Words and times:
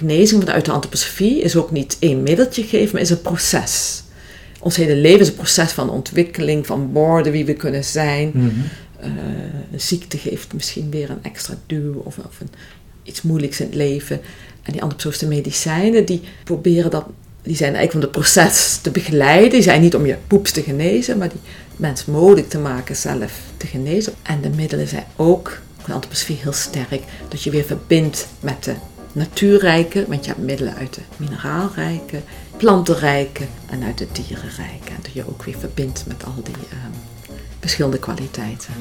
genezing 0.00 0.42
vanuit 0.42 0.64
de 0.64 0.72
antroposofie 0.72 1.40
is 1.40 1.56
ook 1.56 1.70
niet 1.70 1.96
één 1.98 2.22
middeltje 2.22 2.62
geven, 2.62 2.92
maar 2.92 3.02
is 3.02 3.10
een 3.10 3.20
proces. 3.20 4.02
Ons 4.60 4.76
hele 4.76 4.96
leven 4.96 5.20
is 5.20 5.28
een 5.28 5.34
proces 5.34 5.72
van 5.72 5.90
ontwikkeling, 5.90 6.66
van 6.66 6.92
worden 6.92 7.32
wie 7.32 7.44
we 7.44 7.54
kunnen 7.54 7.84
zijn. 7.84 8.30
Mhm. 8.34 8.48
Eh, 9.00 9.08
een 9.72 9.80
ziekte 9.80 10.18
geeft 10.18 10.52
misschien 10.52 10.90
weer 10.90 11.10
een 11.10 11.22
extra 11.22 11.54
duw 11.66 11.94
of, 12.04 12.18
of 12.18 12.40
een, 12.40 12.50
iets 13.02 13.22
moeilijks 13.22 13.60
in 13.60 13.66
het 13.66 13.74
leven. 13.74 14.20
En 14.62 14.72
die 14.72 14.82
antroposofische 14.82 15.26
medicijnen, 15.26 16.04
die 16.04 16.20
proberen 16.44 16.90
dat, 16.90 17.06
die 17.42 17.56
zijn 17.56 17.74
eigenlijk 17.74 17.94
om 17.94 18.00
het 18.00 18.10
proces 18.10 18.78
te 18.82 18.90
begeleiden. 18.90 19.50
Die 19.50 19.62
zijn 19.62 19.80
niet 19.80 19.94
om 19.94 20.06
je 20.06 20.16
poeps 20.26 20.50
te 20.50 20.62
genezen, 20.62 21.18
maar 21.18 21.28
die 21.28 21.40
mensen 21.76 22.12
mogelijk 22.12 22.48
te 22.48 22.58
maken 22.58 22.96
zelf 22.96 23.40
te 23.56 23.66
genezen. 23.66 24.12
En 24.22 24.40
de 24.40 24.48
middelen 24.48 24.88
zijn 24.88 25.04
ook, 25.16 25.60
de 25.86 25.92
antroposofie 25.92 26.38
heel 26.40 26.52
sterk, 26.52 27.02
dat 27.28 27.42
je 27.42 27.50
weer 27.50 27.64
verbindt 27.64 28.26
met 28.40 28.64
de 28.64 28.74
natuurrijke, 29.12 30.04
want 30.08 30.24
je 30.24 30.30
hebt 30.30 30.44
middelen 30.44 30.74
uit 30.74 30.94
de 30.94 31.00
mineraalrijke, 31.16 32.20
plantenrijke 32.56 33.44
en 33.66 33.82
uit 33.82 33.98
de 33.98 34.06
dierenrijke. 34.12 34.90
En 34.90 34.98
dat 35.02 35.12
je 35.12 35.28
ook 35.28 35.42
weer 35.42 35.58
verbindt 35.58 36.06
met 36.06 36.24
al 36.24 36.42
die 36.42 36.54
ehm, 36.70 37.36
verschillende 37.60 37.98
kwaliteiten. 37.98 38.74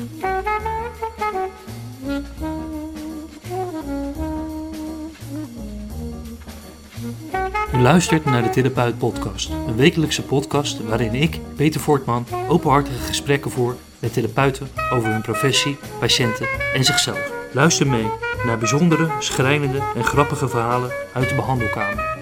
U 7.73 7.81
luistert 7.81 8.25
naar 8.25 8.43
de 8.43 8.49
Therapeut 8.49 8.98
Podcast, 8.98 9.49
een 9.49 9.75
wekelijkse 9.75 10.23
podcast 10.23 10.84
waarin 10.84 11.13
ik, 11.13 11.39
Peter 11.55 11.81
Voortman, 11.81 12.25
openhartige 12.48 12.99
gesprekken 12.99 13.51
voer 13.51 13.75
met 13.99 14.13
therapeuten 14.13 14.70
over 14.93 15.11
hun 15.11 15.21
professie, 15.21 15.77
patiënten 15.99 16.48
en 16.73 16.84
zichzelf. 16.84 17.38
Luister 17.52 17.88
mee 17.88 18.08
naar 18.45 18.58
bijzondere, 18.58 19.08
schrijnende 19.20 19.77
en 19.95 20.03
grappige 20.03 20.48
verhalen 20.48 20.91
uit 21.13 21.30
de 21.30 21.35
behandelkamer. 21.35 22.17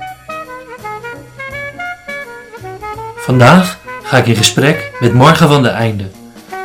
Vandaag 3.15 3.77
ga 4.03 4.17
ik 4.17 4.27
in 4.27 4.35
gesprek 4.35 4.91
met 4.99 5.13
Marga 5.13 5.47
van 5.47 5.63
der 5.63 5.71
Einde, 5.71 6.09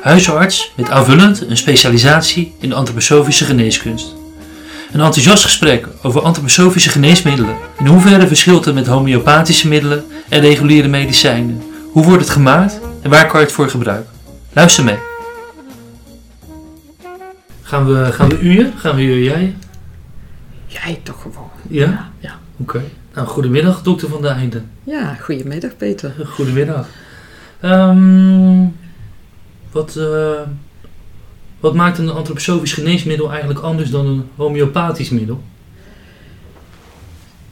huisarts 0.02 0.72
met 0.76 0.90
aanvullend 0.90 1.40
een 1.48 1.56
specialisatie 1.56 2.54
in 2.60 2.72
antroposofische 2.72 3.44
geneeskunst. 3.44 4.14
Een 4.92 5.00
enthousiast 5.00 5.42
gesprek 5.42 5.88
over 6.02 6.20
antroposofische 6.20 6.90
geneesmiddelen. 6.90 7.56
In 7.78 7.86
hoeverre 7.86 8.26
verschilt 8.26 8.64
het 8.64 8.74
met 8.74 8.86
homeopathische 8.86 9.68
middelen 9.68 10.04
en 10.28 10.40
reguliere 10.40 10.88
medicijnen? 10.88 11.62
Hoe 11.92 12.04
wordt 12.04 12.22
het 12.22 12.30
gemaakt 12.30 12.80
en 13.02 13.10
waar 13.10 13.26
kan 13.26 13.40
je 13.40 13.46
het 13.46 13.54
voor 13.54 13.68
gebruiken? 13.68 14.10
Luister 14.52 14.84
mee. 14.84 15.11
Gaan 17.72 17.86
we, 17.86 18.12
gaan 18.12 18.28
we 18.28 18.40
u? 18.40 18.70
Gaan 18.76 18.96
we 18.96 19.02
u 19.02 19.22
jij? 19.22 19.54
Jij 20.66 21.00
toch 21.02 21.22
gewoon. 21.22 21.50
Ja? 21.68 22.10
Ja. 22.18 22.38
Oké. 22.56 22.82
Nou, 23.14 23.26
goedemiddag, 23.26 23.82
dokter 23.82 24.08
van 24.08 24.22
der 24.22 24.30
Einde. 24.30 24.62
Ja, 24.84 25.14
goedemiddag 25.14 25.76
Peter. 25.76 26.14
Goedemiddag. 26.36 26.88
Ehm, 27.60 28.66
wat, 29.70 29.96
eh, 29.96 30.40
wat 31.60 31.74
maakt 31.74 31.98
een 31.98 32.10
antroposofisch 32.10 32.72
geneesmiddel 32.72 33.30
eigenlijk 33.30 33.60
anders 33.60 33.90
dan 33.90 34.06
een 34.06 34.24
homeopathisch 34.36 35.10
middel? 35.10 35.42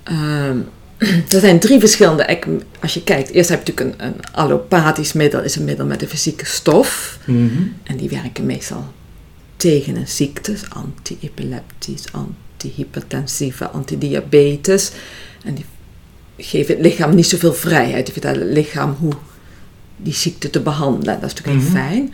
Ehm, 0.03 0.57
er 1.35 1.41
zijn 1.41 1.61
drie 1.61 1.81
verschillende. 1.81 2.43
Als 2.81 2.95
je 2.95 3.03
kijkt, 3.03 3.31
eerst 3.31 3.49
heb 3.49 3.67
je 3.67 3.73
natuurlijk 3.73 4.01
een, 4.01 4.07
een 4.07 4.21
allopathisch 4.33 5.13
middel, 5.13 5.43
is 5.43 5.57
een 5.57 5.65
middel 5.65 5.87
met 5.87 6.03
een 6.03 6.09
fysieke 6.09 6.47
stof. 6.47 7.19
En 7.83 7.97
die 7.97 8.09
werken 8.09 8.47
meestal 8.47 8.93
tegen 9.61 9.97
een 9.97 10.09
ziekte, 10.09 10.55
anti-epileptisch, 10.69 12.05
antihypertensieve, 12.13 13.69
antidiabetes. 13.69 14.91
En 15.45 15.55
die 15.55 15.65
geven 16.37 16.75
het 16.75 16.85
lichaam 16.85 17.15
niet 17.15 17.27
zoveel 17.27 17.55
vrijheid. 17.55 18.05
Die 18.05 18.13
vertellen 18.13 18.41
het 18.47 18.57
lichaam 18.57 18.97
hoe 18.99 19.13
die 19.97 20.13
ziekte 20.15 20.51
te 20.51 20.61
behandelen. 20.61 21.21
Dat 21.21 21.31
is 21.31 21.35
natuurlijk 21.37 21.65
Mhm. 21.67 21.77
heel 21.77 21.85
fijn. 21.85 22.13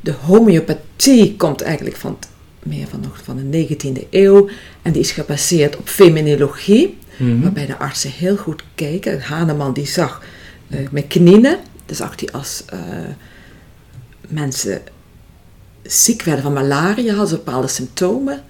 De 0.00 0.12
homeopathie 0.12 1.36
komt 1.36 1.60
eigenlijk 1.62 1.96
van 1.96 2.16
het, 2.20 2.28
meer 2.62 2.86
van, 2.88 3.00
nog 3.00 3.20
van 3.24 3.36
de 3.36 3.42
19e 3.42 4.06
eeuw. 4.10 4.48
En 4.82 4.92
die 4.92 5.02
is 5.02 5.10
gebaseerd 5.10 5.76
op 5.76 5.88
feminologie. 5.88 6.96
Mhm. 7.16 7.40
Waarbij 7.40 7.66
de 7.66 7.78
artsen 7.78 8.10
heel 8.10 8.36
goed 8.36 8.62
keken. 8.74 9.20
Haneman 9.20 9.72
die 9.72 9.86
zag 9.86 10.22
eh, 10.68 10.78
met 10.90 11.06
kinine, 11.06 11.58
dan 11.86 11.96
zag 11.96 12.20
hij 12.20 12.28
als 12.32 12.62
eh, 12.66 12.78
mensen 14.28 14.82
ziek 15.86 16.22
werden 16.22 16.42
van 16.44 16.52
malaria, 16.52 17.10
hadden 17.10 17.28
ze 17.28 17.44
bepaalde 17.44 17.68
symptomen. 17.68 18.42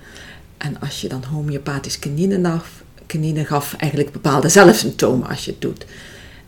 En 0.57 0.81
als 0.81 1.01
je 1.01 1.09
dan 1.09 1.25
homeopathisch 1.25 1.99
kinine, 1.99 2.61
kinine 3.07 3.45
gaf, 3.45 3.75
eigenlijk 3.75 4.13
bepaalde 4.13 4.49
zelf 4.49 4.77
symptomen 4.77 5.29
als 5.29 5.45
je 5.45 5.51
het 5.51 5.61
doet. 5.61 5.87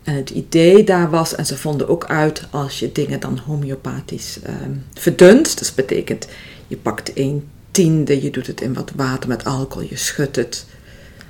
En 0.03 0.15
het 0.15 0.29
idee 0.29 0.83
daar 0.83 1.09
was, 1.09 1.35
en 1.35 1.45
ze 1.45 1.57
vonden 1.57 1.87
ook 1.89 2.05
uit 2.05 2.43
als 2.49 2.79
je 2.79 2.91
dingen 2.91 3.19
dan 3.19 3.37
homeopathisch 3.37 4.39
ehm 4.43 4.71
verdunt. 4.93 5.57
Dus 5.57 5.73
betekent, 5.73 6.27
je 6.67 6.77
pakt 6.77 7.11
een 7.13 7.47
tiende, 7.71 8.21
je 8.21 8.29
doet 8.29 8.47
het 8.47 8.61
in 8.61 8.73
wat 8.73 8.91
water 8.95 9.29
met 9.29 9.43
alcohol, 9.43 9.87
je 9.89 9.97
schudt 9.97 10.35
het. 10.35 10.65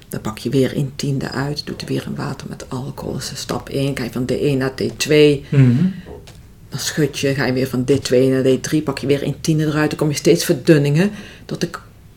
Dan 0.09 0.21
pak 0.21 0.37
je 0.37 0.49
weer 0.49 0.77
een 0.77 0.91
tiende 0.95 1.31
uit, 1.31 1.65
doet 1.65 1.81
er 1.81 1.87
weer 1.87 2.03
in 2.05 2.15
water 2.15 2.47
met 2.49 2.69
alcohol. 2.69 3.15
Is 3.15 3.31
stap 3.35 3.69
1, 3.69 3.97
ga 3.97 4.03
je 4.03 4.11
van 4.11 4.29
D1 4.31 4.57
naar 4.57 4.71
D2. 4.71 5.13
Mhm. 5.49 5.85
Dan 6.69 6.79
schud 6.79 7.19
je, 7.19 7.33
ga 7.33 7.45
je 7.45 7.53
weer 7.53 7.67
van 7.67 7.85
D2 7.91 8.09
naar 8.09 8.43
D3, 8.43 8.83
pak 8.83 8.97
je 8.97 9.07
weer 9.07 9.23
een 9.23 9.41
tiende 9.41 9.65
eruit. 9.65 9.89
Dan 9.89 9.99
kom 9.99 10.09
je 10.09 10.15
steeds 10.15 10.45
verdunningen, 10.45 11.11
tot 11.45 11.61
de 11.61 11.69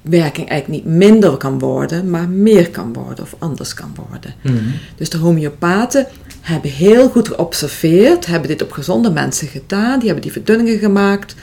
werking 0.02 0.48
eigenlijk 0.48 0.84
niet 0.84 0.94
minder 0.94 1.36
kan 1.36 1.58
worden, 1.58 2.10
maar 2.10 2.28
meer 2.28 2.70
kan 2.70 2.92
worden 2.92 3.24
of 3.24 3.34
anders 3.38 3.74
kan 3.74 3.94
worden. 4.08 4.34
Mhm. 4.42 4.56
Dus 4.96 5.10
de 5.10 5.18
homeopaten 5.18 6.06
hebben 6.40 6.70
heel 6.70 7.08
goed 7.08 7.28
geobserveerd, 7.28 8.26
hebben 8.26 8.48
dit 8.48 8.62
op 8.62 8.72
gezonde 8.72 9.10
mensen 9.10 9.48
gedaan, 9.48 9.98
die 9.98 10.06
hebben 10.06 10.24
die 10.24 10.32
verdunningen 10.32 10.78
gemaakt. 10.78 11.34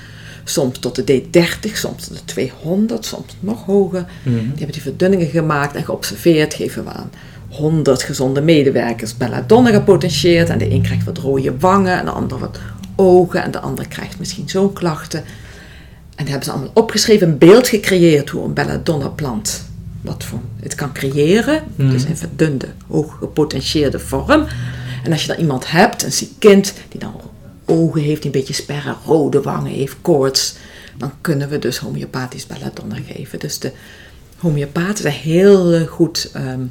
Soms 0.44 0.79
tot 0.79 0.95
de 0.95 1.22
D30, 1.24 1.72
soms 1.74 2.07
tot 2.07 2.18
de 2.18 2.25
200, 2.25 3.06
soms 3.06 3.35
nog 3.39 3.66
hoger. 3.66 4.06
Mhm. 4.24 4.35
Die 4.35 4.47
hebben 4.47 4.72
die 4.72 4.81
verdunningen 4.81 5.28
gemaakt 5.28 5.75
en 5.75 5.84
geobserveerd, 5.84 6.53
geven 6.53 6.84
we 6.84 6.89
aan 6.89 7.12
100 7.50 8.03
gezonde 8.03 8.41
medewerkers 8.41 9.18
belladonna 9.18 9.72
gepotentieerd. 9.72 10.50
En 10.50 10.57
de 10.57 10.72
een 10.72 10.81
krijgt 10.81 11.06
wat 11.06 11.18
rode 11.18 11.57
wangen 11.59 12.00
en 12.00 12.06
de 12.06 12.12
ander 12.12 12.39
wat 12.39 12.59
ogen 12.97 13.43
en 13.43 13.51
de 13.51 13.59
ander 13.59 13.87
krijgt 13.87 14.19
misschien 14.19 14.49
zo'n 14.49 14.73
klachten. 14.73 15.23
En 16.15 16.27
hebben 16.27 16.45
ze 16.45 16.51
allemaal 16.51 16.71
opgeschreven, 16.73 17.27
een 17.27 17.37
beeld 17.37 17.67
gecreëerd 17.67 18.29
hoe 18.29 18.43
een 18.45 18.53
belladonna 18.53 19.07
plant 19.07 19.65
wat 20.01 20.23
voor 20.23 20.39
het 20.59 20.75
kan 20.75 20.93
creëren. 20.93 21.63
Mhm. 21.75 21.89
Dus 21.89 22.05
in 22.05 22.17
verdunde, 22.17 22.67
hoog 22.87 23.17
gepotentieerde 23.19 23.99
vorm. 23.99 24.45
En 25.03 25.11
als 25.11 25.21
je 25.21 25.27
dan 25.27 25.37
iemand 25.37 25.71
hebt, 25.71 26.03
een 26.03 26.11
ziek 26.11 26.31
kind, 26.39 26.73
die 26.89 26.99
dan 26.99 27.21
ogen 27.65 28.01
heeft, 28.01 28.21
die 28.21 28.31
een 28.31 28.39
beetje 28.39 28.53
sperren, 28.53 28.95
rode 29.05 29.41
wangen 29.41 29.71
heeft, 29.71 29.95
koorts, 30.01 30.55
dan 30.97 31.11
kunnen 31.21 31.49
we 31.49 31.59
dus 31.59 31.77
homeopathisch 31.77 32.47
belladonna 32.47 32.95
geven. 33.07 33.39
Dus 33.39 33.59
de 33.59 33.71
homeopaten 34.37 34.97
zijn 34.97 35.13
heel 35.13 35.73
eh, 35.73 35.87
goed, 35.87 36.29
ehm, 36.33 36.61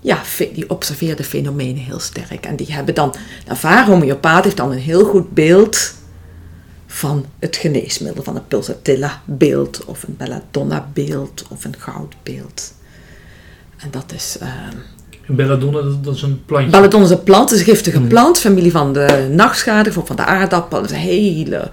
ja, 0.00 0.20
die 0.52 0.70
observeerden 0.70 1.24
fenomenen 1.24 1.76
heel 1.82 1.98
sterk. 1.98 2.46
En 2.46 2.56
die 2.56 2.72
hebben 2.72 2.94
dan, 2.94 3.10
de 3.12 3.18
ervaren 3.50 3.86
homeopaat 3.86 4.44
heeft 4.44 4.56
dan 4.56 4.72
een 4.72 4.78
heel 4.78 5.04
goed 5.04 5.34
beeld 5.34 5.94
van 6.86 7.26
het 7.38 7.56
geneesmiddel, 7.56 8.22
van 8.22 8.36
een 8.36 8.46
pulsatilla 8.48 9.20
beeld, 9.24 9.84
of 9.84 10.02
een 10.02 10.14
belladonna 10.18 10.88
beeld, 10.92 11.44
of 11.50 11.64
een 11.64 11.74
goudbeeld. 11.78 12.72
En 13.76 13.88
dat 13.90 14.12
is... 14.14 14.36
ehm, 14.40 14.76
En 15.26 15.36
belladonna, 15.36 15.80
dat, 16.02 16.14
is 16.14 16.22
een 16.22 16.44
plantje. 16.44 16.70
Belladonna 16.70 17.06
is 17.06 17.12
een 17.12 17.22
plant, 17.22 17.52
is 17.52 17.58
een 17.58 17.64
giftige 17.64 18.00
Mm. 18.00 18.08
plant, 18.08 18.38
familie 18.38 18.70
van 18.70 18.92
de 18.92 19.28
nachtschade, 19.30 19.92
of 19.96 20.06
van 20.06 20.16
de 20.16 20.24
aardappel. 20.24 20.80
Dat 20.80 20.90
is 20.90 20.96
een 20.96 21.02
hele 21.02 21.70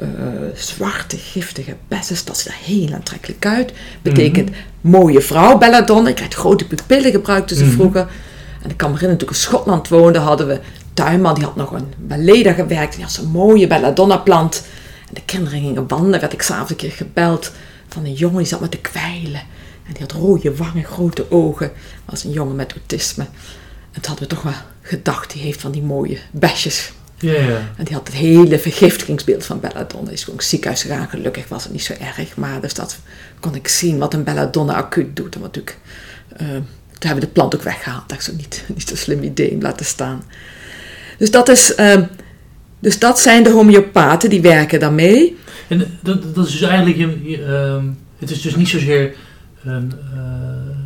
eh, 0.00 0.06
zwarte, 0.54 1.16
giftige 1.16 1.76
bessen. 1.88 2.16
Dat 2.24 2.38
ziet 2.38 2.46
er 2.46 2.54
heel 2.64 2.92
aantrekkelijk 2.94 3.46
uit. 3.46 3.72
Betekent 4.02 4.50
mooie 4.80 5.20
vrouw, 5.20 5.58
belladonna. 5.58 6.08
Je 6.08 6.14
krijgt 6.14 6.34
grote 6.34 6.66
pupillen, 6.66 7.10
gebruikten 7.10 7.56
ze 7.56 7.64
Mhm. 7.64 7.72
vroeger. 7.72 8.08
En 8.62 8.70
ik 8.70 8.76
kan 8.76 8.88
me 8.90 8.94
herinneren, 8.98 9.18
toen 9.18 9.28
ik 9.28 9.34
in 9.34 9.40
Schotland 9.40 9.88
woonde, 9.88 10.18
hadden 10.18 10.46
we 10.46 10.60
tuinman, 10.94 11.34
die 11.34 11.44
had 11.44 11.56
nog 11.56 11.72
een 11.72 11.92
Baleda 11.98 12.52
gewerkt. 12.52 12.94
Die 12.94 13.02
had 13.02 13.12
zo'n 13.12 13.30
mooie 13.30 13.66
belladonna 13.66 14.16
plant. 14.16 14.62
En 15.08 15.14
de 15.14 15.22
kinderen 15.24 15.60
gingen 15.60 15.88
wandelen, 15.88 16.20
werd 16.20 16.32
ik 16.32 16.42
s'avonds 16.42 16.70
een 16.70 16.76
keer 16.76 16.90
gebeld 16.92 17.52
van 17.88 18.04
een 18.04 18.12
jongen 18.12 18.38
die 18.38 18.46
zat 18.46 18.60
met 18.60 18.70
te 18.70 18.78
kwijlen. 18.78 19.42
En 19.86 19.92
die 19.92 20.00
had 20.02 20.12
rode 20.12 20.56
wangen, 20.56 20.84
grote 20.84 21.30
ogen. 21.30 21.66
Dat 21.68 22.14
was 22.14 22.24
een 22.24 22.30
jongen 22.30 22.56
met 22.56 22.72
autisme. 22.72 23.22
En 23.92 24.00
toen 24.00 24.10
hadden 24.10 24.28
we 24.28 24.34
toch 24.34 24.42
wel 24.42 24.52
gedacht, 24.82 25.32
die 25.32 25.42
heeft 25.42 25.60
van 25.60 25.70
die 25.70 25.82
mooie 25.82 26.18
besjes. 26.30 26.92
Ja. 27.20 27.72
En 27.76 27.84
die 27.84 27.94
had 27.94 28.06
het 28.06 28.16
hele 28.16 28.58
vergiftigingsbeeld 28.58 29.44
van 29.44 29.60
belladonna. 29.60 30.10
Is 30.10 30.24
gewoon 30.24 30.40
ziekenhuis 30.40 30.82
gegaan. 30.82 31.08
Gelukkig 31.08 31.48
was 31.48 31.62
het 31.62 31.72
niet 31.72 31.82
zo 31.82 31.92
erg. 31.92 32.36
Maar 32.36 32.60
dus 32.60 32.74
dat 32.74 32.98
kon 33.40 33.54
ik 33.54 33.68
zien 33.68 33.98
wat 33.98 34.14
een 34.14 34.24
belladonna 34.24 34.74
acuut 34.74 35.16
doet. 35.16 35.34
En 35.34 35.40
wat 35.40 35.54
natuurlijk, 35.54 35.78
eh, 36.36 36.46
toen 36.48 37.08
hebben 37.08 37.20
we 37.20 37.26
de 37.26 37.32
plant 37.32 37.54
ook 37.54 37.62
weggehaald. 37.62 38.08
Dat 38.08 38.18
is 38.18 38.30
ook 38.30 38.36
niet, 38.36 38.64
niet 38.74 38.88
zo'n 38.88 38.96
slim 38.96 39.22
idee 39.22 39.50
om 39.50 39.62
laten 39.62 39.86
staan. 39.86 40.22
Dus 41.18 41.30
dat, 41.30 41.48
is, 41.48 41.74
eh, 41.74 42.00
dus 42.78 42.98
dat 42.98 43.20
zijn 43.20 43.42
de 43.42 43.50
homeopaten, 43.50 44.30
die 44.30 44.40
werken 44.40 44.80
daarmee. 44.80 45.36
En 45.68 45.98
dat, 46.02 46.34
dat 46.34 46.46
is 46.46 46.52
dus 46.52 46.68
eigenlijk, 46.68 46.98
ehm, 47.38 47.84
het 48.18 48.30
is 48.30 48.42
dus 48.42 48.56
niet 48.56 48.68
zozeer 48.68 49.14
een 49.64 49.92
eh, 50.14 50.20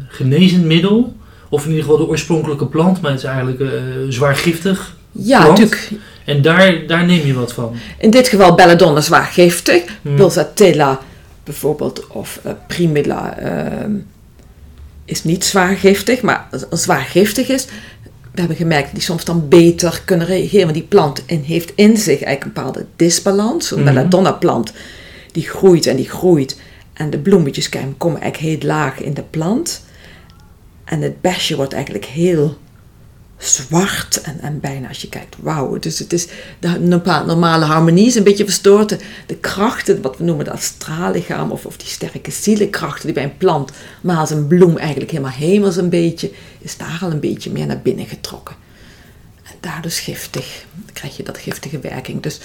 genezend 0.09 0.65
middel. 0.65 1.17
Of 1.49 1.63
in 1.63 1.69
ieder 1.71 1.85
geval 1.85 1.99
de 1.99 2.07
oorspronkelijke 2.09 2.67
plant, 2.67 3.01
maar 3.01 3.11
het 3.11 3.21
is 3.21 3.27
eigenlijk 3.27 3.63
zwaar 4.09 4.37
giftig. 4.37 4.97
Ja, 5.15 5.47
natuurlijk. 5.47 5.91
En 6.25 6.43
daar, 6.43 6.87
daar 6.87 7.05
neem 7.05 7.27
je 7.27 7.35
wat 7.35 7.53
van. 7.53 7.77
In 7.99 8.11
dit 8.11 8.29
geval 8.29 8.55
belladonna 8.55 9.01
zwaar 9.01 9.27
giftig. 9.27 9.83
Hmm. 10.03 10.17
Pulsatilla 10.17 11.01
bijvoorbeeld 11.45 12.07
of 12.07 12.41
uh, 12.47 12.53
primula 12.67 13.43
uh, 13.43 13.95
is 15.05 15.25
niet 15.25 15.45
zwaar 15.45 15.77
giftig. 15.77 16.23
Maar 16.23 16.49
als 16.71 16.83
zwaar 16.83 17.01
giftig 17.01 17.49
is, 17.49 17.67
we 18.33 18.41
hebben 18.41 18.57
gemerkt 18.57 18.85
dat 18.85 18.95
die 18.95 19.03
soms 19.03 19.25
dan 19.25 19.49
beter 19.49 20.03
kunnen 20.05 20.27
reageren. 20.27 20.65
Want 20.65 20.75
die 20.75 20.89
plant 20.89 21.23
heeft 21.27 21.73
in 21.75 21.97
zich 21.97 22.23
eigenlijk 22.23 22.45
een 22.45 22.53
bepaalde 22.53 22.87
disbalans. 22.97 23.71
Mhm. 23.71 23.85
belladonna 23.85 24.33
plant 24.33 24.73
die 25.33 25.49
groeit 25.49 25.87
en 25.87 25.97
die 25.97 26.09
groeit. 26.09 26.61
En 26.93 27.11
de 27.11 27.19
bloemetjes 27.19 27.69
komen 27.99 28.21
eigenlijk 28.21 28.37
heel 28.37 28.69
laag 28.69 29.01
in 29.01 29.15
de 29.15 29.25
plant. 29.31 29.85
En 30.85 31.03
het 31.03 31.21
besje 31.21 31.57
wordt 31.57 31.73
eigenlijk 31.73 32.05
heel 32.05 32.57
zwart 33.39 34.21
en, 34.21 34.41
en 34.41 34.61
bijna 34.61 34.89
als 34.89 35.01
je 35.01 35.09
kijkt, 35.09 35.37
wauw. 35.41 35.79
Dus 35.79 35.99
het 35.99 36.13
is, 36.13 36.27
de 36.59 36.79
normale 37.25 37.65
harmonie 37.65 38.07
is 38.07 38.15
een 38.15 38.25
beetje 38.25 38.45
verstoord. 38.45 38.89
De, 38.89 38.99
de 39.27 39.37
krachten, 39.37 40.03
wat 40.03 40.17
we 40.19 40.25
noemen 40.25 40.45
de 40.45 40.51
astraallichaam 40.53 41.51
of, 41.51 41.67
of 41.67 41.77
die 41.77 41.89
sterke 41.89 42.31
zielenkrachten 42.31 43.05
die 43.05 43.15
bij 43.15 43.25
een 43.25 43.37
plant, 43.37 43.71
maar 44.01 44.17
als 44.17 44.31
een 44.31 44.47
bloem 44.47 44.77
eigenlijk 44.77 45.11
helemaal 45.11 45.33
hemels 45.33 45.77
een 45.77 45.89
beetje, 45.89 46.31
is 46.59 46.77
daar 46.77 46.99
al 47.01 47.11
een 47.11 47.21
beetje 47.21 47.51
meer 47.51 47.67
naar 47.67 47.81
binnen 47.83 48.07
getrokken. 48.07 48.57
En 49.43 49.55
daardoor 49.61 49.91
is 49.91 50.01
giftig. 50.01 50.65
Dan 50.75 50.93
krijg 50.95 51.17
je 51.17 51.23
dat 51.23 51.39
giftige 51.39 51.79
werking. 51.79 52.23
Dus 52.23 52.39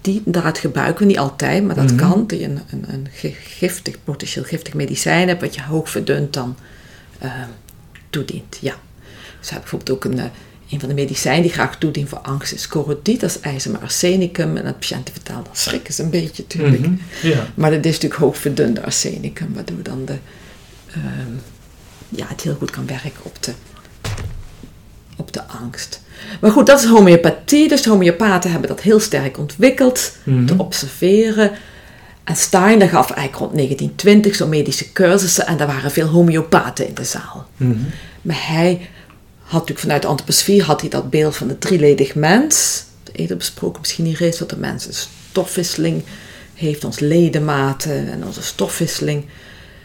die, 0.00 0.22
gebruiken 0.52 1.00
we 1.00 1.04
niet 1.04 1.18
altijd, 1.18 1.64
maar 1.64 1.74
dat 1.74 1.84
Mhm. 1.92 1.96
kan. 1.96 2.26
Dat 2.26 2.38
je 2.38 2.44
een, 2.44 2.60
een, 2.70 2.84
een 2.88 3.06
giftig, 3.40 3.96
potentieel 4.04 4.44
giftig 4.44 4.74
medicijn 4.74 5.28
hebt, 5.28 5.40
wat 5.40 5.54
je 5.54 5.62
hoog 5.62 5.90
verdund 5.90 6.32
dan 6.32 6.56
uh, 7.22 7.32
toedient. 8.10 8.58
Ja. 8.60 8.74
We 9.40 9.46
hebben 9.54 9.60
bijvoorbeeld 9.70 9.90
ook 9.90 10.04
een, 10.04 10.30
een 10.70 10.80
van 10.80 10.88
de 10.88 10.94
medicijnen 10.94 11.42
die 11.42 11.52
graag 11.52 11.78
toedient 11.78 12.08
voor 12.08 12.18
angst 12.18 12.52
is 12.52 12.68
corodiet, 12.68 13.20
dat 13.20 13.30
is 13.30 13.40
ijzer 13.40 13.70
met 13.70 13.80
arsenicum. 13.80 14.56
En 14.56 14.64
dat 14.64 14.78
patiënten 14.78 15.14
vertalen, 15.14 15.44
dan 15.44 15.56
schrikken 15.56 15.94
ze 15.94 16.02
een 16.02 16.10
beetje 16.10 16.42
natuurlijk. 16.48 16.80
Mhm, 16.86 16.94
Ja. 17.22 17.46
Maar 17.54 17.70
dat 17.70 17.84
is 17.84 17.92
natuurlijk 17.92 18.20
hoog 18.20 18.36
verdunde 18.38 18.82
arsenicum, 18.82 19.54
waardoor 19.54 19.82
dan 19.82 20.04
de, 20.04 20.16
uh, 20.96 21.04
ja, 22.08 22.26
het 22.28 22.40
heel 22.40 22.54
goed 22.54 22.70
kan 22.70 22.86
werken 22.86 23.20
op 23.22 23.42
de, 23.42 23.52
op 25.16 25.32
de 25.32 25.44
angst. 25.46 26.00
Maar 26.40 26.50
goed, 26.50 26.66
dat 26.66 26.78
is 26.80 26.84
homeopathie. 26.86 27.68
Dus 27.68 27.82
de 27.82 27.90
homeopaten 27.90 28.50
hebben 28.50 28.68
dat 28.68 28.80
heel 28.80 29.00
sterk 29.00 29.38
ontwikkeld, 29.38 30.12
Mhm. 30.24 30.46
te 30.46 30.54
observeren. 30.56 31.50
En 32.24 32.36
Steiner 32.36 32.88
gaf 32.88 33.10
eigenlijk 33.10 33.38
rond 33.38 33.52
1920 33.54 34.34
zo'n 34.34 34.48
medische 34.48 34.92
cursussen 34.92 35.46
en 35.46 35.56
daar 35.56 35.66
waren 35.66 35.90
veel 35.90 36.06
homeopaten 36.08 36.86
in 36.88 36.94
de 36.94 37.04
zaal. 37.04 37.46
Mhm. 37.56 37.76
Maar 38.22 38.46
hij 38.48 38.88
natuurlijk 39.52 39.80
vanuit 39.80 40.02
de 40.02 40.08
antroposofie 40.08 40.62
had 40.62 40.80
hij 40.80 40.90
dat 40.90 41.10
beeld 41.10 41.36
van 41.36 41.48
de 41.48 41.58
drieledig 41.58 42.14
mens. 42.14 42.84
Eerder 43.12 43.36
besproken 43.36 43.80
misschien 43.80 44.04
niet 44.04 44.18
reeds 44.18 44.38
dat 44.38 44.50
de 44.50 44.56
mens 44.56 44.86
een 44.86 44.92
stofwisseling 44.92 46.02
heeft, 46.54 46.84
ons 46.84 46.98
ledematen 46.98 48.12
en 48.12 48.24
onze 48.24 48.42
stofwisseling. 48.42 49.24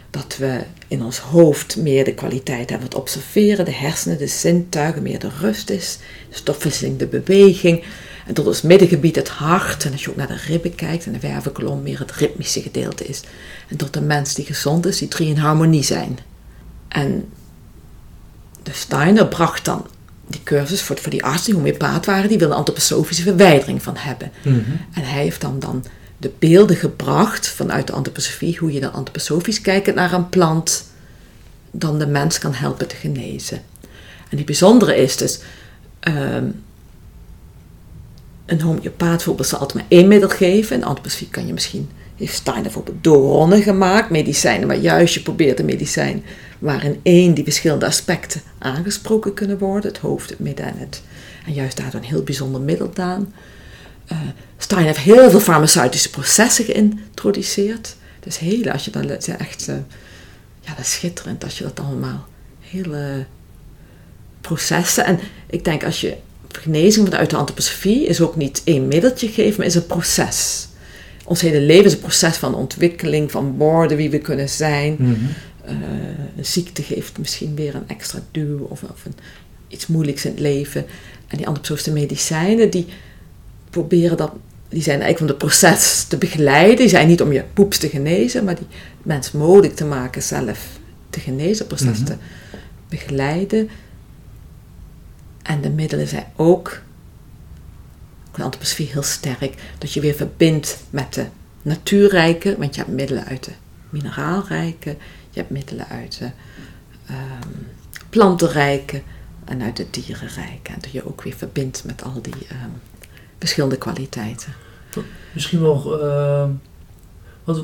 Dat 0.09 0.37
we 0.37 0.63
in 0.87 1.03
ons 1.03 1.17
hoofd 1.17 1.77
meer 1.77 2.03
de 2.03 2.13
kwaliteit 2.13 2.69
hebben 2.69 2.87
het 2.87 2.97
observeren, 2.97 3.65
de 3.65 3.73
hersenen, 3.73 4.17
de 4.17 4.27
zintuigen, 4.27 5.01
meer 5.01 5.19
de 5.19 5.29
rust 5.39 5.69
is, 5.69 5.97
stofwisseling, 6.29 6.97
de 6.97 7.07
beweging. 7.07 7.83
En 8.27 8.33
tot 8.33 8.47
ons 8.47 8.61
middengebied 8.61 9.15
het 9.15 9.29
hart. 9.29 9.85
En 9.85 9.91
als 9.91 10.03
je 10.03 10.09
ook 10.09 10.15
naar 10.15 10.27
de 10.27 10.41
ribben 10.47 10.75
kijkt 10.75 11.05
en 11.05 11.11
de 11.11 11.19
wervelkolom, 11.19 11.81
meer 11.81 11.99
het 11.99 12.11
ritmische 12.11 12.61
gedeelte 12.61 13.05
is. 13.05 13.21
En 13.67 13.77
tot 13.77 13.93
de 13.93 14.01
mens 14.01 14.33
die 14.33 14.45
gezond 14.45 14.85
is, 14.85 14.97
die 14.97 15.07
drie 15.07 15.29
in 15.29 15.37
harmonie 15.37 15.83
zijn. 15.83 16.19
En 16.87 17.29
de 18.63 18.73
Steiner 18.73 19.27
bracht 19.27 19.65
dan 19.65 19.87
die 20.27 20.41
cursus 20.43 20.81
voor, 20.81 20.97
voor 20.97 21.11
die 21.11 21.23
artsen 21.23 21.45
die 21.45 21.55
homeopaat 21.55 22.05
waren, 22.05 22.29
die 22.29 22.37
wilden 22.37 22.57
antroposofische 22.57 23.23
verwijdering 23.23 23.83
van 23.83 23.95
hebben. 23.97 24.31
Mhm. 24.41 24.59
En 24.93 25.03
hij 25.03 25.21
heeft 25.21 25.41
dan, 25.41 25.59
dan 25.59 25.85
de 26.17 26.31
beelden 26.39 26.75
gebracht 26.75 27.47
vanuit 27.47 27.87
de 27.87 27.93
antroposofie, 27.93 28.57
hoe 28.57 28.73
je 28.73 28.79
dan 28.79 28.93
antroposofisch 28.93 29.61
kijkt 29.61 29.95
naar 29.95 30.13
een 30.13 30.29
plant, 30.29 30.85
dan 31.71 31.99
de 31.99 32.07
mens 32.07 32.39
kan 32.39 32.53
helpen 32.53 32.87
te 32.87 32.95
genezen. 32.95 33.61
En 34.29 34.37
die 34.37 34.45
bijzondere 34.45 34.95
is 34.95 35.17
dus, 35.17 35.39
um, 36.07 36.63
een 38.45 38.61
homeopaat 38.61 39.15
bijvoorbeeld 39.15 39.47
zal 39.47 39.59
altijd 39.59 39.79
maar 39.79 39.97
één 39.97 40.07
middel 40.07 40.29
geven. 40.29 40.75
In 40.75 40.83
antroposofie 40.83 41.29
kan 41.29 41.47
je 41.47 41.53
misschien, 41.53 41.89
heeft 42.25 42.37
Steiner 42.37 42.63
bijvoorbeeld 42.63 43.03
dooron 43.03 43.61
gemaakt, 43.61 44.09
medicijnen, 44.09 44.67
maar 44.67 44.77
juist 44.77 45.13
je 45.13 45.21
probeert 45.21 45.59
een 45.59 45.65
medicijn 45.65 46.23
waarin 46.59 46.99
één 47.03 47.33
die 47.33 47.43
verschillende 47.43 47.85
aspecten 47.85 48.41
aangesproken 48.59 49.33
kunnen 49.33 49.57
worden, 49.57 49.91
het 49.91 50.01
hoofd, 50.01 50.29
het 50.29 50.39
midden 50.39 50.65
en 50.65 50.77
het, 50.77 51.01
en 51.45 51.53
juist 51.53 51.77
daardoor 51.77 51.99
een 51.99 52.07
heel 52.07 52.23
bijzonder 52.23 52.61
middel 52.61 52.91
aan. 52.95 53.33
Uh, 54.11 54.17
Stein 54.57 54.85
heeft 54.85 54.99
heel 54.99 55.29
veel 55.29 55.39
farmaceutische 55.39 56.09
processen 56.09 56.65
geïntroduceerd. 56.65 57.95
Dus 58.19 58.39
heel, 58.39 58.71
als 58.71 58.85
je 58.85 58.91
dan 58.91 59.09
echt, 59.09 59.67
uh, 59.69 59.75
ja, 60.61 60.75
dat 60.75 60.85
is 60.85 60.91
schitterend 60.91 61.43
als 61.43 61.57
je 61.57 61.63
dat 61.63 61.79
allemaal, 61.79 62.27
hele 62.59 63.25
processen. 64.41 65.05
En 65.05 65.19
ik 65.47 65.65
denk 65.65 65.83
als 65.83 66.01
je 66.01 66.17
genezing 66.51 67.07
vanuit 67.07 67.29
de 67.29 67.35
antroposofie 67.35 68.05
is 68.05 68.21
ook 68.21 68.35
niet 68.35 68.61
één 68.63 68.87
middeltje 68.87 69.27
geven, 69.27 69.57
maar 69.57 69.65
is 69.65 69.75
een 69.75 69.85
proces. 69.85 70.67
Ons 71.25 71.41
hele 71.41 71.59
leven 71.61 71.85
is 71.85 71.93
een 71.93 71.99
proces 71.99 72.37
van 72.37 72.55
ontwikkeling, 72.55 73.31
van 73.31 73.57
worden 73.57 73.97
wie 73.97 74.09
we 74.09 74.17
kunnen 74.19 74.49
zijn. 74.49 74.95
Mhm. 74.99 75.11
Uh, 75.65 75.71
een 76.37 76.45
ziekte 76.45 76.83
geeft 76.83 77.17
misschien 77.17 77.55
weer 77.55 77.75
een 77.75 77.87
extra 77.87 78.19
duw 78.31 78.59
of, 78.59 78.83
of 78.83 79.05
een, 79.05 79.13
iets 79.67 79.87
moeilijks 79.87 80.25
in 80.25 80.31
het 80.31 80.39
leven. 80.39 80.85
En 81.27 81.37
die 81.37 81.47
antroposofische 81.47 81.91
medicijnen, 81.91 82.69
die 82.69 82.85
proberen 83.69 84.17
dat, 84.17 84.31
die 84.69 84.81
zijn 84.81 85.01
eigenlijk 85.01 85.19
om 85.21 85.27
het 85.27 85.37
proces 85.51 86.03
te 86.03 86.17
begeleiden. 86.17 86.77
Die 86.77 86.89
zijn 86.89 87.07
niet 87.07 87.21
om 87.21 87.31
je 87.31 87.43
poeps 87.53 87.77
te 87.77 87.89
genezen, 87.89 88.43
maar 88.43 88.55
die 88.55 88.67
mens 89.03 89.31
mogelijk 89.31 89.75
te 89.75 89.85
maken 89.85 90.23
zelf 90.23 90.67
te 91.09 91.19
genezen, 91.19 91.57
het 91.57 91.67
proces 91.67 91.97
Mhm. 91.97 92.05
te 92.05 92.15
begeleiden. 92.89 93.69
En 95.43 95.61
de 95.61 95.69
middelen 95.69 96.07
zijn 96.07 96.25
ook, 96.35 96.81
de 98.35 98.43
antroposofie 98.43 98.87
heel 98.87 99.03
sterk, 99.03 99.53
dat 99.77 99.93
je 99.93 100.01
weer 100.01 100.15
verbindt 100.15 100.83
met 100.89 101.13
de 101.13 101.25
natuurrijke, 101.61 102.55
want 102.57 102.75
je 102.75 102.81
hebt 102.81 102.93
middelen 102.93 103.25
uit 103.25 103.43
de 103.43 103.51
mineraalrijke, 103.89 104.89
je 105.29 105.39
hebt 105.39 105.49
middelen 105.49 105.87
uit 105.87 106.17
de 106.19 106.25
um, 107.09 107.67
plantenrijke 108.09 109.01
en 109.45 109.61
uit 109.61 109.77
de 109.77 109.85
dierenrijke. 109.89 110.71
En 110.71 110.79
dat 110.81 110.91
je 110.91 111.07
ook 111.07 111.21
weer 111.21 111.33
verbindt 111.33 111.83
met 111.85 112.03
al 112.03 112.21
die 112.21 112.33
um, 112.33 112.81
verschillende 113.39 113.77
kwaliteiten. 113.77 114.53
Misschien 115.33 115.61
wel, 115.61 115.99
uh, 116.03 116.45
wat, 117.43 117.63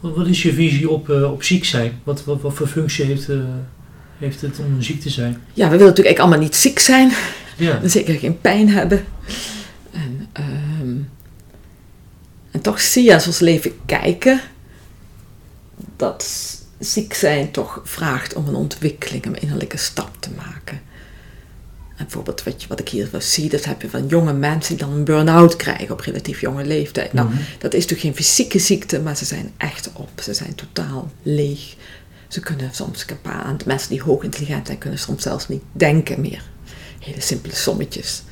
wat 0.00 0.26
is 0.26 0.42
je 0.42 0.52
visie 0.52 0.90
op, 0.90 1.08
uh, 1.08 1.32
op 1.32 1.42
ziek 1.42 1.64
zijn? 1.64 2.00
Wat, 2.04 2.24
wat, 2.24 2.40
wat 2.40 2.54
voor 2.54 2.66
functie 2.66 3.04
heeft, 3.04 3.28
uh, 3.28 3.44
heeft 4.18 4.40
het 4.40 4.58
om 4.58 4.82
ziek 4.82 5.00
te 5.00 5.10
zijn? 5.10 5.42
Ja, 5.52 5.64
we 5.64 5.70
willen 5.70 5.86
natuurlijk 5.86 6.18
allemaal 6.18 6.38
niet 6.38 6.56
ziek 6.56 6.78
zijn. 6.78 7.12
Ja. 7.56 7.80
En 7.80 7.90
zeker 7.98 8.14
geen 8.14 8.40
pijn 8.40 8.68
hebben. 8.68 9.04
En, 10.34 10.78
um, 10.80 11.10
en 12.50 12.60
toch 12.60 12.80
zie 12.80 13.04
je 13.04 13.14
als 13.14 13.22
we 13.24 13.28
ons 13.30 13.38
leven 13.38 13.72
kijken 13.86 14.40
dat 15.96 16.26
ziek 16.78 17.14
zijn 17.14 17.50
toch 17.50 17.80
vraagt 17.84 18.34
om 18.34 18.48
een 18.48 18.54
ontwikkeling, 18.54 19.24
een 19.24 19.40
innerlijke 19.40 19.76
stap 19.76 20.10
te 20.18 20.30
maken. 20.36 20.80
En 21.96 22.04
bijvoorbeeld 22.04 22.42
wat, 22.42 22.62
je, 22.62 22.68
wat 22.68 22.80
ik 22.80 22.88
hier 22.88 23.08
zie, 23.18 23.48
dat 23.48 23.64
heb 23.64 23.82
je 23.82 23.90
van 23.90 24.06
jonge 24.06 24.32
mensen 24.32 24.76
die 24.76 24.86
dan 24.86 24.94
een 24.94 25.04
burn-out 25.04 25.56
krijgen 25.56 25.90
op 25.90 26.00
relatief 26.00 26.40
jonge 26.40 26.64
leeftijd. 26.64 27.12
Nou, 27.12 27.28
Mhm. 27.28 27.38
dat 27.58 27.74
is 27.74 27.86
natuurlijk 27.86 28.00
geen 28.16 28.24
fysieke 28.24 28.58
ziekte, 28.58 29.00
maar 29.00 29.16
ze 29.16 29.24
zijn 29.24 29.52
echt 29.56 29.90
op. 29.92 30.10
Ze 30.22 30.34
zijn 30.34 30.54
totaal 30.54 31.10
leeg. 31.22 31.74
Ze 32.28 32.40
kunnen 32.40 32.70
soms 32.74 33.06
aan 33.22 33.56
mensen 33.66 33.88
die 33.90 34.02
hoog 34.02 34.22
intelligent 34.22 34.66
zijn, 34.66 34.78
kunnen 34.78 34.98
soms 34.98 35.22
zelfs 35.22 35.48
niet 35.48 35.62
denken 35.72 36.20
meer. 36.20 36.42
Hele 36.98 37.20
simpele 37.20 37.54
sommetjes. 37.54 38.22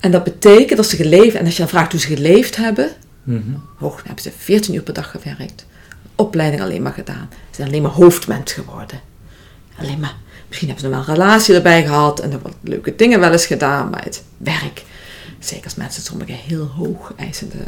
En 0.00 0.10
dat 0.10 0.24
betekent 0.24 0.76
dat 0.76 0.88
ze 0.88 0.96
geleefd, 0.96 1.36
en 1.36 1.44
als 1.44 1.52
je 1.54 1.58
dan 1.58 1.68
vraagt 1.68 1.92
hoe 1.92 2.00
ze 2.00 2.06
geleefd 2.06 2.56
hebben, 2.56 2.90
Mhm. 3.22 3.40
hoog 3.76 4.02
hebben 4.04 4.22
ze 4.22 4.30
14 4.38 4.74
uur 4.74 4.82
per 4.82 4.94
dag 4.94 5.10
gewerkt, 5.10 5.66
opleiding 6.14 6.62
alleen 6.62 6.82
maar 6.82 6.92
gedaan. 6.92 7.28
Ze 7.30 7.36
zijn 7.54 7.68
alleen 7.68 7.82
maar 7.82 7.90
hoofdmens 7.90 8.52
geworden. 8.52 9.00
Alleen 9.78 10.00
maar, 10.00 10.16
misschien 10.48 10.68
hebben 10.68 10.86
ze 10.86 10.94
nog 10.96 11.06
wel 11.06 11.14
een 11.14 11.20
relatie 11.22 11.54
erbij 11.54 11.82
gehad 11.84 12.20
en 12.20 12.32
er 12.32 12.38
wat 12.42 12.54
leuke 12.60 12.96
dingen 12.96 13.20
wel 13.20 13.32
eens 13.32 13.46
gedaan, 13.46 13.90
maar 13.90 14.04
het 14.04 14.22
werk, 14.36 14.84
zeker 15.38 15.64
als 15.64 15.74
mensen 15.74 16.02
sommige 16.02 16.32
heel 16.32 16.64
hoog 16.64 17.12
eisende 17.16 17.64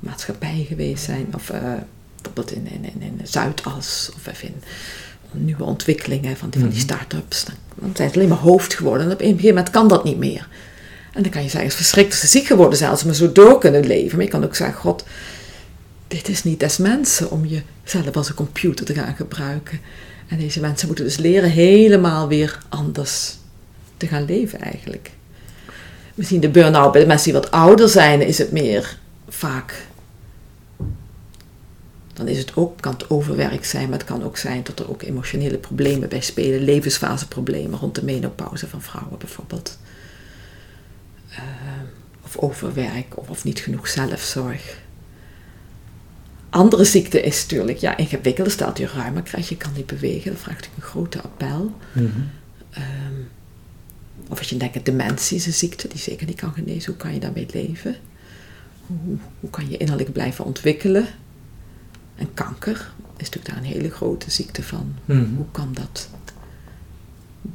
maatschappij 0.00 0.64
geweest 0.68 1.04
zijn, 1.04 1.26
of 1.34 1.50
uh, 1.50 1.58
bijvoorbeeld 2.14 2.52
in, 2.52 2.66
in, 2.66 2.84
in, 2.84 3.02
in 3.02 3.20
Zuidas, 3.24 4.10
of 4.16 4.26
even 4.26 4.48
in 4.48 4.62
nieuwe 5.44 5.64
ontwikkelingen 5.64 6.36
van 6.36 6.50
die, 6.50 6.60
van 6.60 6.70
die 6.70 6.78
start-ups, 6.80 7.44
dan, 7.44 7.54
dan 7.74 7.90
zijn 7.94 8.08
ze 8.08 8.14
alleen 8.14 8.28
maar 8.28 8.38
hoofd 8.38 8.74
geworden 8.74 9.06
en 9.06 9.12
op 9.12 9.20
een 9.20 9.26
gegeven 9.26 9.48
moment 9.48 9.70
kan 9.70 9.88
dat 9.88 10.04
niet 10.04 10.18
meer. 10.18 10.48
En 11.18 11.24
dan 11.24 11.32
kan 11.32 11.42
je 11.42 11.48
zeggen, 11.48 12.02
het 12.02 12.12
is 12.12 12.30
ziek 12.30 12.46
geworden 12.46 12.78
zijn 12.78 12.90
als 12.90 13.00
ze 13.00 13.06
maar 13.06 13.14
zo 13.14 13.32
door 13.32 13.58
kunnen 13.58 13.86
leven. 13.86 14.16
Maar 14.16 14.24
je 14.24 14.30
kan 14.30 14.44
ook 14.44 14.54
zeggen, 14.54 14.76
god, 14.80 15.04
dit 16.08 16.28
is 16.28 16.44
niet 16.44 16.60
des 16.60 16.76
mensen 16.76 17.30
om 17.30 17.44
jezelf 17.44 18.16
als 18.16 18.28
een 18.28 18.34
computer 18.34 18.86
te 18.86 18.94
gaan 18.94 19.14
gebruiken. 19.16 19.80
En 20.28 20.38
deze 20.38 20.60
mensen 20.60 20.86
moeten 20.86 21.04
dus 21.04 21.16
leren 21.16 21.50
helemaal 21.50 22.28
weer 22.28 22.58
anders 22.68 23.36
te 23.96 24.06
gaan 24.06 24.24
leven 24.24 24.60
eigenlijk. 24.60 25.10
Misschien 26.14 26.40
de 26.40 26.48
burn-out 26.48 26.92
bij 26.92 27.00
de 27.00 27.06
mensen 27.06 27.32
die 27.32 27.40
wat 27.40 27.50
ouder 27.50 27.88
zijn, 27.88 28.20
is 28.20 28.38
het 28.38 28.52
meer 28.52 28.98
vaak. 29.28 29.86
Dan 32.12 32.28
is 32.28 32.38
het 32.38 32.56
ook, 32.56 32.80
kan 32.80 32.92
het 32.92 33.10
overwerk 33.10 33.64
zijn, 33.64 33.88
maar 33.88 33.98
het 33.98 34.08
kan 34.08 34.24
ook 34.24 34.36
zijn 34.36 34.62
dat 34.62 34.78
er 34.78 34.90
ook 34.90 35.02
emotionele 35.02 35.58
problemen 35.58 36.08
bij 36.08 36.20
spelen, 36.20 36.64
levensfaseproblemen 36.64 37.78
rond 37.78 37.94
de 37.94 38.04
menopauze 38.04 38.68
van 38.68 38.82
vrouwen 38.82 39.18
bijvoorbeeld. 39.18 39.78
Uh, 41.38 41.44
of 42.24 42.36
overwerk 42.36 43.16
of, 43.16 43.28
of 43.28 43.44
niet 43.44 43.58
genoeg 43.58 43.88
zelfzorg. 43.88 44.78
Andere 46.50 46.84
ziekte 46.84 47.22
is 47.22 47.42
natuurlijk 47.42 47.78
ja, 47.78 47.96
ingewikkelder. 47.96 48.52
Stelt 48.52 48.78
je 48.78 48.86
ruimer 48.86 49.22
krijgt, 49.22 49.48
je 49.48 49.56
kan 49.56 49.72
niet 49.74 49.86
bewegen. 49.86 50.32
Dat 50.32 50.40
vraagt 50.40 50.68
een 50.76 50.82
grote 50.82 51.22
appel. 51.22 51.72
Mm 51.92 52.30
of 54.28 54.38
als 54.38 54.48
je 54.48 54.56
denkt, 54.56 54.84
dementie 54.84 55.36
is 55.36 55.46
een 55.46 55.52
ziekte 55.52 55.88
die 55.88 55.98
zeker 55.98 56.26
niet 56.26 56.36
kan 56.36 56.52
genezen. 56.52 56.92
Hoe 56.92 57.02
kan 57.02 57.14
je 57.14 57.20
daarmee 57.20 57.46
leven? 57.52 57.96
Hoe, 58.86 59.16
hoe 59.40 59.50
kan 59.50 59.70
je 59.70 59.76
innerlijk 59.76 60.12
blijven 60.12 60.44
ontwikkelen? 60.44 61.06
En 62.16 62.34
kanker 62.34 62.92
is 63.16 63.30
natuurlijk 63.30 63.46
daar 63.46 63.56
een 63.56 63.72
hele 63.72 63.90
grote 63.90 64.30
ziekte 64.30 64.62
van. 64.62 64.94
Mhm. 65.04 65.34
Hoe 65.34 65.46
kan 65.52 65.72
dat 65.72 66.08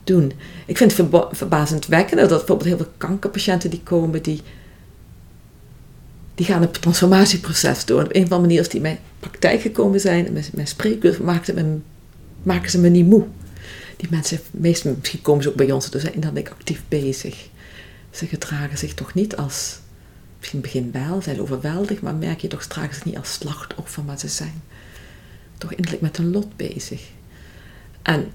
doen? 0.03 0.31
Ik 0.65 0.77
vind 0.77 0.97
het 0.97 1.09
verbazendwekkend 1.31 2.19
dat 2.19 2.29
bijvoorbeeld 2.29 2.69
heel 2.69 2.77
veel 2.77 2.91
kankerpatiënten 2.97 3.69
die 3.69 3.81
komen, 3.83 4.23
die, 4.23 4.41
die 6.35 6.45
gaan 6.45 6.61
een 6.61 6.71
transformatieproces 6.71 7.85
door. 7.85 8.03
op 8.03 8.15
een 8.15 8.23
of 8.23 8.31
andere 8.31 8.41
manier, 8.41 8.59
als 8.59 8.67
die 8.67 8.77
in 8.77 8.81
mijn 8.81 8.99
praktijk 9.19 9.61
gekomen 9.61 9.99
zijn, 9.99 10.27
en 10.27 10.43
mijn 10.53 10.67
spreekuur, 10.67 11.19
maken, 12.43 12.71
ze 12.71 12.79
me 12.79 12.89
niet 12.89 13.05
moe 13.05 13.25
die 14.03 14.11
mensen, 14.11 14.39
meestal, 14.51 14.95
misschien 14.99 15.21
komen 15.21 15.43
ze 15.43 15.49
ook 15.49 15.55
bij 15.55 15.71
ons, 15.71 15.89
dus 15.89 16.01
zijn 16.01 16.19
dan 16.19 16.33
ben 16.33 16.43
ik 16.43 16.49
actief 16.49 16.81
bezig. 16.87 17.47
Ze 18.11 18.27
gedragen 18.27 18.77
zich 18.77 18.93
toch 18.93 19.13
niet 19.13 19.35
als, 19.35 19.79
misschien 20.39 20.61
begin 20.61 20.91
wel, 20.91 21.21
zijn 21.21 21.41
overweldigd, 21.41 22.01
maar 22.01 22.15
merk 22.15 22.39
je 22.39 22.47
toch, 22.47 22.63
ze 22.63 22.69
dragen 22.69 22.93
zich 22.95 23.05
niet 23.05 23.17
als 23.17 23.33
slachtoffer, 23.33 24.03
maar 24.03 24.19
ze 24.19 24.27
zijn 24.27 24.61
toch 25.57 25.73
innerlijk 25.73 26.01
met 26.01 26.17
een 26.17 26.31
lot 26.31 26.55
bezig. 26.55 27.01
En 28.01 28.31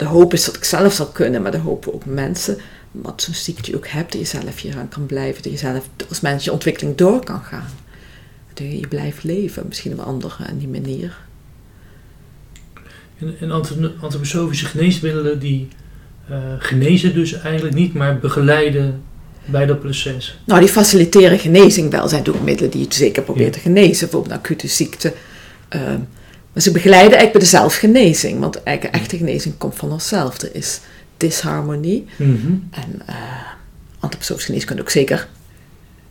de 0.00 0.06
hoop 0.06 0.32
is 0.32 0.44
dat 0.44 0.56
ik 0.56 0.64
zelf 0.64 0.92
zal 0.92 1.06
kunnen, 1.06 1.42
maar 1.42 1.50
de 1.50 1.58
hopen 1.58 1.94
ook 1.94 2.04
mensen, 2.04 2.58
wat 2.90 3.22
zo'n 3.22 3.34
ziekte 3.34 3.70
je 3.70 3.76
ook 3.76 3.88
hebt, 3.88 4.12
dat 4.12 4.20
je 4.20 4.26
zelf 4.26 4.60
hier 4.60 4.76
aan 4.76 4.88
kan 4.88 5.06
blijven, 5.06 5.42
dat 5.42 5.52
je 5.52 5.58
zelf 5.58 5.88
als 6.08 6.20
mens 6.20 6.44
je 6.44 6.52
ontwikkeling 6.52 6.96
door 6.96 7.24
kan 7.24 7.42
gaan. 7.42 7.70
Dat 8.54 8.66
je, 8.66 8.80
je 8.80 8.88
blijft 8.88 9.24
leven, 9.24 9.64
misschien 9.68 9.92
op 9.92 9.98
een 9.98 10.04
andere 10.04 10.44
manier. 10.68 11.18
En, 13.18 13.34
en 13.40 13.50
antroposofische 14.00 14.66
geneesmiddelen 14.66 15.38
die 15.38 15.68
uh, 16.30 16.36
genezen 16.58 17.14
dus 17.14 17.32
eigenlijk 17.32 17.74
niet, 17.74 17.94
maar 17.94 18.18
begeleiden 18.18 19.02
bij 19.44 19.66
dat 19.66 19.80
proces. 19.80 20.38
Nou, 20.44 20.60
die 20.60 20.68
faciliteren 20.68 21.38
genezing 21.38 21.90
wel. 21.90 22.08
zijn 22.08 22.28
ook 22.28 22.42
middelen 22.42 22.70
die 22.70 22.82
het 22.82 22.94
zeker 22.94 23.22
proberen 23.22 23.52
te 23.52 23.58
genezen, 23.58 24.00
bijvoorbeeld 24.00 24.32
een 24.32 24.38
acute 24.38 24.68
ziekte. 24.68 25.12
Uh, 25.76 25.94
maar 26.52 26.62
ze 26.62 26.70
begeleiden 26.70 27.18
eigenlijk 27.18 27.32
bij 27.32 27.40
de 27.40 27.46
zelfgenezing, 27.46 28.40
want 28.40 28.62
eigenlijk 28.62 28.96
echte 28.96 29.16
genezing 29.16 29.58
komt 29.58 29.74
van 29.74 29.92
onszelf. 29.92 30.40
Er 30.42 30.54
is 30.54 30.80
disharmonie. 31.16 32.06
Mm 32.16 32.40
-hmm. 32.40 32.68
En 32.70 33.02
uh, 33.08 33.16
antroposofische 33.98 34.50
geneeskunde 34.50 34.82
ook 34.82 34.90
zeker. 34.90 35.28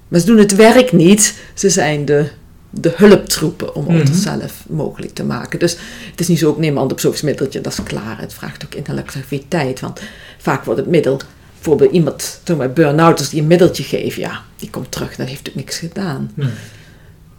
Maar 0.08 0.20
ze 0.20 0.26
doen 0.26 0.38
het 0.38 0.56
werk 0.56 0.92
niet. 0.92 1.40
Ze 1.54 1.70
zijn 1.70 2.06
de 2.06 2.30
de 2.70 2.94
hulptroepen 2.96 3.76
om 3.76 3.88
het 3.88 4.26
mhm. 4.26 4.50
mogelijk 4.68 5.14
te 5.14 5.24
maken. 5.24 5.60
Dus 5.60 5.78
het 6.12 6.20
is 6.20 6.28
niet 6.28 6.40
zo, 6.40 6.52
ik 6.52 6.58
neem 6.58 6.72
een 6.72 6.82
antroposofisch 6.82 7.22
middeltje, 7.22 7.62
dat 7.62 7.74
is 7.74 7.84
klaar. 7.84 8.20
Het 8.20 8.34
vraagt 8.34 8.66
ook 8.66 8.76
intellectualiteit, 8.76 9.80
want 9.80 10.02
vaak 10.38 10.64
wordt 10.64 10.80
het 10.80 10.90
middel, 10.90 11.20
bijvoorbeeld 11.54 11.92
iemand, 11.92 12.40
toen 12.44 12.58
bij 12.58 12.74
burn-outers 12.74 13.30
die 13.30 13.42
een 13.42 13.48
middeltje 13.48 13.84
geven, 13.84 14.22
ja, 14.22 14.42
die 14.56 14.70
komt 14.70 14.92
terug, 14.92 15.16
dan 15.16 15.26
heeft 15.26 15.44
natuurlijk 15.46 15.66
niks 15.66 15.78
gedaan. 15.78 16.32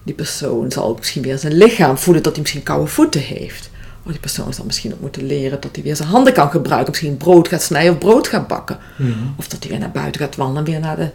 Die 0.03 0.15
persoon 0.15 0.73
zal 0.73 0.95
misschien 0.99 1.23
weer 1.23 1.39
zijn 1.39 1.53
lichaam 1.53 1.99
voelen 1.99 2.23
dat 2.23 2.33
hij 2.33 2.41
misschien 2.41 2.63
koude 2.63 2.87
voeten 2.87 3.21
heeft. 3.21 3.71
Of 4.03 4.11
die 4.11 4.21
persoon 4.21 4.55
zal 4.55 4.65
misschien 4.65 4.93
ook 4.93 5.01
moeten 5.01 5.27
leren 5.27 5.61
dat 5.61 5.71
hij 5.75 5.85
weer 5.85 5.97
zijn 5.97 6.09
handen 6.09 6.33
kan 6.33 6.51
gebruiken. 6.51 6.91
Misschien 6.91 7.17
brood 7.17 7.49
gaat 7.49 7.63
snijden 7.63 7.93
of 7.93 7.99
brood 7.99 8.29
gaat 8.29 8.47
bakken. 8.47 8.79
Mhm. 8.97 9.11
Of 9.37 9.49
dat 9.49 9.61
hij 9.61 9.71
weer 9.71 9.81
naar 9.81 9.91
buiten 9.91 10.21
gaat 10.21 10.37
wandelen 10.37 10.65
en 10.65 10.71
weer 10.73 10.81
naar 10.81 10.97
de 10.97 11.09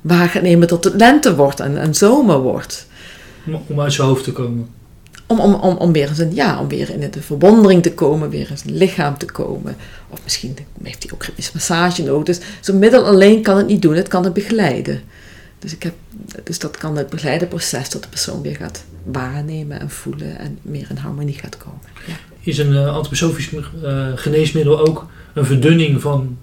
wagen 0.00 0.42
nemen 0.42 0.68
tot 0.68 0.84
het 0.84 0.94
lente 0.94 1.36
wordt 1.36 1.60
en, 1.60 1.78
en 1.78 1.94
zomer 1.94 2.38
wordt. 2.38 2.86
Om 3.66 3.80
uit 3.80 3.92
zijn 3.92 4.08
hoofd 4.08 4.24
te 4.24 4.32
komen. 4.32 4.68
Om, 5.26 5.40
om, 5.40 5.54
om, 5.54 5.76
om, 5.76 5.92
weer 5.92 6.08
eens 6.08 6.18
een, 6.18 6.34
ja, 6.34 6.60
om 6.60 6.68
weer 6.68 6.90
in 6.90 7.10
de 7.10 7.22
verwondering 7.22 7.82
te 7.82 7.92
komen, 7.92 8.30
weer 8.30 8.50
in 8.50 8.58
zijn 8.58 8.76
lichaam 8.76 9.18
te 9.18 9.26
komen. 9.26 9.76
Of 10.08 10.18
misschien 10.24 10.56
heeft 10.82 11.02
hij 11.02 11.12
ook 11.12 11.22
een 11.22 11.44
massage 11.52 12.02
nodig. 12.02 12.24
Dus 12.24 12.46
zo'n 12.60 12.78
middel 12.78 13.04
alleen 13.04 13.42
kan 13.42 13.56
het 13.56 13.66
niet 13.66 13.82
doen, 13.82 13.94
het 13.94 14.08
kan 14.08 14.24
het 14.24 14.32
begeleiden. 14.32 15.02
Dus, 15.58 15.74
ik 15.74 15.82
heb, 15.82 15.94
dus 16.44 16.58
dat 16.58 16.76
kan 16.76 16.96
het 16.96 17.10
begeleide 17.10 17.46
proces 17.46 17.90
dat 17.90 18.02
de 18.02 18.08
persoon 18.08 18.42
weer 18.42 18.56
gaat 18.56 18.84
waarnemen 19.04 19.80
en 19.80 19.90
voelen 19.90 20.38
en 20.38 20.58
meer 20.62 20.86
in 20.90 20.96
harmonie 20.96 21.34
gaat 21.34 21.56
komen. 21.56 21.80
Ja. 22.06 22.14
Is 22.40 22.58
een 22.58 22.72
uh, 22.72 22.94
antroposofisch 22.94 23.50
uh, 23.52 24.06
geneesmiddel 24.14 24.86
ook 24.86 25.06
een 25.34 25.44
verdunning 25.44 26.00
van 26.00 26.36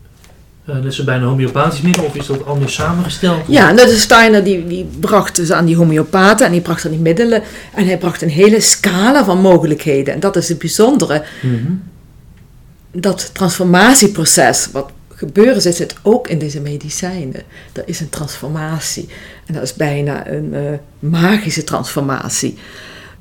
uh, 0.70 0.76
dat 0.76 0.86
is 0.86 1.04
bijna 1.04 1.22
een 1.22 1.30
homeopathisch 1.30 1.82
middel 1.82 2.04
of 2.04 2.16
is 2.16 2.26
dat 2.26 2.46
anders 2.46 2.74
samengesteld? 2.74 3.42
Ja, 3.48 3.72
nou, 3.72 3.88
de 3.88 3.98
Steiner 3.98 4.44
die, 4.44 4.68
die 4.68 4.88
bracht 5.00 5.36
dus 5.36 5.52
aan 5.52 5.66
die 5.66 5.76
homeopaten 5.76 6.46
en 6.46 6.52
die 6.52 6.62
bracht 6.62 6.86
aan 6.86 6.92
die 6.92 7.00
middelen. 7.00 7.44
En 7.74 7.86
hij 7.86 7.98
bracht 7.98 8.22
een 8.22 8.30
hele 8.30 8.60
scala 8.60 9.26
van 9.26 9.42
mogelijkheden. 9.42 10.14
En 10.14 10.20
dat 10.20 10.36
is 10.36 10.50
het 10.50 10.60
bijzondere. 10.60 11.24
Mhm. 11.42 11.72
Dat 12.92 13.30
transformatieproces, 13.34 14.70
wat 14.72 14.92
gebeuren 15.16 15.62
zit 15.62 15.78
het 15.78 15.96
ook 16.02 16.28
in 16.28 16.40
deze 16.40 16.60
medicijnen. 16.60 17.42
Er 17.74 17.84
is 17.86 18.00
een 18.00 18.10
transformatie. 18.10 19.10
En 19.46 19.54
dat 19.54 19.64
is 19.64 19.74
bijna 19.74 20.28
een 20.28 20.54
uh, 20.54 20.62
magische 21.00 21.64
transformatie. 21.64 22.58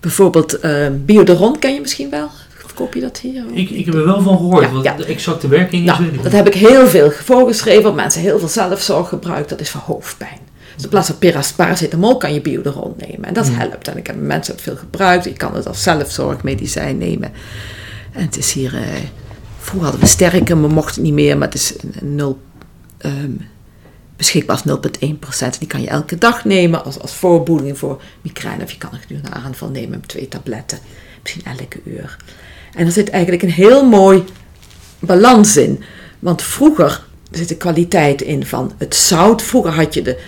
Bijvoorbeeld 0.00 0.64
uh, 0.64 0.86
Bioderon 1.04 1.58
ken 1.58 1.74
je 1.74 1.80
misschien 1.80 2.10
wel? 2.10 2.28
Koop 2.74 2.94
je 2.94 3.00
dat 3.00 3.18
hier? 3.18 3.44
Ik, 3.52 3.70
ik 3.70 3.84
heb 3.84 3.94
er 3.94 4.04
wel 4.04 4.22
van 4.22 4.36
gehoord, 4.36 4.64
ja, 4.64 4.72
wat 4.72 4.98
de 4.98 5.04
exacte 5.04 5.48
werking 5.48 5.90
is. 5.90 5.98
Nou, 5.98 6.22
dat 6.22 6.32
heb 6.32 6.46
ik 6.46 6.54
heel 6.54 6.86
veel 6.86 7.10
voorgeschreven, 7.10 7.94
mensen 7.94 8.20
heel 8.20 8.38
veel 8.38 8.48
zelfzorg 8.48 9.08
gebruikt, 9.08 9.48
dat 9.48 9.60
is 9.60 9.70
voor 9.70 9.80
hoofdpijn. 9.80 10.38
Dus 10.74 10.84
in 10.84 10.90
plaats 10.90 11.08
van 11.08 11.36
paracetamol 11.56 12.16
kan 12.16 12.34
je 12.34 12.40
bioderon 12.40 12.94
nemen. 12.96 13.24
En 13.24 13.34
dat 13.34 13.48
mm. 13.48 13.54
helpt. 13.54 13.88
En 13.88 13.96
ik 13.96 14.06
heb 14.06 14.16
mensen 14.18 14.54
het 14.54 14.62
veel 14.62 14.76
gebruikt. 14.76 15.24
Je 15.24 15.32
kan 15.32 15.54
het 15.54 15.66
als 15.66 15.82
zelfzorgmedicijn 15.82 16.98
nemen. 16.98 17.32
En 18.12 18.22
het 18.22 18.36
is 18.36 18.52
hier... 18.52 18.74
Uh, 18.74 18.80
vroeger 19.64 19.90
hadden 19.90 20.00
we 20.00 20.06
sterke, 20.06 20.54
maar 20.54 20.70
mochten 20.70 21.02
niet 21.02 21.12
meer. 21.12 21.38
Maar 21.38 21.48
het 21.48 21.56
is 21.56 21.74
een, 21.80 22.14
nul, 22.14 22.40
um, 23.06 23.40
beschikbaar 24.16 24.62
als 24.62 24.78
0,1%. 25.54 25.58
Die 25.58 25.68
kan 25.68 25.80
je 25.80 25.88
elke 25.88 26.18
dag 26.18 26.44
nemen 26.44 26.84
als, 26.84 26.98
als 26.98 27.14
voorboeding 27.14 27.78
voor 27.78 28.02
migraine. 28.22 28.64
Of 28.64 28.70
je 28.70 28.78
kan 28.78 28.90
het 28.92 29.00
gedurende 29.00 29.28
een 29.28 29.42
aanval 29.42 29.68
nemen 29.68 29.90
met 29.90 30.08
twee 30.08 30.28
tabletten. 30.28 30.78
Misschien 31.22 31.44
elke 31.44 31.80
uur. 31.84 32.16
En 32.74 32.86
er 32.86 32.92
zit 32.92 33.10
eigenlijk 33.10 33.42
een 33.42 33.50
heel 33.50 33.88
mooi 33.88 34.24
balans 34.98 35.56
in. 35.56 35.82
Want 36.18 36.42
vroeger 36.42 37.04
zit 37.30 37.48
de 37.48 37.56
kwaliteit 37.56 38.22
in 38.22 38.46
van 38.46 38.72
het 38.78 38.94
zout. 38.94 39.42
Vroeger 39.42 39.72
had 39.72 39.94
je 39.94 40.02
de 40.02 40.20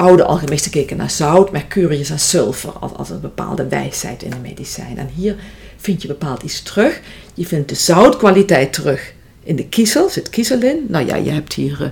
oude 0.00 0.24
alchemisten 0.24 0.72
gekeken 0.72 0.96
naar 0.96 1.10
zout, 1.10 1.52
mercurius 1.52 2.10
en 2.10 2.20
sulfur 2.20 2.72
als, 2.72 2.92
als 2.92 3.10
een 3.10 3.20
bepaalde 3.20 3.68
wijsheid 3.68 4.22
in 4.22 4.30
de 4.30 4.38
medicijn. 4.42 4.98
En 4.98 5.08
hier 5.14 5.36
vind 5.76 6.02
je 6.02 6.08
bepaald 6.08 6.42
iets 6.42 6.62
terug. 6.62 7.00
Je 7.34 7.46
vindt 7.46 7.68
de 7.68 7.74
zoutkwaliteit 7.74 8.72
terug 8.72 9.12
in 9.42 9.56
de 9.56 9.68
kiezel, 9.68 10.08
zit 10.08 10.30
kiezel 10.30 10.62
in. 10.62 10.84
Nou 10.88 11.06
ja, 11.06 11.16
je 11.16 11.30
hebt 11.30 11.52
hier 11.52 11.78
uh, 11.80 11.88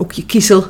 ook 0.00 0.12
je 0.12 0.26
kiezel, 0.26 0.66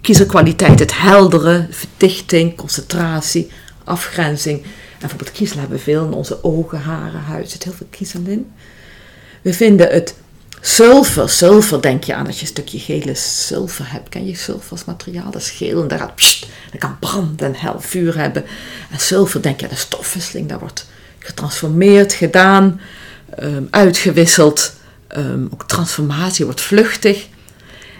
kiezelkwaliteit, 0.00 0.78
het 0.78 0.98
heldere, 0.98 1.66
verdichting, 1.70 2.56
concentratie, 2.56 3.50
afgrenzing. 3.84 4.62
En 4.62 4.68
bijvoorbeeld 4.98 5.32
kiezel 5.32 5.58
hebben 5.58 5.76
we 5.76 5.82
veel 5.82 6.04
in 6.04 6.12
onze 6.12 6.44
ogen, 6.44 6.80
haren, 6.80 7.20
huid. 7.20 7.50
zit 7.50 7.64
heel 7.64 7.72
veel 7.72 7.86
kiezel 7.90 8.20
in. 8.26 8.50
We 9.42 9.52
vinden 9.52 9.88
het 9.88 10.14
sulfur. 10.68 11.28
Sulfur 11.28 11.80
denk 11.80 12.04
je 12.04 12.14
aan 12.14 12.26
als 12.26 12.36
je 12.36 12.40
een 12.40 12.46
stukje 12.46 12.78
gele 12.78 13.14
sulfur 13.14 13.92
hebt. 13.92 14.08
Ken 14.08 14.26
je 14.26 14.34
sulfur 14.34 14.70
als 14.70 14.84
materiaal? 14.84 15.30
Dat 15.30 15.40
is 15.40 15.50
geel 15.50 15.82
en 15.82 15.88
daar 15.88 16.12
pssst, 16.14 16.46
dat 16.70 16.80
kan 16.80 16.98
branden 16.98 17.46
en 17.46 17.54
hel 17.54 17.80
vuur 17.80 18.18
hebben. 18.18 18.44
En 18.90 19.00
sulfur 19.00 19.42
denk 19.42 19.60
je 19.60 19.66
aan 19.66 19.72
de 19.72 19.78
stofwisseling. 19.78 20.48
Dat 20.48 20.60
wordt 20.60 20.86
getransformeerd, 21.18 22.12
gedaan, 22.12 22.80
ehm, 23.36 23.64
uitgewisseld. 23.70 24.72
Ehm, 25.08 25.44
ook 25.44 25.68
transformatie 25.68 26.44
wordt 26.44 26.60
vluchtig. 26.60 27.26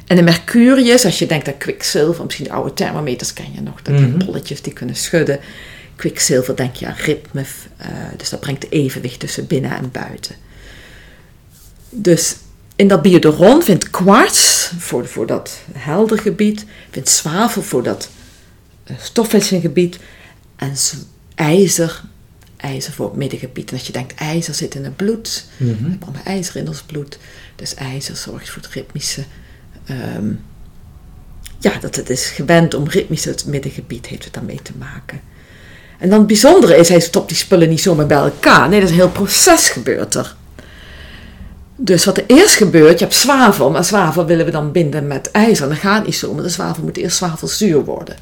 En 0.06 0.16
de 0.16 0.22
mercurius, 0.22 1.04
als 1.04 1.18
je 1.18 1.26
denkt 1.26 1.48
aan 1.48 1.58
kwikzilver, 1.58 2.24
misschien 2.24 2.44
de 2.44 2.52
oude 2.52 2.74
thermometers 2.74 3.32
ken 3.32 3.52
je 3.54 3.60
nog, 3.60 3.82
dat 3.82 3.96
die 3.96 4.06
mhm. 4.06 4.26
bolletjes 4.26 4.62
die 4.62 4.72
kunnen 4.72 4.96
schudden 4.96 5.40
kwikzilver 5.96 6.56
denk 6.56 6.74
je 6.74 6.86
aan 6.86 6.96
ritme. 6.96 7.40
Uh, 7.40 7.86
dus 8.16 8.30
dat 8.30 8.40
brengt 8.40 8.70
evenwicht 8.70 9.20
tussen 9.20 9.46
binnen 9.46 9.70
en 9.70 9.90
buiten. 9.92 10.34
Dus 11.90 12.36
in 12.76 12.88
dat 12.88 13.02
bioderon 13.02 13.62
vindt 13.62 13.90
kwarts 13.90 14.72
voor, 14.78 15.06
voor 15.06 15.26
dat 15.26 15.58
helder 15.72 16.18
gebied, 16.18 16.64
vindt 16.90 17.08
zwavel 17.08 17.62
voor 17.62 17.82
dat 17.82 18.08
uh, 18.90 18.96
stofwisselgebied 18.98 19.98
en 20.56 20.74
ijzer 21.34 22.02
ijzer 22.56 22.92
voor 22.92 23.06
het 23.06 23.16
middengebied. 23.16 23.70
En 23.70 23.76
als 23.76 23.86
je 23.86 23.92
denkt, 23.92 24.14
ijzer 24.14 24.54
zit 24.54 24.74
in 24.74 24.84
het 24.84 24.96
bloed, 24.96 25.44
we 25.56 25.64
hebben 25.66 25.98
allemaal 26.00 26.22
ijzer 26.24 26.56
in 26.56 26.68
ons 26.68 26.82
bloed. 26.82 27.18
Dus 27.56 27.74
ijzer 27.74 28.16
zorgt 28.16 28.50
voor 28.50 28.62
het 28.62 28.72
ritmische. 28.72 29.24
ehm, 29.86 30.32
ja, 31.58 31.78
dat 31.80 31.96
het 31.96 32.10
is 32.10 32.26
gewend 32.26 32.74
om 32.74 32.88
ritmisch 32.88 33.24
het 33.24 33.46
middengebied 33.46 34.06
heeft 34.06 34.24
het 34.24 34.32
daarmee 34.32 34.62
te 34.62 34.72
maken. 34.78 35.20
En 35.98 36.08
dan 36.08 36.18
het 36.18 36.26
bijzondere 36.26 36.76
is, 36.76 36.88
hij 36.88 37.00
stopt 37.00 37.28
die 37.28 37.36
spullen 37.36 37.68
niet 37.68 37.80
zomaar 37.80 38.06
bij 38.06 38.16
elkaar. 38.16 38.68
Nee, 38.68 38.80
dat 38.80 38.88
is 38.88 38.94
een 38.94 39.00
heel 39.00 39.10
proces 39.10 39.68
gebeurt 39.68 40.14
er. 40.14 40.36
Dus 41.76 42.04
wat 42.04 42.16
er 42.16 42.24
eerst 42.26 42.54
gebeurt, 42.54 42.98
je 42.98 43.04
hebt 43.04 43.16
zwavel, 43.16 43.70
maar 43.70 43.84
zwavel 43.84 44.26
willen 44.26 44.44
we 44.44 44.50
dan 44.50 44.72
binden 44.72 45.06
met 45.06 45.30
ijzer. 45.30 45.68
Dat 45.68 45.78
gaat 45.78 46.04
niet 46.04 46.14
zo, 46.14 46.34
maar 46.34 46.42
de 46.42 46.48
zwavel 46.48 46.82
moet 46.82 46.96
eerst 46.96 47.16
zwavelzuur 47.16 47.84
worden. 47.84 48.16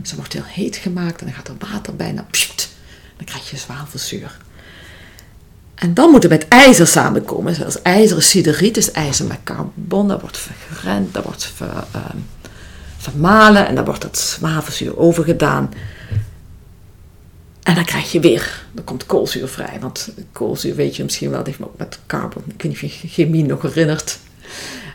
Dus 0.00 0.08
dat 0.08 0.18
wordt 0.18 0.32
heel 0.32 0.42
heet 0.46 0.76
gemaakt 0.76 1.20
en 1.20 1.26
dan 1.26 1.34
gaat 1.34 1.48
er 1.48 1.70
water 1.72 1.96
bij 1.96 2.08
en 2.08 2.16
dan, 2.16 2.26
pssst, 2.30 2.68
dan 3.16 3.26
krijg 3.26 3.50
je 3.50 3.56
zwavelzuur. 3.56 4.36
En 5.74 5.94
dan 5.94 6.10
moet 6.10 6.22
het 6.22 6.32
met 6.32 6.48
ijzer 6.48 6.86
samenkomen. 6.86 7.54
Zoals 7.54 7.82
ijzeren 7.82 8.22
sideriet 8.22 8.76
is 8.76 8.90
ijzer 8.90 9.26
met 9.26 9.38
carbon, 9.44 10.08
dat 10.08 10.20
wordt 10.20 10.38
vergrend, 10.38 11.14
dat 11.14 11.24
wordt 11.24 11.52
ver, 11.54 11.84
ehm, 11.90 12.16
vermalen 12.96 13.66
en 13.66 13.74
dan 13.74 13.84
wordt 13.84 14.02
dat 14.02 14.18
zwavelzuur 14.18 14.98
overgedaan. 14.98 15.70
En 17.62 17.74
dan 17.74 17.84
krijg 17.84 18.12
je 18.12 18.20
weer, 18.20 18.64
dan 18.72 18.84
komt 18.84 19.06
koolzuur 19.06 19.48
vrij. 19.48 19.76
Want 19.80 20.08
koolzuur 20.32 20.74
weet 20.74 20.96
je 20.96 21.02
misschien 21.02 21.28
wel, 21.28 21.38
dat 21.38 21.46
heeft 21.46 21.62
ook 21.62 21.78
met 21.78 21.98
carbon, 22.06 22.42
ik 22.46 22.62
weet 22.62 22.82
niet 22.82 22.92
of 22.92 23.02
je 23.02 23.08
chemie 23.08 23.44
nog 23.44 23.62
herinnert. 23.62 24.18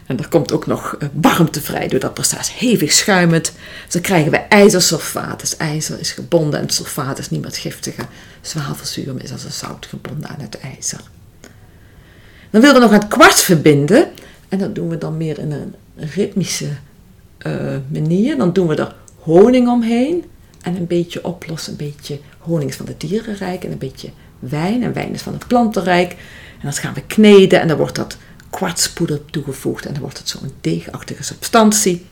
En 0.05 0.17
er 0.17 0.27
komt 0.27 0.51
ook 0.51 0.65
nog 0.65 0.95
eh, 1.00 1.07
warmte 1.13 1.62
vrij 1.62 1.88
door 1.88 2.00
dat 2.00 2.13
proces, 2.13 2.57
hevig 2.57 2.91
schuimend. 2.91 3.43
Dus 3.84 3.93
dan 3.93 4.01
krijgen 4.01 4.31
we 4.31 4.38
ijzersulfaat. 4.38 5.39
Dus 5.39 5.57
ijzer 5.57 6.00
is 6.00 6.12
gebonden 6.12 6.60
en 6.60 6.69
sulfaat 6.69 7.17
is 7.17 7.29
niet 7.29 7.39
meer 7.39 7.50
het 7.50 7.60
giftige. 7.60 8.01
Zwavelzuur 8.41 9.24
is 9.24 9.31
als 9.31 9.43
een 9.43 9.51
zout 9.51 9.86
gebonden 9.86 10.29
aan 10.29 10.39
het 10.39 10.60
ijzer. 10.60 11.01
Dan 12.50 12.62
willen 12.62 12.75
we 12.75 12.81
nog 12.81 12.91
het 12.91 13.07
kwarts 13.07 13.43
verbinden. 13.43 14.07
En 14.50 14.60
dat 14.60 14.75
doen 14.75 14.89
we 14.89 14.98
dan 14.98 15.17
meer 15.17 15.39
in 15.39 15.51
een 15.51 15.75
ritmische 15.95 16.69
eh, 17.38 17.53
manier. 17.88 18.38
Dan 18.38 18.53
doen 18.53 18.67
we 18.67 18.75
er 18.75 18.95
honing 19.19 19.67
omheen. 19.67 20.24
En 20.62 20.75
een 20.75 20.88
beetje 20.88 21.25
oplossen, 21.25 21.72
een 21.72 21.77
beetje 21.77 22.19
honing 22.45 22.69
is 22.69 22.75
van 22.75 22.87
het 22.87 22.99
dierenrijk 22.99 23.63
en 23.63 23.71
een 23.71 23.77
beetje 23.77 24.09
wijn. 24.39 24.83
En 24.83 24.93
wijn 24.93 25.13
is 25.13 25.21
van 25.21 25.33
het 25.33 25.47
plantenrijk. 25.47 26.11
En 26.11 26.61
dan 26.61 26.73
gaan 26.73 26.93
we 26.93 27.01
kneden 27.01 27.61
en 27.61 27.67
dan 27.67 27.77
wordt 27.77 27.95
dat 27.95 28.17
kwartspoeder 28.49 29.25
toegevoegd. 29.25 29.85
En 29.85 29.93
dan 29.93 30.01
wordt 30.01 30.17
het 30.17 30.29
zo'n 30.29 30.51
deegachtige 30.61 31.23
substantie. 31.23 32.05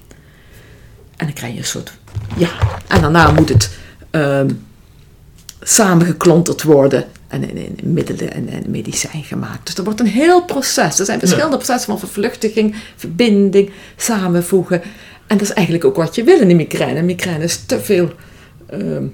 En 1.18 1.26
dan 1.26 1.34
krijg 1.36 1.54
je 1.54 1.60
een 1.60 1.66
soort, 1.66 1.94
ja, 2.38 2.50
en 2.88 3.02
daarna 3.02 3.32
moet 3.32 3.50
het 3.50 3.78
ehm 4.10 4.50
samengeklonterd 5.64 6.64
worden 6.64 7.06
en 7.28 7.50
in, 7.50 7.58
in 7.58 7.94
middelen 7.94 8.34
en, 8.34 8.50
en 8.50 8.64
medicijn 8.68 9.24
gemaakt. 9.24 9.66
Dus 9.66 9.76
er 9.76 9.84
wordt 9.84 10.00
een 10.00 10.06
heel 10.06 10.46
proces. 10.46 11.00
Er 11.00 11.06
zijn 11.06 11.20
verschillende 11.20 11.56
processen 11.56 11.90
van 11.90 12.00
vervluchtiging, 12.00 12.76
verbinding, 12.96 13.72
samenvoegen. 13.96 14.82
En 15.28 15.38
dat 15.38 15.42
is 15.42 15.54
eigenlijk 15.54 15.86
ook 15.86 15.96
wat 15.96 16.16
je 16.16 16.24
wil 16.24 16.40
in 16.40 16.48
die 16.48 16.56
migraine. 16.56 17.02
Migraine 17.02 17.44
is 17.44 17.66
te 17.66 17.80
veel, 17.80 18.12
ehm, 18.68 19.06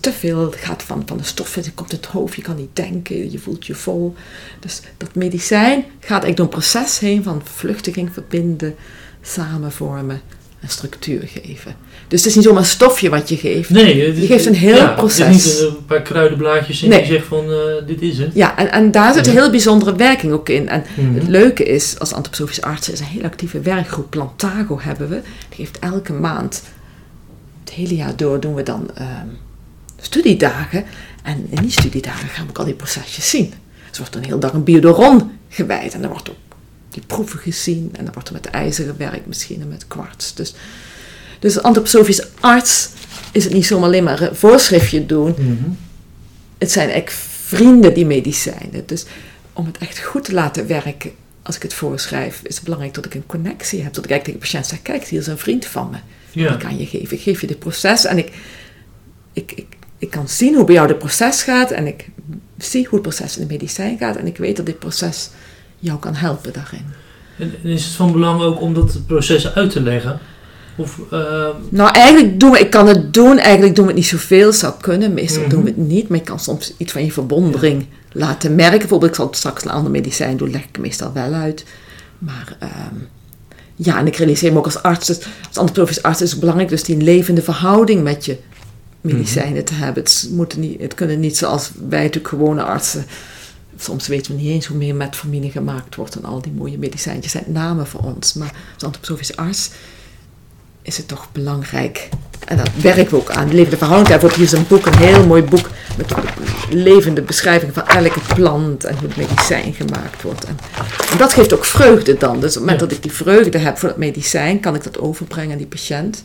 te 0.00 0.12
veel 0.12 0.40
het 0.44 0.56
gaat 0.56 0.82
van, 0.82 1.02
van 1.06 1.16
de 1.16 1.24
stoffen, 1.24 1.62
het 1.62 1.74
komt 1.74 1.90
in 1.92 1.96
het 1.96 2.06
hoofd, 2.06 2.34
je 2.36 2.42
kan 2.42 2.56
niet 2.56 2.76
denken, 2.76 3.30
je 3.32 3.38
voelt 3.38 3.66
je 3.66 3.74
vol. 3.74 4.14
Dus 4.60 4.80
dat 4.96 5.14
medicijn 5.14 5.84
gaat 6.00 6.08
eigenlijk 6.10 6.36
door 6.36 6.44
een 6.46 6.52
proces 6.52 6.98
heen 6.98 7.22
van 7.22 7.40
vervluchtiging, 7.44 8.12
verbinden, 8.12 8.74
samenvormen 9.22 10.20
en 10.60 10.68
structuur 10.68 11.22
geven. 11.26 11.74
Dus 12.08 12.20
het 12.20 12.28
is 12.28 12.34
niet 12.34 12.44
zomaar 12.44 12.60
een 12.62 12.66
stofje 12.68 13.08
wat 13.10 13.28
je 13.28 13.36
geeft. 13.36 13.70
Nee, 13.70 14.06
het 14.06 14.16
Je 14.18 14.26
geeft 14.26 14.46
een 14.46 14.54
heel 14.54 14.76
ja, 14.76 14.86
proces. 14.94 15.26
Het 15.26 15.34
is 15.44 15.60
niet 15.60 15.68
een 15.68 15.84
paar 15.86 16.02
kruidenblaadjes 16.02 16.82
en 16.82 16.88
Nee. 16.88 17.00
je 17.00 17.06
zegt 17.06 17.26
van 17.26 17.44
eh, 17.50 17.86
dit 17.86 18.02
is 18.02 18.18
het. 18.18 18.34
Ja, 18.34 18.56
en, 18.56 18.72
en 18.72 18.90
daar 18.90 19.14
zit 19.14 19.26
een 19.26 19.32
Ja. 19.32 19.40
heel 19.40 19.50
bijzondere 19.50 19.96
werking 19.96 20.32
ook 20.32 20.48
in. 20.48 20.68
En 20.68 20.84
Mhm. 20.96 21.14
het 21.14 21.28
leuke 21.28 21.64
is, 21.64 21.98
als 21.98 22.12
antroposofische 22.12 22.62
artsen, 22.62 22.92
is 22.92 23.00
een 23.00 23.06
heel 23.06 23.22
actieve 23.24 23.60
werkgroep. 23.60 24.10
Plantago 24.10 24.78
hebben 24.80 25.08
we. 25.08 25.20
Die 25.48 25.56
geeft 25.64 25.78
elke 25.78 26.12
maand, 26.12 26.62
het 27.64 27.72
hele 27.72 27.94
jaar 27.94 28.16
door, 28.16 28.40
doen 28.40 28.54
we 28.54 28.62
dan 28.62 28.90
ehm, 28.94 29.26
studiedagen. 30.00 30.84
En 31.22 31.46
in 31.50 31.62
die 31.62 31.70
studiedagen 31.70 32.28
gaan 32.28 32.44
we 32.44 32.50
ook 32.50 32.58
al 32.58 32.64
die 32.64 32.74
procesjes 32.74 33.30
zien. 33.30 33.48
Dus 33.88 33.98
er 33.98 33.98
wordt 33.98 34.14
een 34.14 34.24
heel 34.24 34.38
dag 34.38 34.52
een 34.52 34.64
biodoron 34.64 35.30
gewijd. 35.48 35.94
En 35.94 36.00
dan 36.00 36.10
wordt 36.10 36.30
ook 36.30 36.36
die 36.90 37.02
proeven 37.06 37.38
gezien. 37.38 37.90
En 37.92 38.04
dan 38.04 38.12
wordt 38.12 38.28
er 38.28 38.34
met 38.34 38.46
ijzer 38.46 38.84
gewerkt 38.86 39.26
misschien 39.26 39.60
en 39.60 39.68
met 39.68 39.86
kwarts. 39.88 40.34
Dus, 40.34 40.54
dus 41.38 41.54
als 41.54 41.62
antroposofisch 41.64 42.26
arts 42.40 42.88
is 43.32 43.44
het 43.44 43.52
niet 43.52 43.66
zomaar 43.66 43.86
alleen 43.86 44.04
maar 44.04 44.20
een 44.20 44.36
voorschriftje 44.36 45.06
doen 45.06 45.34
Mhm. 45.38 45.68
het 46.58 46.72
zijn 46.72 46.88
echt 46.90 47.12
vrienden, 47.44 47.94
die 47.94 48.06
medicijnen. 48.06 48.86
Dus 48.86 49.04
om 49.52 49.66
het 49.66 49.78
echt 49.78 49.98
goed 49.98 50.24
te 50.24 50.32
laten 50.32 50.66
werken, 50.66 51.10
als 51.42 51.56
ik 51.56 51.62
het 51.62 51.74
voorschrijf, 51.74 52.40
is 52.42 52.54
het 52.54 52.64
belangrijk 52.64 52.94
dat 52.94 53.04
ik 53.04 53.14
een 53.14 53.26
connectie 53.26 53.82
heb. 53.82 53.94
Dat 53.94 54.04
ik 54.04 54.10
eigenlijk 54.10 54.24
tegen 54.24 54.40
de 54.40 54.46
patiënt 54.46 54.66
zeg, 54.66 54.82
kijk, 54.82 55.10
hier 55.10 55.20
is 55.20 55.26
een 55.26 55.38
vriend 55.38 55.66
van 55.66 55.90
me. 55.90 55.96
Ja. 56.30 56.48
Die 56.48 56.56
kan 56.58 56.78
je 56.78 56.86
geven. 56.86 57.16
Ik 57.16 57.22
geef 57.22 57.40
je 57.40 57.46
dit 57.46 57.58
proces 57.58 58.04
en 58.04 58.18
ik, 58.18 58.32
ik, 59.32 59.52
ik, 59.52 59.66
ik 60.00 60.10
kan 60.10 60.28
zien 60.28 60.54
hoe 60.54 60.64
bij 60.64 60.74
jou 60.74 60.88
het 60.88 60.98
proces 60.98 61.42
gaat. 61.42 61.70
En 61.70 61.86
ik 61.86 62.08
zie 62.58 62.86
hoe 62.86 62.98
het 62.98 63.02
proces 63.02 63.36
in 63.38 63.46
de 63.46 63.52
medicijn 63.52 63.98
gaat. 63.98 64.16
En 64.16 64.26
ik 64.26 64.36
weet 64.36 64.56
dat 64.56 64.66
dit 64.66 64.78
proces 64.78 65.30
jou 65.78 65.98
kan 65.98 66.14
helpen 66.14 66.52
daarin. 66.52 66.84
En, 67.38 67.54
is 67.62 67.84
het 67.84 67.94
van 67.94 68.12
belang 68.12 68.40
ook 68.40 68.60
om 68.60 68.74
dat 68.74 68.98
proces 69.06 69.54
uit 69.54 69.70
te 69.70 69.80
leggen? 69.82 70.18
Of, 70.76 70.98
ehm, 71.10 71.50
Nou, 71.68 71.90
eigenlijk 71.94 72.40
doen 72.40 72.50
we, 72.50 72.58
ik 72.58 72.70
kan 72.70 72.86
het 72.86 73.14
doen, 73.14 73.38
eigenlijk 73.38 73.74
doen 73.74 73.84
we 73.84 73.90
het 73.90 74.00
niet 74.00 74.08
zoveel, 74.10 74.52
zou 74.52 74.74
kunnen. 74.80 75.14
Meestal 75.14 75.42
Mhm. 75.42 75.50
doen 75.50 75.62
we 75.62 75.68
het 75.68 75.76
niet, 75.76 76.08
maar 76.08 76.18
je 76.18 76.24
kan 76.24 76.40
soms 76.40 76.74
iets 76.76 76.92
van 76.92 77.04
je 77.04 77.12
verwondering 77.12 77.86
laten 78.12 78.54
merken. 78.54 78.78
Bijvoorbeeld, 78.78 79.10
ik 79.10 79.16
zal 79.16 79.28
straks 79.30 79.64
een 79.64 79.70
ander 79.70 79.90
medicijn 79.90 80.36
doen, 80.36 80.50
leg 80.50 80.60
ik 80.60 80.68
het 80.72 80.80
meestal 80.80 81.12
wel 81.12 81.32
uit. 81.32 81.64
Maar 82.18 82.56
ehm, 82.58 82.94
ja, 83.74 83.98
en 83.98 84.06
ik 84.06 84.16
realiseer 84.16 84.52
me 84.52 84.58
ook 84.58 84.64
als 84.64 84.82
arts, 84.82 85.06
dus 85.06 85.18
als 85.48 85.56
antroposofisch 85.56 86.02
arts 86.02 86.22
is 86.22 86.30
het 86.30 86.40
belangrijk 86.40 86.68
dus 86.70 86.82
die 86.82 86.96
levende 86.96 87.42
verhouding 87.42 88.02
met 88.02 88.24
je 88.24 88.36
medicijnen 89.00 89.64
te 89.64 89.74
hebben. 89.74 90.02
Het, 90.02 90.28
moeten 90.30 90.60
niet, 90.60 90.80
het 90.80 90.94
kunnen 90.94 91.20
niet 91.20 91.36
zoals 91.36 91.70
wij 91.88 92.02
natuurlijk 92.02 92.28
gewone 92.28 92.62
artsen. 92.62 93.04
Soms 93.78 94.06
weten 94.06 94.34
we 94.34 94.40
niet 94.40 94.50
eens 94.50 94.66
hoe 94.66 94.76
meer 94.76 94.94
metformine 94.94 95.50
gemaakt 95.50 95.94
wordt 95.94 96.14
en 96.16 96.24
al 96.24 96.42
die 96.42 96.52
mooie 96.52 96.78
medicijntjes 96.78 97.32
zijn 97.32 97.44
namen 97.46 97.86
voor 97.86 98.00
ons. 98.00 98.34
Maar 98.34 98.52
als 98.74 98.84
antroposofisch 98.84 99.36
arts 99.36 99.70
is 100.82 100.96
het 100.96 101.08
toch 101.08 101.28
belangrijk. 101.32 102.08
En 102.46 102.56
dat 102.56 102.70
werken 102.82 103.10
we 103.10 103.16
ook 103.16 103.30
aan. 103.30 103.54
Levende 103.54 103.76
verhouding. 103.76 104.08
Daarvoor 104.08 104.32
hier 104.32 104.44
is 104.44 104.52
een 104.52 104.66
boek, 104.68 104.86
een 104.86 104.96
heel 104.96 105.26
mooi 105.26 105.42
boek. 105.42 105.70
Met 105.96 106.12
levende 106.70 107.22
beschrijving 107.22 107.74
van 107.74 107.86
elke 107.86 108.20
plant 108.34 108.84
en 108.84 108.94
hoe 108.98 109.08
het 109.08 109.16
medicijn 109.16 109.74
gemaakt 109.74 110.22
wordt. 110.22 110.44
En, 110.44 110.58
en 111.10 111.18
dat 111.18 111.32
geeft 111.32 111.52
ook 111.52 111.64
vreugde 111.64 112.16
dan. 112.16 112.40
Dus 112.40 112.48
op 112.48 112.54
het 112.54 112.60
moment 112.60 112.80
Ja. 112.80 112.86
dat 112.86 112.96
ik 112.96 113.02
die 113.02 113.12
vreugde 113.12 113.58
heb 113.58 113.78
voor 113.78 113.88
het 113.88 113.98
medicijn, 113.98 114.60
kan 114.60 114.74
ik 114.74 114.84
dat 114.84 114.98
overbrengen 114.98 115.52
aan 115.52 115.58
die 115.58 115.66
patiënt. 115.66 116.24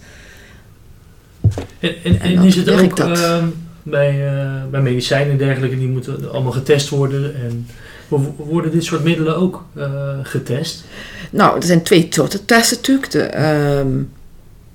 En, 1.80 1.96
en, 2.04 2.20
En 2.20 2.44
is 2.44 2.56
het 2.56 2.70
ook 2.70 3.00
ehm, 3.00 3.46
bij, 3.84 4.28
eh, 4.28 4.64
bij 4.72 4.82
medicijnen 4.82 5.32
en 5.32 5.38
dergelijke, 5.38 5.78
die 5.78 5.88
moeten 5.88 6.32
allemaal 6.32 6.52
getest 6.52 6.90
worden. 6.90 7.36
En 7.36 7.68
wo- 8.08 8.36
worden 8.38 8.72
dit 8.72 8.84
soort 8.84 9.04
middelen 9.04 9.38
ook 9.38 9.66
eh, 9.74 10.20
getest? 10.24 10.84
Nou, 11.30 11.56
er 11.56 11.64
zijn 11.64 11.84
twee 11.84 12.08
soorten 12.10 12.46
testen 12.46 12.78
natuurlijk. 12.78 13.12
De, 13.12 13.22
ehm, 13.22 13.88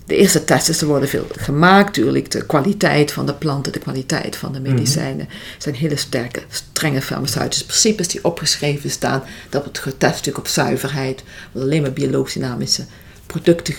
de 0.06 0.16
eerste 0.16 0.44
test 0.44 0.68
is, 0.68 0.80
er 0.80 0.86
worden 0.86 1.08
veel 1.08 1.26
gemaakt 1.36 1.86
natuurlijk. 1.86 2.30
De 2.30 2.46
kwaliteit 2.46 3.12
van 3.12 3.26
de 3.26 3.34
planten, 3.34 3.72
de 3.72 3.78
kwaliteit 3.78 4.36
van 4.36 4.52
de 4.52 4.60
medicijnen. 4.60 5.26
Er 5.28 5.34
zijn 5.58 5.74
hele 5.74 5.96
sterke, 5.96 6.42
strenge 6.48 7.02
farmaceutische 7.02 7.66
principes 7.66 8.08
die 8.08 8.24
opgeschreven 8.24 8.90
staan. 8.90 9.22
Dat 9.48 9.62
wordt 9.62 9.78
getest 9.78 10.10
natuurlijk 10.12 10.38
op 10.38 10.46
zuiverheid. 10.46 11.22
Er 11.54 11.60
alleen 11.60 11.82
maar 11.82 11.92
biologisch 11.92 12.32
dynamische 12.34 12.84
producten 13.32 13.74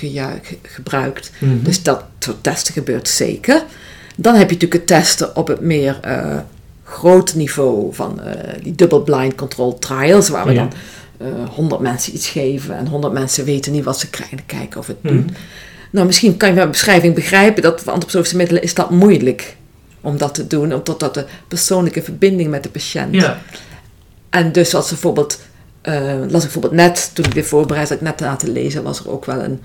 gebruikt. 0.61 1.31
Mhm. 1.39 1.63
Dus 1.63 1.83
dat 1.83 2.03
soort 2.19 2.43
testen 2.43 2.73
gebeurt 2.73 3.07
zeker. 3.07 3.63
Dan 4.15 4.33
heb 4.35 4.49
je 4.49 4.53
natuurlijk 4.53 4.89
het 4.89 4.99
testen 4.99 5.35
op 5.35 5.47
het 5.47 5.61
meer 5.61 5.99
eh 6.01 6.37
grote 6.83 7.37
niveau 7.37 7.93
van 7.93 8.21
eh, 8.21 8.33
die 8.63 8.75
double-blind 8.75 9.35
controlled 9.35 9.81
trials, 9.81 10.29
waar 10.29 10.45
we 10.45 10.53
Ja. 10.53 10.57
dan 10.59 10.73
eh 11.27 11.49
100 11.49 11.81
mensen 11.81 12.13
iets 12.13 12.27
geven 12.27 12.77
en 12.77 12.87
100 12.87 13.13
mensen 13.13 13.45
weten 13.45 13.71
niet 13.71 13.83
wat 13.83 13.99
ze 13.99 14.09
krijgen 14.09 14.37
en 14.37 14.45
kijken 14.45 14.79
of 14.79 14.87
het 14.87 14.97
doet. 15.01 15.31
Nou, 15.91 16.05
misschien 16.05 16.37
kan 16.37 16.49
je 16.49 16.55
bij 16.55 16.69
beschrijving 16.69 17.15
begrijpen 17.15 17.63
dat 17.63 17.81
voor 17.81 17.91
antroposofische 17.91 18.37
middelen 18.37 18.63
is 18.63 18.73
dat 18.73 18.89
moeilijk 18.89 19.55
om 20.01 20.17
dat 20.17 20.33
te 20.33 20.47
doen, 20.47 20.73
omdat 20.73 20.99
dat 20.99 21.13
de 21.13 21.25
persoonlijke 21.47 22.01
verbinding 22.01 22.49
met 22.49 22.63
de 22.63 22.69
patiënt. 22.69 23.15
Ja, 23.15 23.41
En 24.29 24.51
dus 24.51 24.75
als 24.75 24.89
bijvoorbeeld, 24.89 25.39
eh, 25.81 25.93
las 26.19 26.25
ik 26.43 26.51
bijvoorbeeld 26.51 26.73
net, 26.73 27.11
toen 27.13 27.25
ik 27.25 27.33
dit 27.33 27.45
voorbereid 27.45 27.89
had, 27.89 27.97
ik 27.97 28.03
net 28.03 28.19
na 28.19 28.35
te 28.35 28.51
lezen, 28.51 28.83
was 28.83 28.99
er 28.99 29.09
ook 29.09 29.25
wel 29.25 29.39
een... 29.43 29.61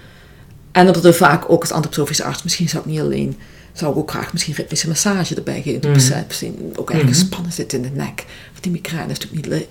En 0.72 0.86
dat 0.86 1.04
er 1.04 1.14
vaak 1.14 1.50
ook 1.50 1.60
als 1.60 1.70
antroposofische 1.72 2.24
arts, 2.24 2.42
misschien 2.42 2.68
zou 2.68 2.82
ik 2.84 2.90
niet 2.90 3.00
alleen, 3.00 3.36
zou 3.72 3.92
ik 3.92 3.98
ook 3.98 4.10
graag 4.10 4.32
misschien 4.32 4.54
ritmische 4.54 4.88
massage 4.88 5.34
erbij 5.34 5.62
geven. 5.62 5.90
Misschien 5.90 6.72
ook 6.76 6.90
ergens 6.90 7.10
Mhm. 7.10 7.18
gespannen 7.20 7.52
zit 7.52 7.72
in 7.72 7.82
de 7.82 7.90
nek. 7.90 8.24
Want 8.50 8.62
die 8.62 8.72
migraine 8.72 9.12
is 9.12 9.18
natuurlijk 9.18 9.44
niet 9.54 9.66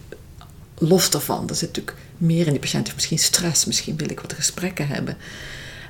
los 0.77 1.09
daarvan. 1.09 1.49
Er 1.49 1.55
zit 1.55 1.67
natuurlijk 1.67 1.97
meer 2.17 2.45
in 2.45 2.51
die 2.51 2.59
patiënt, 2.61 2.83
heeft 2.83 2.95
misschien 2.95 3.19
stress, 3.19 3.65
misschien 3.65 3.97
wil 3.97 4.09
ik 4.09 4.19
wat 4.19 4.33
gesprekken 4.33 4.87
hebben. 4.87 5.17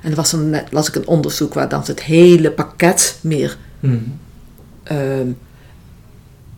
En 0.02 0.10
er 0.10 0.16
was 0.16 0.32
een, 0.32 0.50
net 0.50 0.72
las 0.72 0.88
ik 0.88 0.94
een 0.94 1.06
onderzoek 1.06 1.54
waar 1.54 1.68
dan 1.68 1.82
het 1.86 2.02
hele 2.02 2.50
pakket 2.50 3.18
meer 3.20 3.56
Mhm. 3.80 3.96
ehm, 4.82 5.28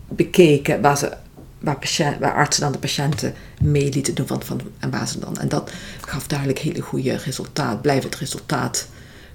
bekeken 0.09 0.81
waar, 0.81 0.99
ze, 0.99 1.13
waar, 1.59 1.79
patiënt, 1.79 2.19
waar 2.19 2.35
artsen 2.35 2.63
dan 2.63 2.73
de 2.73 2.79
patiënten 2.79 3.35
mee 3.63 3.93
lieten 3.93 4.15
doen 4.15 4.27
van, 4.27 4.43
van, 4.43 4.61
en 4.79 4.91
waar 4.91 5.09
ze 5.09 5.19
dan. 5.19 5.39
En 5.39 5.49
dat 5.49 5.71
gaf 6.01 6.27
duidelijk 6.27 6.59
hele 6.59 6.81
goede 6.81 7.17
resultaat, 7.17 7.83
blijvend 7.83 8.17
resultaat 8.17 8.89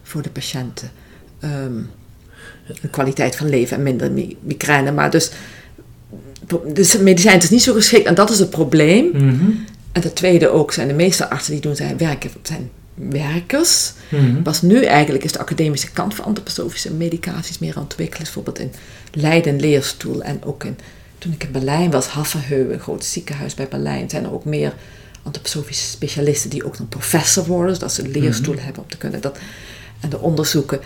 voor 0.04 0.22
de 0.22 0.30
patiënten. 0.30 0.92
Ehm, 1.40 1.78
een 2.82 2.90
kwaliteit 2.90 3.36
van 3.36 3.50
leven 3.50 3.78
en 3.78 3.84
minder 3.84 4.12
migraine. 4.40 4.92
Maar 4.92 5.12
dus, 5.12 5.32
dus 6.74 6.98
medicijn 6.98 7.40
is 7.40 7.50
niet 7.50 7.64
zo 7.64 7.74
geschikt 7.74 8.06
en 8.06 8.16
dat 8.16 8.30
is 8.30 8.40
het 8.40 8.50
probleem. 8.50 9.10
Mhm. 9.14 9.50
En 9.92 10.02
ten 10.02 10.14
tweede 10.14 10.50
ook 10.50 10.72
zijn 10.72 10.88
de 10.88 10.94
meeste 10.94 11.30
artsen 11.30 11.54
die 11.54 11.62
doen 11.62 11.76
zijn 11.76 11.98
werken 11.98 12.32
zijn 12.44 12.70
werkers. 12.94 13.94
Mhm. 14.10 14.42
Pas 14.42 14.62
nu 14.62 14.84
eigenlijk 14.84 15.24
is 15.24 15.32
de 15.32 15.40
academische 15.40 15.92
kant 15.92 16.16
van 16.16 16.26
antroposofische 16.26 16.94
medicaties 16.94 17.60
meer 17.60 17.80
ontwikkeld. 17.80 18.24
Bijvoorbeeld 18.24 18.60
in 18.60 18.72
Leiden 19.12 19.60
leerstoel 19.60 20.22
en 20.22 20.44
ook 20.44 20.64
in, 20.64 20.78
toen 21.24 21.34
ik 21.34 21.44
in 21.44 21.52
Berlijn 21.52 21.92
was, 21.92 22.08
Haffenheu, 22.08 22.74
een 22.74 22.80
groot 22.80 23.06
ziekenhuis 23.06 23.54
bij 23.54 23.68
Berlijn, 23.68 24.10
zijn 24.10 24.24
er 24.24 24.34
ook 24.34 24.46
meer 24.46 24.74
antroposofische 25.24 25.86
specialisten 25.88 26.50
die 26.50 26.66
ook 26.66 26.78
dan 26.78 26.88
professor 26.88 27.46
worden, 27.46 27.76
zodat 27.76 27.92
ze 27.94 28.04
een 28.04 28.12
leerstoel 28.12 28.54
Mhm. 28.54 28.64
hebben 28.64 28.84
om 28.84 28.90
te 28.90 28.98
kunnen 28.98 29.22
dat. 29.22 29.38
En 30.00 30.10
de 30.10 30.20
onderzoeken 30.20 30.80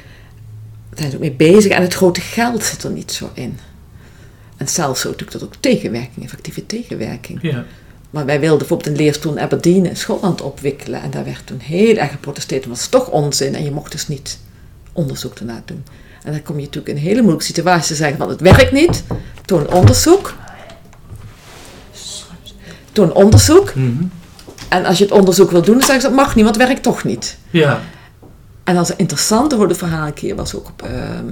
zijn 0.95 1.09
ze 1.09 1.15
ook 1.15 1.21
mee 1.21 1.31
bezig 1.31 1.71
en 1.71 1.81
het 1.81 1.93
grote 1.93 2.21
geld 2.21 2.63
zit 2.63 2.83
er 2.83 2.91
niet 2.91 3.11
zo 3.11 3.29
in. 3.33 3.59
En 4.57 4.67
zelfs 4.67 5.01
zo 5.01 5.09
natuurlijk 5.09 5.39
dat 5.39 5.47
ook 5.47 5.55
tegenwerking, 5.59 6.25
effectieve 6.25 6.65
tegenwerking. 6.65 7.39
Ja. 7.41 7.65
Maar 8.09 8.25
wij 8.25 8.39
wilden 8.39 8.57
bijvoorbeeld 8.57 8.89
een 8.89 9.03
leerstoel 9.03 9.31
in 9.31 9.39
Aberdeen 9.39 9.85
in 9.85 9.95
Schotland 9.95 10.41
opwikkelen. 10.41 11.01
En 11.01 11.11
daar 11.11 11.23
werd 11.25 11.41
toen 11.45 11.59
heel 11.59 11.95
erg 11.95 12.11
geprotesteerd. 12.11 12.63
Dat 12.63 12.71
was 12.71 12.87
toch 12.87 13.09
onzin. 13.09 13.55
En 13.55 13.63
je 13.63 13.71
mocht 13.71 13.91
dus 13.91 14.07
niet 14.07 14.39
onderzoek 14.93 15.35
ernaar 15.35 15.61
doen. 15.65 15.83
En 16.27 16.33
dan 16.33 16.43
kom 16.43 16.55
je 16.55 16.61
natuurlijk 16.61 16.89
in 16.89 16.95
een 16.95 17.07
hele 17.07 17.21
moeilijke 17.21 17.45
situatie 17.45 17.87
te 17.87 17.95
zeggen 17.95 18.17
van 18.17 18.29
het 18.29 18.41
werkt 18.41 18.71
niet. 18.71 19.03
Toon 19.45 19.67
onderzoek. 19.67 20.33
Toon 22.91 23.13
onderzoek. 23.13 23.75
Mhm. 23.75 24.03
En 24.69 24.85
als 24.85 24.97
je 24.97 25.03
het 25.03 25.13
onderzoek 25.13 25.51
wil 25.51 25.61
doen, 25.61 25.77
dan 25.77 25.83
zeggen 25.83 26.01
ze 26.01 26.07
dat 26.07 26.15
mag 26.15 26.35
niet, 26.35 26.43
want 26.43 26.55
het 26.55 26.65
werkt 26.65 26.83
toch 26.83 27.03
niet. 27.03 27.37
Ja. 27.49 27.81
En 28.63 28.77
als 28.77 28.95
interessante 28.95 29.55
hoorde 29.55 29.75
verhaal 29.75 30.07
een 30.07 30.13
keer 30.13 30.35
was 30.35 30.55
ook 30.55 30.67
op 30.67 30.81
ehm, 30.81 31.25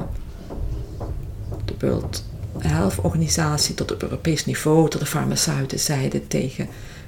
de 1.65 1.73
World 1.79 2.23
Health 2.58 2.95
Organisatie 3.01 3.75
tot 3.75 3.91
op 3.91 4.03
Europees 4.03 4.45
niveau, 4.45 4.89
tot 4.89 4.99
de 4.99 5.08
farmaceuten 5.08 5.79
zeiden 5.79 6.27
tegen, 6.27 6.67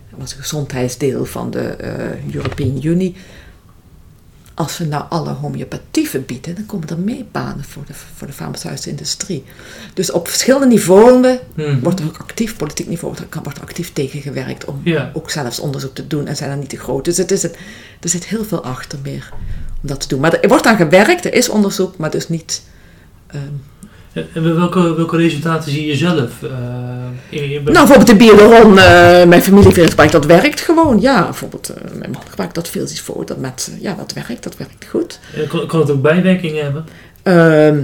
dat 0.10 0.20
was 0.20 0.32
een 0.32 0.42
gezondheidsdeel 0.42 1.26
van 1.26 1.52
de 1.52 1.60
eh, 1.62 2.34
European 2.36 2.80
Unie, 2.84 3.16
als 4.60 4.78
we 4.78 4.86
nou 4.86 5.04
alle 5.10 5.30
homeopathie 5.30 6.10
verbieden, 6.10 6.56
dan 6.56 6.66
komen 6.66 6.90
er 6.90 7.00
meer 7.00 7.24
banen 7.32 7.64
voor 7.64 7.84
de, 7.86 7.94
voor 8.16 8.28
de 8.28 8.34
farmaceutische 8.34 8.90
industrie. 8.90 9.44
Dus 9.94 10.12
op 10.12 10.28
verschillende 10.28 10.68
niveaus 10.68 11.38
Mhm. 11.56 11.80
wordt 11.80 12.00
er 12.00 12.06
ook 12.06 12.18
actief, 12.18 12.56
politiek 12.58 12.88
niveau, 12.88 13.14
wordt 13.16 13.36
er, 13.36 13.42
wordt 13.44 13.58
er 13.58 13.64
actief 13.64 13.94
tegengewerkt 13.94 14.66
om 14.66 14.82
Ja. 14.84 15.12
ook 15.14 15.30
zelfs 15.30 15.60
onderzoek 15.60 15.96
te 15.96 16.08
doen 16.08 16.28
en 16.28 16.36
zijn 16.36 16.50
er 16.52 16.58
niet 16.58 16.70
te 16.70 16.78
groot. 16.78 17.06
Dus 17.06 17.18
het 17.18 17.32
is 17.32 17.44
het, 17.44 17.56
er 18.00 18.10
zit 18.10 18.26
heel 18.26 18.44
veel 18.46 18.64
achter 18.64 19.00
meer 19.04 19.30
om 19.82 19.88
dat 19.88 20.00
te 20.00 20.08
doen. 20.08 20.20
Maar 20.20 20.34
er 20.34 20.50
wordt 20.50 20.66
aan 20.66 20.76
gewerkt, 20.78 21.26
er 21.26 21.34
is 21.34 21.50
onderzoek, 21.50 21.98
maar 21.98 22.12
dus 22.12 22.30
niet. 22.30 22.62
ehm, 23.28 23.42
En 24.34 24.56
welke, 24.56 24.96
welke 24.96 25.18
resultaten 25.18 25.72
zie 25.72 25.86
je 25.88 25.96
zelf? 25.96 26.32
eh, 26.44 26.50
in, 27.30 27.44
in- 27.52 27.64
Nou, 27.64 27.74
bijvoorbeeld 27.74 28.08
de 28.08 28.16
Bioderon, 28.16 28.78
eh 28.80 29.24
mijn 29.26 29.42
familie 29.44 29.72
gebruikt 29.74 30.14
dat 30.14 30.26
werkt 30.26 30.60
gewoon. 30.62 31.02
Ja, 31.02 31.24
bijvoorbeeld 31.24 31.70
eh, 31.70 31.92
mijn 31.98 32.12
man 32.12 32.22
gebruikt 32.30 32.56
dat 32.56 32.68
veel 32.70 32.82
iets 32.84 33.02
voor. 33.02 33.26
Dat 33.26 33.38
met, 33.38 33.72
ja, 33.80 33.94
dat 33.96 34.14
werkt, 34.14 34.44
dat 34.44 34.58
werkt 34.58 34.86
goed. 34.90 35.20
Eh, 35.36 35.50
kan, 35.50 35.68
kan 35.68 35.80
het 35.80 35.90
ook 35.92 36.02
bijwerkingen 36.02 36.64
hebben? 36.64 36.86
Ehm, 37.24 37.80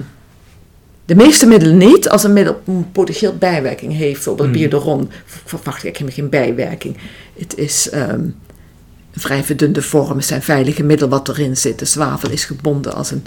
de 1.05 1.15
meeste 1.15 1.45
middelen 1.45 1.77
niet. 1.77 2.09
Als 2.09 2.23
een 2.23 2.33
middel 2.33 2.61
een 2.65 2.91
potentieel 2.91 3.35
bijwerking 3.37 3.93
heeft, 3.93 4.13
bijvoorbeeld 4.13 4.55
Hmm. 4.55 5.07
Verwacht 5.45 5.83
ik 5.83 5.97
helemaal 5.97 6.15
geen 6.15 6.29
bijwerking. 6.29 6.97
Het 7.39 7.57
is 7.57 7.87
een 7.91 8.35
vrij 9.15 9.43
verdunde 9.43 9.81
vorm, 9.81 10.17
het 10.17 10.25
zijn 10.25 10.41
veilige 10.41 10.83
middel 10.83 11.09
wat 11.09 11.29
erin 11.29 11.57
zit. 11.57 11.79
De 11.79 11.85
zwavel 11.85 12.29
is 12.29 12.45
gebonden 12.45 12.93
als 12.93 13.11
een, 13.11 13.25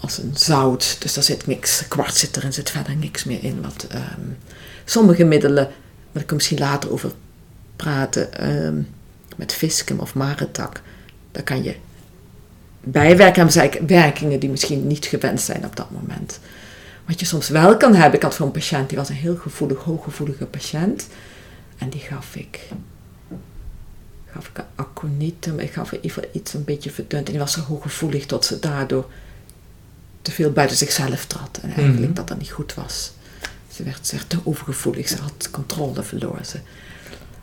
als 0.00 0.18
een 0.18 0.32
zout, 0.34 0.96
dus 0.98 1.14
daar 1.14 1.24
zit 1.24 1.46
niks. 1.46 1.88
Kwart 1.88 2.14
zit 2.14 2.36
erin, 2.36 2.52
zit 2.52 2.70
verder 2.70 2.96
niks 2.96 3.24
meer 3.24 3.44
in. 3.44 3.62
Wat, 3.62 3.86
ehm, 3.88 4.20
sommige 4.84 5.24
middelen, 5.24 5.70
waar 6.12 6.22
ik 6.22 6.28
er 6.28 6.34
misschien 6.36 6.58
later 6.58 6.92
over 6.92 7.12
praten, 7.76 8.32
ehm, 8.32 8.82
met 9.36 9.52
Viscum 9.52 9.98
of 9.98 10.14
Maretak, 10.14 10.80
daar 11.32 11.42
kan 11.42 11.62
je 11.62 11.76
bijwerken 12.80 13.42
hebben 13.42 13.60
eigenlijk 13.60 13.90
werkingen 13.90 14.40
die 14.40 14.50
misschien 14.50 14.86
niet 14.86 15.06
gewenst 15.06 15.44
zijn 15.44 15.64
op 15.64 15.76
dat 15.76 15.90
moment. 15.90 16.40
Wat 17.06 17.20
je 17.20 17.26
soms 17.26 17.48
wel 17.48 17.76
kan 17.76 17.94
hebben, 17.94 18.14
ik 18.14 18.22
had 18.22 18.34
voor 18.34 18.46
een 18.46 18.52
patiënt, 18.52 18.88
die 18.88 18.98
was 18.98 19.08
een 19.08 19.14
heel 19.14 19.36
gevoelig, 19.36 19.78
hooggevoelige 19.78 20.46
patiënt. 20.46 21.06
En 21.78 21.88
die 21.88 22.00
gaf 22.00 22.36
ik, 22.36 22.60
gaf 24.32 24.48
ik 24.48 24.64
aconitum, 24.74 25.58
ik 25.58 25.72
gaf 25.72 25.92
iets 26.32 26.54
een 26.54 26.64
beetje 26.64 26.90
verdund. 26.90 27.26
En 27.26 27.32
die 27.32 27.40
was 27.40 27.52
zo 27.52 27.60
hooggevoelig 27.60 28.26
dat 28.26 28.44
ze 28.44 28.58
daardoor 28.58 29.10
te 30.26 30.32
veel 30.32 30.50
buiten 30.50 30.76
zichzelf 30.76 31.24
trad. 31.26 31.58
En 31.62 31.68
eigenlijk 31.68 31.98
Mhm. 32.06 32.12
dat 32.14 32.28
dat 32.28 32.38
niet 32.38 32.50
goed 32.50 32.74
was. 32.74 33.10
Ze 33.72 33.82
werd, 33.82 34.06
ze 34.06 34.14
werd 34.16 34.28
te 34.28 34.38
overgevoelig, 34.44 35.08
ze 35.08 35.16
had 35.20 35.50
controle 35.50 36.02
verloren. 36.02 36.46
Ze. 36.46 36.58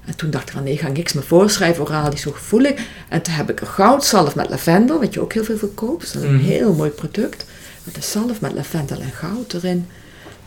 En 0.06 0.16
toen 0.16 0.30
dacht 0.30 0.48
ik 0.48 0.54
van 0.54 0.64
nee, 0.64 0.74
ik 0.74 0.80
ga 0.80 0.88
niks 0.88 1.14
meer 1.14 1.24
voorschrijven, 1.24 1.84
oraal 1.84 2.04
die 2.06 2.14
is 2.14 2.22
zo 2.22 2.32
gevoelig. 2.32 2.80
En 3.10 3.22
toen 3.22 3.34
heb 3.34 3.50
ik 3.50 3.62
een 3.62 3.68
goudzalf 3.68 4.36
met 4.36 4.50
lavendel, 4.50 5.00
wat 5.00 5.14
je 5.14 5.22
ook 5.22 5.34
heel 5.34 5.44
veel 5.44 5.58
verkoopt. 5.58 6.14
Dat 6.14 6.22
is 6.24 6.30
een 6.30 6.36
Mhm. 6.36 6.44
heel 6.46 6.74
mooi 6.74 6.90
product. 6.90 7.46
Met 7.84 7.96
een 7.96 8.04
zalf 8.04 8.42
met 8.42 8.54
lavendel 8.54 9.00
en 9.00 9.12
goud 9.12 9.54
erin. 9.54 9.88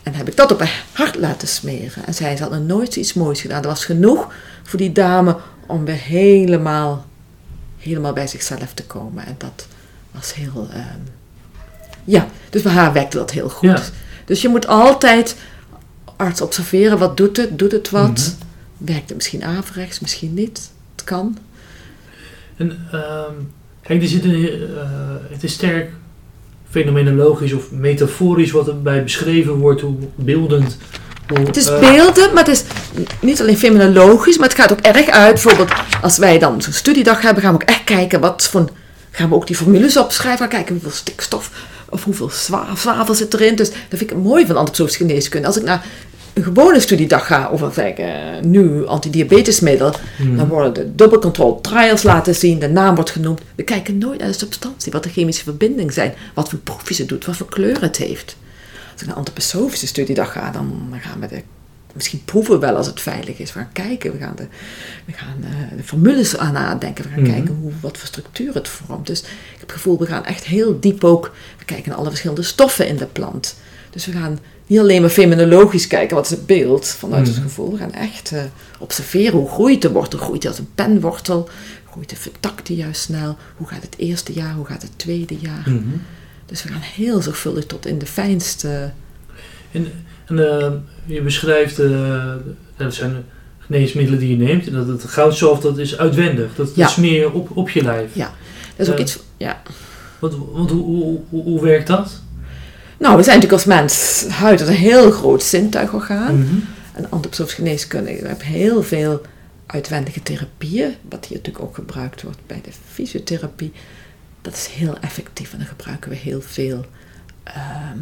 En 0.03 0.14
heb 0.14 0.29
ik 0.29 0.37
dat 0.37 0.53
op 0.53 0.59
haar 0.59 0.85
hart 0.92 1.16
laten 1.16 1.49
smeren. 1.49 2.07
En 2.07 2.14
zij 2.14 2.37
had 2.37 2.51
nog 2.51 2.61
nooit 2.61 2.96
iets 2.96 3.12
moois 3.14 3.40
gedaan. 3.40 3.62
Dat 3.62 3.70
was 3.70 3.85
genoeg 3.85 4.33
voor 4.62 4.79
die 4.79 4.92
dame 4.92 5.37
om 5.66 5.85
weer 5.85 5.94
helemaal, 6.01 7.07
helemaal 7.79 8.12
bij 8.12 8.27
zichzelf 8.27 8.72
te 8.75 8.85
komen. 8.85 9.27
En 9.27 9.35
dat 9.38 9.66
was 10.11 10.35
heel... 10.35 10.68
ehm, 10.72 11.01
ja, 12.07 12.29
dus 12.51 12.62
bij 12.62 12.73
haar 12.73 12.92
werkte 12.92 13.16
dat 13.16 13.31
heel 13.31 13.49
goed. 13.49 13.69
Ja. 13.69 13.83
Dus 14.25 14.42
je 14.42 14.49
moet 14.49 14.66
altijd 14.66 15.37
arts 16.16 16.40
observeren. 16.40 16.99
Wat 16.99 17.16
doet 17.16 17.37
het? 17.37 17.59
Doet 17.59 17.73
het 17.73 17.90
wat? 17.90 18.11
Mhm. 18.11 18.87
Werkt 18.92 19.09
het 19.09 19.16
misschien 19.16 19.45
averechts? 19.45 20.01
Misschien 20.01 20.35
niet? 20.35 20.71
Het 20.95 21.05
kan. 21.05 21.38
En, 22.57 22.87
ehm, 22.92 23.33
kijk, 23.83 24.03
er 24.03 24.09
zit 24.09 24.25
een, 24.25 24.49
eh, 24.49 24.90
het 25.31 25.45
is 25.45 25.53
sterk 25.53 25.90
fenomenologisch 26.71 27.53
of 27.53 27.71
metaforisch 27.71 28.51
wat 28.51 28.69
erbij 28.69 29.03
beschreven 29.03 29.55
wordt, 29.55 29.81
hoe 29.81 29.95
beeldend. 30.14 30.77
Hoe, 31.29 31.38
Het 31.38 31.57
is 31.57 31.66
eh, 31.66 31.81
beelden, 31.81 32.35
maar 32.35 32.45
het 32.45 32.53
is 32.53 32.64
niet 33.21 33.40
alleen 33.40 33.59
fenomenologisch, 33.59 34.38
maar 34.38 34.49
het 34.49 34.59
gaat 34.59 34.73
ook 34.73 34.81
erg 34.81 35.09
uit. 35.09 35.33
Bijvoorbeeld, 35.33 35.73
als 36.03 36.19
wij 36.19 36.38
dan 36.38 36.62
zo'n 36.62 36.73
studiedag 36.73 37.21
hebben, 37.23 37.42
gaan 37.42 37.53
we 37.53 37.62
ook 37.62 37.69
echt 37.69 37.85
kijken 37.85 38.21
wat 38.21 38.49
voor. 38.49 38.71
Gaan 39.11 39.29
we 39.29 39.35
ook 39.35 39.47
die 39.47 39.57
formules 39.57 39.97
opschrijven, 39.97 40.38
gaan 40.38 40.49
kijken 40.49 40.73
hoeveel 40.73 40.90
stikstof 40.90 41.51
of 41.96 42.04
hoeveel 42.04 42.30
zwa- 42.30 42.76
zwavel 42.76 43.14
zit 43.14 43.35
erin. 43.35 43.56
Dus 43.56 43.70
dat 43.70 43.98
vind 43.98 44.11
ik 44.11 44.16
mooi 44.16 44.46
van 44.46 44.56
antroposofische 44.56 45.04
geneeskunde. 45.04 45.46
Als 45.46 45.56
ik 45.56 45.62
naar 45.62 45.87
een 46.32 46.42
gewone 46.42 46.80
studiedag 46.80 47.26
ga 47.26 47.48
over 47.52 47.72
zeg, 47.72 47.92
eh, 47.92 48.12
nu 48.42 48.87
antidiabetesmiddel, 48.87 49.92
hmm. 50.16 50.37
dan 50.37 50.48
worden 50.48 50.72
de 50.74 50.94
double 50.94 51.18
control 51.18 51.61
trials 51.61 52.02
laten 52.02 52.35
zien, 52.35 52.59
de 52.59 52.68
naam 52.68 52.94
wordt 52.94 53.11
genoemd. 53.11 53.40
We 53.54 53.62
kijken 53.62 53.98
nooit 53.98 54.18
naar 54.18 54.28
de 54.28 54.35
substantie, 54.35 54.92
wat 54.92 55.02
de 55.02 55.09
chemische 55.09 55.44
verbindingen 55.44 55.92
zijn, 55.92 56.14
wat 56.35 56.48
voor 56.48 56.59
proefjes 56.59 56.98
het 56.98 57.09
doet, 57.09 57.24
wat 57.24 57.37
voor 57.37 57.48
kleur 57.48 57.80
het 57.80 57.96
heeft. 57.96 58.37
Als 58.92 59.00
ik 59.00 59.06
naar 59.06 59.16
een 59.16 59.24
antroposofische 59.24 59.87
studiedag 59.87 60.32
ga, 60.32 60.50
dan 60.50 60.88
gaan 61.00 61.20
we 61.20 61.26
de, 61.26 61.42
misschien 61.96 62.24
proeven 62.24 62.61
wel 62.61 62.76
als 62.76 62.87
het 62.87 63.00
veilig 63.00 63.38
is. 63.38 63.52
We 63.52 63.59
gaan 63.59 63.72
kijken, 63.72 64.12
we 64.12 64.18
gaan 64.18 64.37
de, 64.37 64.46
we 65.04 65.12
gaan, 65.12 65.37
eh, 65.42 65.76
de 65.76 65.82
formules 65.85 66.37
aan 66.37 66.52
nadenken, 66.52 67.04
we 67.04 67.11
gaan 67.11 67.22
Mhm. 67.22 67.32
kijken 67.32 67.54
hoe, 67.61 67.72
wat 67.80 67.98
voor 67.98 68.06
structuur 68.06 68.54
het 68.54 68.68
vormt. 68.68 69.06
Dus 69.06 69.20
ik 69.20 69.26
heb 69.50 69.61
het 69.61 69.72
gevoel, 69.72 69.98
we 69.98 70.06
gaan 70.06 70.24
echt 70.24 70.44
heel 70.44 70.80
diep 70.80 71.04
ook, 71.04 71.32
we 71.59 71.64
kijken 71.64 71.88
naar 71.88 71.98
alle 71.98 72.09
verschillende 72.09 72.42
stoffen 72.42 72.88
in 72.88 72.96
de 72.96 73.06
plant. 73.06 73.56
Dus 73.90 74.06
we 74.06 74.12
gaan 74.12 74.38
niet 74.66 74.78
alleen 74.78 75.00
maar 75.00 75.11
fenomenologisch 75.11 75.87
kijken, 75.87 76.16
wat 76.16 76.24
is 76.24 76.30
het 76.30 76.46
beeld 76.46 76.87
vanuit 76.87 77.26
het 77.26 77.37
Mhm. 77.37 77.44
gevoel. 77.44 77.70
We 77.72 77.78
gaan 77.78 77.92
echt 77.92 78.32
eh, 78.32 78.42
observeren 78.78 79.38
hoe 79.38 79.48
groeit 79.48 79.82
de 79.82 79.90
wortel. 79.92 80.18
Groeit 80.18 80.42
hij 80.42 80.50
als 80.52 80.61
een 80.61 80.70
penwortel? 80.74 81.48
Groeit 81.90 82.11
de 82.11 82.16
vertakt 82.16 82.66
die 82.66 82.76
juist 82.76 83.00
snel? 83.02 83.37
Hoe 83.56 83.66
gaat 83.68 83.82
het 83.82 83.94
eerste 83.98 84.32
jaar? 84.32 84.54
Hoe 84.54 84.66
gaat 84.66 84.82
het 84.82 84.90
tweede 84.98 85.37
jaar? 85.38 85.62
Mhm. 85.70 85.78
Dus 86.46 86.62
we 86.62 86.68
gaan 86.68 86.80
heel 86.80 87.22
zorgvuldig 87.22 87.66
tot 87.66 87.87
in 87.87 87.98
de 87.98 88.06
fijnste... 88.06 88.92
En, 89.72 89.92
en 90.27 90.61
eh, 90.61 90.71
je 91.05 91.23
beschrijft, 91.23 91.79
eh, 91.79 92.33
dat 92.77 92.95
zijn 92.95 93.25
geneesmiddelen 93.59 94.19
die 94.21 94.39
je 94.39 94.45
neemt, 94.45 94.67
en 94.67 94.73
dat 94.73 94.87
het 94.87 95.05
goudzalf 95.05 95.61
dat 95.61 95.79
is 95.79 95.99
uitwendig, 95.99 96.55
dat, 96.55 96.75
Ja. 96.75 96.87
smeer 96.87 97.12
je 97.21 97.33
op, 97.33 97.57
op 97.57 97.71
je 97.71 97.83
lijf. 97.83 98.15
Ja, 98.15 98.33
dat 98.77 98.87
is 98.87 98.93
ook 98.93 98.99
Eh. 98.99 99.01
iets... 99.05 99.19
Ja. 99.37 99.62
Want, 100.19 100.35
want 100.53 100.71
hoe, 100.71 100.83
hoe, 100.85 101.21
hoe, 101.29 101.43
hoe 101.43 101.62
werkt 101.62 101.87
dat? 101.87 102.21
Nou, 102.99 103.17
we 103.17 103.23
zijn 103.23 103.37
natuurlijk 103.39 103.67
als 103.67 103.75
mens... 103.75 104.25
Huid 104.29 104.61
is 104.61 104.69
een 104.69 104.75
heel 104.75 105.11
groot 105.11 105.43
zintuigorgaan. 105.43 106.39
Mhm. 106.39 106.55
En 106.93 107.11
antroposofische 107.11 107.62
geneeskunde, 107.62 108.21
we 108.21 108.29
hebben 108.29 108.47
heel 108.47 108.83
veel 108.83 109.23
uitwendige 109.67 110.23
therapieën, 110.23 110.95
wat 111.09 111.27
hier 111.27 111.37
natuurlijk 111.37 111.65
ook 111.65 111.75
gebruikt 111.75 112.23
wordt 112.23 112.39
bij 112.47 112.61
de 112.65 112.71
fysiotherapie. 112.93 113.73
Dat 114.43 114.53
is 114.55 114.67
heel 114.67 114.97
effectief 115.01 115.53
en 115.53 115.59
dan 115.59 115.67
gebruiken 115.67 116.11
we 116.11 116.17
heel 116.17 116.41
veel 116.41 116.85
ehm, 117.43 117.99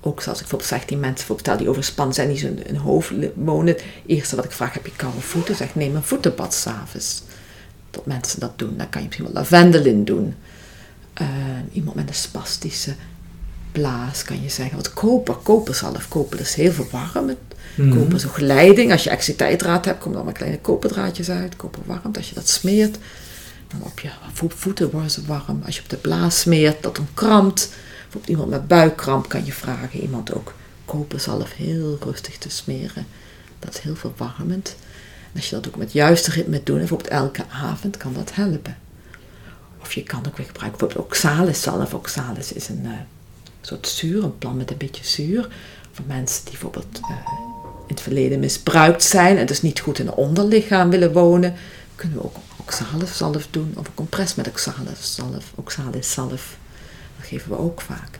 ook 0.00 0.22
zoals 0.22 0.40
ik 0.40 0.48
bijvoorbeeld 0.48 0.80
zeg, 0.80 0.88
die 0.88 0.96
mensen 0.96 1.26
vertel 1.26 1.56
die 1.56 1.68
overspannen 1.68 2.14
zijn, 2.14 2.28
die 2.28 2.38
zo 2.38 2.46
in 2.46 2.62
een 2.66 2.76
hoofd 2.76 3.12
wonen. 3.34 3.74
Het 3.74 3.84
eerste 4.06 4.36
wat 4.36 4.44
ik 4.44 4.52
vraag, 4.52 4.72
heb 4.72 4.86
je 4.86 4.92
koude 4.96 5.20
voeten? 5.20 5.54
Zeg, 5.56 5.74
neem 5.74 5.96
een 5.96 6.02
voetenbad 6.02 6.54
s'avonds. 6.54 7.22
Dat 7.90 8.06
mensen 8.06 8.40
dat 8.40 8.58
doen. 8.58 8.76
Dan 8.76 8.88
kan 8.88 9.00
je 9.00 9.06
misschien 9.06 9.26
wat 9.26 9.36
lavendel 9.36 9.84
in 9.84 10.04
doen. 10.04 10.34
Uh, 11.22 11.28
iemand 11.72 11.96
met 11.96 12.08
een 12.08 12.14
spastische 12.14 12.94
blaas 13.72 14.24
kan 14.24 14.42
je 14.42 14.48
zeggen. 14.48 14.76
Wat 14.76 14.92
koper, 14.92 15.34
koperzalf. 15.34 16.08
Koper 16.08 16.40
is 16.40 16.54
heel 16.54 16.72
verwarmend. 16.72 17.38
Mm 17.74 17.94
Koper 17.94 18.14
is 18.14 18.26
ook 18.26 18.34
geleiding. 18.34 18.92
Als 18.92 19.04
je 19.04 19.10
exciteitraad 19.10 19.84
hebt, 19.84 19.98
komen 19.98 20.18
er 20.18 20.24
maar 20.24 20.32
kleine 20.32 20.58
koperdraadjes 20.58 21.30
uit. 21.30 21.56
Koper 21.56 21.82
warmt. 21.84 22.16
Als 22.16 22.28
je 22.28 22.34
dat 22.34 22.48
smeert, 22.48 22.98
dan 23.68 23.82
op 23.82 24.00
je 24.00 24.08
voeten 24.36 24.90
worden 24.90 25.10
ze 25.10 25.24
warm. 25.26 25.62
Als 25.64 25.76
je 25.76 25.82
op 25.82 25.88
de 25.88 25.96
blaas 25.96 26.40
smeert, 26.40 26.82
dat 26.82 26.98
omkrampt. 26.98 27.70
Bijvoorbeeld 28.10 28.38
iemand 28.38 28.50
met 28.50 28.68
buikkramp 28.68 29.28
kan 29.28 29.44
je 29.44 29.52
vragen. 29.52 30.00
Iemand 30.00 30.34
ook 30.34 30.54
koperzalf 30.84 31.52
heel 31.52 31.98
rustig 32.00 32.38
te 32.38 32.48
smeren. 32.48 33.06
Dat 33.58 33.74
is 33.74 33.80
heel 33.80 33.96
verwarmend. 33.96 34.76
En 35.32 35.36
als 35.36 35.48
je 35.50 35.54
dat 35.54 35.68
ook 35.68 35.76
met 35.76 35.92
juiste 35.92 36.30
ritme 36.30 36.60
doet, 36.64 36.78
bijvoorbeeld 36.78 37.10
elke 37.10 37.44
avond, 37.48 37.96
kan 37.96 38.12
dat 38.12 38.34
helpen. 38.34 38.76
Of 39.80 39.92
je 39.92 40.02
kan 40.02 40.26
ook 40.26 40.36
weer 40.36 40.46
gebruiken, 40.46 40.78
bijvoorbeeld 40.78 41.06
oxalis 41.06 41.62
zalf. 41.62 41.94
Oxalis 41.94 42.52
is 42.52 42.68
een 42.68 42.84
uh, 42.84 42.90
soort 43.60 43.88
zuur, 43.88 44.24
een 44.24 44.38
plant 44.38 44.56
met 44.56 44.70
een 44.70 44.76
beetje 44.76 45.04
zuur. 45.04 45.48
Voor 45.92 46.04
mensen 46.08 46.40
die 46.42 46.52
bijvoorbeeld 46.52 47.00
uh, 47.00 47.16
in 47.86 47.94
het 47.94 48.00
verleden 48.00 48.40
misbruikt 48.40 49.02
zijn 49.02 49.38
en 49.38 49.46
dus 49.46 49.62
niet 49.62 49.80
goed 49.80 49.98
in 49.98 50.06
het 50.06 50.14
onderlichaam 50.14 50.90
willen 50.90 51.12
wonen, 51.12 51.54
kunnen 51.94 52.18
we 52.18 52.24
ook 52.24 52.36
oxalis 52.56 53.16
zalf 53.16 53.46
doen. 53.50 53.72
Of 53.76 53.86
een 53.86 53.94
compress 53.94 54.34
met 54.34 54.48
oxalis 55.54 56.14
zalf. 56.14 56.58
Geven 57.30 57.50
we 57.50 57.58
ook 57.58 57.80
vaak. 57.80 58.18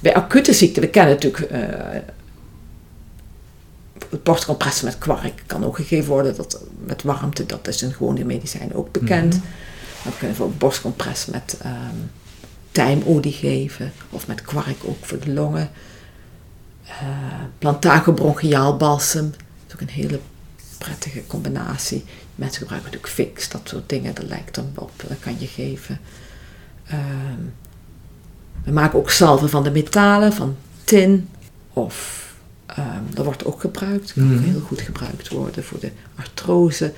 Bij 0.00 0.14
acute 0.14 0.52
ziekten, 0.52 0.82
we 0.82 0.88
kennen 0.88 1.14
natuurlijk 1.14 1.52
uh, 1.52 2.00
het 4.10 4.22
borstcompress 4.22 4.82
met 4.82 4.98
kwark 4.98 5.42
kan 5.46 5.64
ook 5.64 5.76
gegeven 5.76 6.08
worden. 6.08 6.36
Dat, 6.36 6.62
met 6.84 7.02
warmte, 7.02 7.46
dat 7.46 7.68
is 7.68 7.82
in 7.82 7.92
gewone 7.92 8.24
medicijn 8.24 8.74
ook 8.74 8.92
bekend. 8.92 9.34
Mm 9.34 9.42
Dan 10.04 10.12
kunnen 10.18 10.36
we 10.36 10.42
ook 10.42 10.58
borstcompress 10.58 11.26
met 11.26 11.56
um, 11.64 12.10
tijmolie 12.70 13.32
geven. 13.32 13.92
Of 14.10 14.26
met 14.26 14.42
kwark 14.42 14.76
ook 14.84 15.04
voor 15.04 15.18
de 15.18 15.32
longen. 15.32 15.70
Uh, 16.86 16.88
plantago 17.58 18.12
bronchiaal 18.12 18.76
balsem. 18.76 19.30
Dat 19.30 19.40
is 19.66 19.74
ook 19.74 19.80
een 19.80 19.88
hele 19.88 20.20
prettige 20.78 21.26
combinatie. 21.26 22.04
Mensen 22.34 22.58
gebruiken 22.58 22.90
natuurlijk 22.92 23.28
fix, 23.28 23.48
dat 23.48 23.60
soort 23.64 23.88
dingen. 23.88 24.14
Dat 24.14 24.24
lijkt 24.24 24.54
dan 24.54 24.72
op, 24.74 24.90
dat 25.08 25.18
kan 25.18 25.36
je 25.38 25.46
geven. 25.46 25.98
Um, 26.92 27.52
we 28.64 28.72
maken 28.72 28.98
ook 28.98 29.10
salven 29.10 29.48
van 29.48 29.62
de 29.62 29.70
metalen, 29.70 30.32
van 30.32 30.56
tin 30.84 31.28
of 31.72 32.22
Um, 32.78 33.14
dat 33.14 33.24
wordt 33.24 33.44
ook 33.44 33.60
gebruikt, 33.60 34.12
kan 34.12 34.22
ook 34.22 34.40
mhm. 34.40 34.50
heel 34.50 34.60
goed 34.60 34.80
gebruikt 34.80 35.28
worden 35.28 35.64
voor 35.64 35.80
de 35.80 35.90
artrose. 36.14 36.92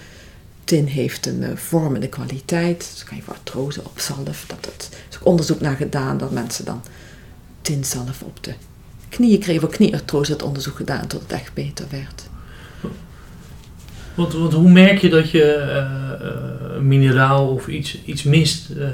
Tin 0.65 0.87
heeft 0.87 1.27
een 1.27 1.43
uh, 1.43 1.57
vormende 1.57 2.09
kwaliteit, 2.09 2.91
dus 2.93 3.05
kan 3.05 3.17
je 3.17 3.23
voor 3.23 3.35
artrose 3.35 3.81
op 3.85 3.99
zalf. 3.99 4.45
Dat 4.47 4.67
er 4.67 4.73
is 5.11 5.17
ook 5.17 5.27
onderzoek 5.27 5.61
naar 5.61 5.77
gedaan 5.77 6.19
dat 6.19 6.31
mensen 6.31 6.65
dan 6.65 6.83
tinzalf 7.63 8.23
op 8.23 8.45
de 8.45 8.55
knieën 9.09 9.41
kregen. 9.41 9.61
Voor 9.61 9.71
knieartrose 9.71 10.33
het 10.33 10.43
onderzoek 10.43 10.77
gedaan 10.77 11.07
tot 11.07 11.23
het 11.23 11.33
echt 11.33 11.55
beter 11.55 11.87
werd. 11.91 12.29
Want, 14.15 14.33
want 14.33 14.53
hoe 14.53 14.71
merk 14.71 14.99
je 14.99 15.09
dat 15.09 15.31
je 15.31 15.65
uh, 16.23 16.81
mineraal 16.81 17.49
of 17.49 17.67
iets, 17.67 17.99
iets 18.05 18.23
mist? 18.23 18.69
Uh, 18.77 18.87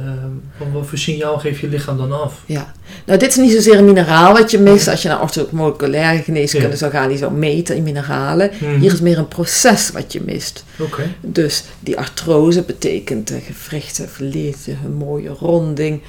wat 0.72 0.86
voor 0.86 0.98
signaal 0.98 1.38
geeft 1.38 1.60
je 1.60 1.68
lichaam 1.68 1.96
dan 1.96 2.12
af? 2.22 2.42
Ja, 2.46 2.72
nou 3.06 3.18
dit 3.18 3.28
is 3.28 3.36
niet 3.36 3.52
zozeer 3.52 3.78
een 3.78 3.84
mineraal 3.84 4.32
wat 4.32 4.50
je 4.50 4.58
mist. 4.58 4.88
Als 4.88 5.02
je 5.02 5.08
naar 5.08 5.20
orthomoleculaire 5.20 6.22
geneeskunde 6.22 6.68
ja. 6.68 6.76
zou 6.76 6.90
gaan, 6.92 7.08
die 7.08 7.18
zou 7.18 7.32
meten 7.32 7.76
in 7.76 7.82
mineralen. 7.82 8.50
Mm 8.52 8.68
-hmm. 8.68 8.80
Hier 8.80 8.92
is 8.92 9.00
meer 9.00 9.18
een 9.18 9.28
proces 9.28 9.90
wat 9.90 10.12
je 10.12 10.20
mist. 10.24 10.64
Okay. 10.78 11.14
Dus 11.20 11.64
die 11.80 11.98
artrose 11.98 12.62
betekent 12.62 13.28
de 13.28 13.40
gewrichten 13.40 14.08
verleden, 14.08 14.78
een 14.84 14.94
mooie 14.94 15.28
ronding. 15.28 16.00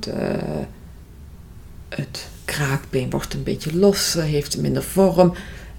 De, 0.00 0.38
het 1.88 2.28
kraakbeen 2.44 3.10
wordt 3.10 3.34
een 3.34 3.42
beetje 3.42 3.76
los, 3.76 4.16
heeft 4.18 4.58
minder 4.58 4.82
vorm. 4.82 5.34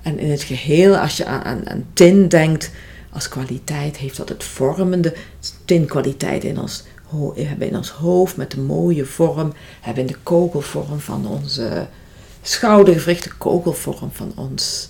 En 0.09 0.19
in 0.19 0.31
het 0.31 0.43
geheel, 0.43 0.97
als 0.97 1.17
je 1.17 1.25
aan, 1.25 1.43
aan, 1.43 1.69
aan 1.69 1.85
tin 1.93 2.27
denkt, 2.27 2.71
als 3.09 3.29
kwaliteit 3.29 3.97
heeft 3.97 4.17
dat 4.17 4.29
het 4.29 4.43
vormende 4.43 5.13
tinkwaliteit 5.65 6.43
in 6.43 6.59
ons, 6.59 6.83
hebben 7.35 7.67
in 7.67 7.75
ons 7.75 7.89
hoofd 7.89 8.37
met 8.37 8.53
een 8.53 8.65
mooie 8.65 9.05
vorm, 9.05 9.53
hebben 9.81 10.03
in 10.03 10.11
de 10.11 10.17
kogelvorm 10.23 10.99
van 10.99 11.27
onze 11.27 11.87
schoudergewricht, 12.41 13.23
de 13.23 13.31
kogelvorm 13.37 14.09
van 14.11 14.31
ons 14.35 14.89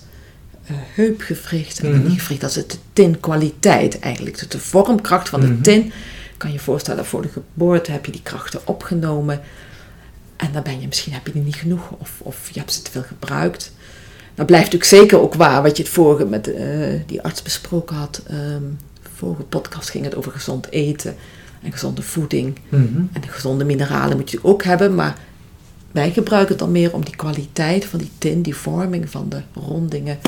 uh, 0.70 0.76
heupgewricht 0.94 1.80
en 1.80 1.94
mm 1.94 2.06
-hmm. 2.06 2.18
gewricht. 2.18 2.40
Dat 2.40 2.56
is 2.56 2.66
de 2.66 2.78
tinkwaliteit 2.92 3.98
eigenlijk. 3.98 4.38
Dus 4.38 4.48
de 4.48 4.58
vormkracht 4.58 5.28
van 5.28 5.40
de 5.40 5.46
mm 5.46 5.52
-hmm. 5.52 5.62
tin, 5.62 5.92
kan 6.36 6.52
je 6.52 6.58
voorstellen, 6.58 7.06
voor 7.06 7.22
de 7.22 7.28
geboorte 7.28 7.90
heb 7.90 8.06
je 8.06 8.12
die 8.12 8.22
krachten 8.22 8.60
opgenomen. 8.66 9.40
En 10.36 10.52
dan 10.52 10.62
ben 10.62 10.80
je 10.80 10.86
misschien 10.86 11.12
heb 11.12 11.26
je 11.26 11.32
die 11.32 11.42
niet 11.42 11.56
genoeg 11.56 11.90
of, 11.98 12.10
of 12.18 12.50
je 12.52 12.58
hebt 12.58 12.72
ze 12.72 12.82
te 12.82 12.90
veel 12.90 13.02
gebruikt. 13.02 13.72
Dat 14.34 14.46
blijft 14.46 14.72
natuurlijk 14.72 15.02
zeker 15.02 15.20
ook 15.20 15.34
waar 15.34 15.62
wat 15.62 15.76
je 15.76 15.82
het 15.82 15.92
vorige 15.92 16.24
met 16.24 16.48
uh, 16.48 16.56
die 17.06 17.22
arts 17.22 17.42
besproken 17.42 17.96
had. 17.96 18.22
Um, 18.30 18.78
vorige 19.14 19.42
podcast 19.42 19.90
ging 19.90 20.04
het 20.04 20.14
over 20.14 20.32
gezond 20.32 20.70
eten 20.70 21.16
en 21.62 21.72
gezonde 21.72 22.02
voeding. 22.02 22.58
Mm 22.68 22.88
-hmm. 22.92 23.08
En 23.12 23.28
gezonde 23.28 23.64
mineralen 23.64 24.16
moet 24.16 24.30
je 24.30 24.38
ook 24.42 24.62
hebben, 24.62 24.94
maar 24.94 25.16
wij 25.90 26.10
gebruiken 26.10 26.50
het 26.50 26.58
dan 26.58 26.72
meer 26.72 26.94
om 26.94 27.04
die 27.04 27.16
kwaliteit 27.16 27.84
van 27.84 27.98
die 27.98 28.10
tin, 28.18 28.42
die 28.42 28.54
vorming 28.54 29.10
van 29.10 29.28
de 29.28 29.40
rondingen, 29.54 30.18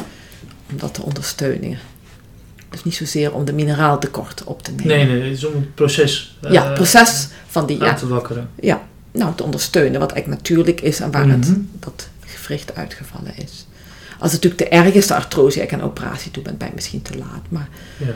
om 0.71 0.79
dat 0.79 0.95
te 0.95 1.03
ondersteunen. 1.03 1.79
Dus 2.71 2.85
niet 2.85 2.95
zozeer 2.95 3.35
om 3.35 3.45
de 3.45 3.53
mineraaltekort 3.53 4.45
op 4.45 4.63
te 4.63 4.71
nemen. 4.71 4.87
Nee, 4.87 5.07
nee, 5.07 5.23
het 5.23 5.33
is 5.37 5.45
om 5.45 5.55
het 5.55 5.75
proces. 5.75 6.39
Ja, 6.51 6.65
het 6.65 6.75
proces 6.75 7.29
van 7.47 7.67
die. 7.67 7.79
Ja, 7.79 7.95
te 7.95 8.09
wakkeren. 8.09 8.51
Ja, 8.61 8.83
nou 9.11 9.35
te 9.35 9.43
ondersteunen, 9.43 10.01
wat 10.01 10.13
eigenlijk 10.13 10.43
natuurlijk 10.43 10.81
is 10.81 11.01
en 11.01 11.11
waar 11.11 11.25
mm 11.27 11.31
-hmm. 11.31 11.41
het, 11.41 11.83
dat 11.83 12.09
gewricht 12.27 12.75
uitgevallen 12.75 13.37
is. 13.37 13.67
Als 14.23 14.33
het 14.33 14.43
natuurlijk 14.43 15.05
de 15.07 15.15
artrose, 15.15 15.63
ik 15.63 15.73
een 15.73 15.83
operatie 15.83 16.31
toe 16.31 16.43
bent, 16.43 16.59
ben 16.59 16.69
je 16.69 16.75
misschien 16.75 17.03
te 17.03 17.19
laat. 17.19 17.43
Maar 17.49 17.69
ja. 17.97 18.07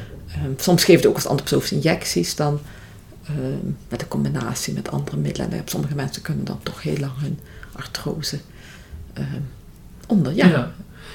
um, 0.44 0.54
soms 0.56 0.84
geeft 0.84 0.98
het 0.98 1.08
ook 1.08 1.14
als 1.14 1.26
antroposofische 1.26 1.74
injecties 1.74 2.34
dan 2.34 2.60
um, 3.30 3.76
met 3.88 4.02
een 4.02 4.08
combinatie 4.08 4.74
met 4.74 4.90
andere 4.90 5.16
middelen. 5.16 5.52
En 5.52 5.62
sommige 5.64 5.94
mensen 5.94 6.22
kunnen 6.22 6.44
dan 6.44 6.58
toch 6.62 6.82
heel 6.82 6.96
lang 7.00 7.12
hun 7.16 7.38
artrose 7.72 8.38
um, 9.18 9.24
onder. 10.06 10.34
Ja. 10.34 10.46
ja. 10.46 10.72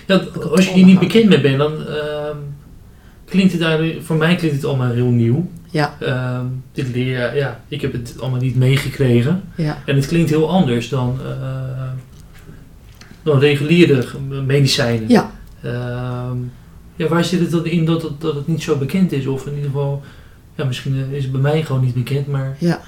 ja 0.08 0.15
als 0.49 0.67
je 0.67 0.73
hier 0.73 0.86
niet 0.86 0.99
bekend 0.99 1.30
mee 1.30 1.41
bent, 1.41 1.58
dan 1.58 1.86
klinkt 3.25 3.54
het 3.54 3.62
eigenlijk, 3.62 4.04
voor 4.04 4.15
mij 4.15 4.36
klinkt 4.36 4.56
het 4.56 4.65
allemaal 4.65 4.91
heel 4.91 5.10
nieuw. 5.10 5.49
Ja. 5.69 5.95
dit 6.73 6.88
leer, 6.88 7.36
ja, 7.36 7.63
ik 7.67 7.82
heb 7.82 7.91
het 7.91 8.15
allemaal 8.19 8.39
niet 8.39 8.56
meegekregen. 8.56 9.43
Ja. 9.56 9.82
En 9.86 9.95
het 9.95 10.08
klinkt 10.08 10.30
heel 10.30 10.49
anders 10.49 10.89
dan 10.89 11.19
dan 13.23 13.39
reguliere 13.39 14.05
medicijnen. 14.45 15.10
Ja. 15.10 15.31
Uh, 15.65 15.71
ja, 16.95 17.07
waar 17.07 17.23
zit 17.23 17.39
het 17.39 17.51
dan 17.51 17.65
in 17.65 17.86
dat 17.86 18.01
het, 18.01 18.21
dat 18.21 18.36
het 18.36 18.47
niet 18.47 18.63
zo 18.63 18.75
bekend 18.75 19.12
is? 19.12 19.25
Of 19.25 19.45
in 19.45 19.53
ieder 19.53 19.69
geval, 19.69 20.01
ja, 20.55 20.63
misschien 20.63 21.05
is 21.12 21.23
het 21.23 21.31
bij 21.31 21.41
mij 21.41 21.63
gewoon 21.63 21.84
niet 21.84 21.93
bekend, 21.93 22.27
maar... 22.27 22.55
Ja, 22.57 22.81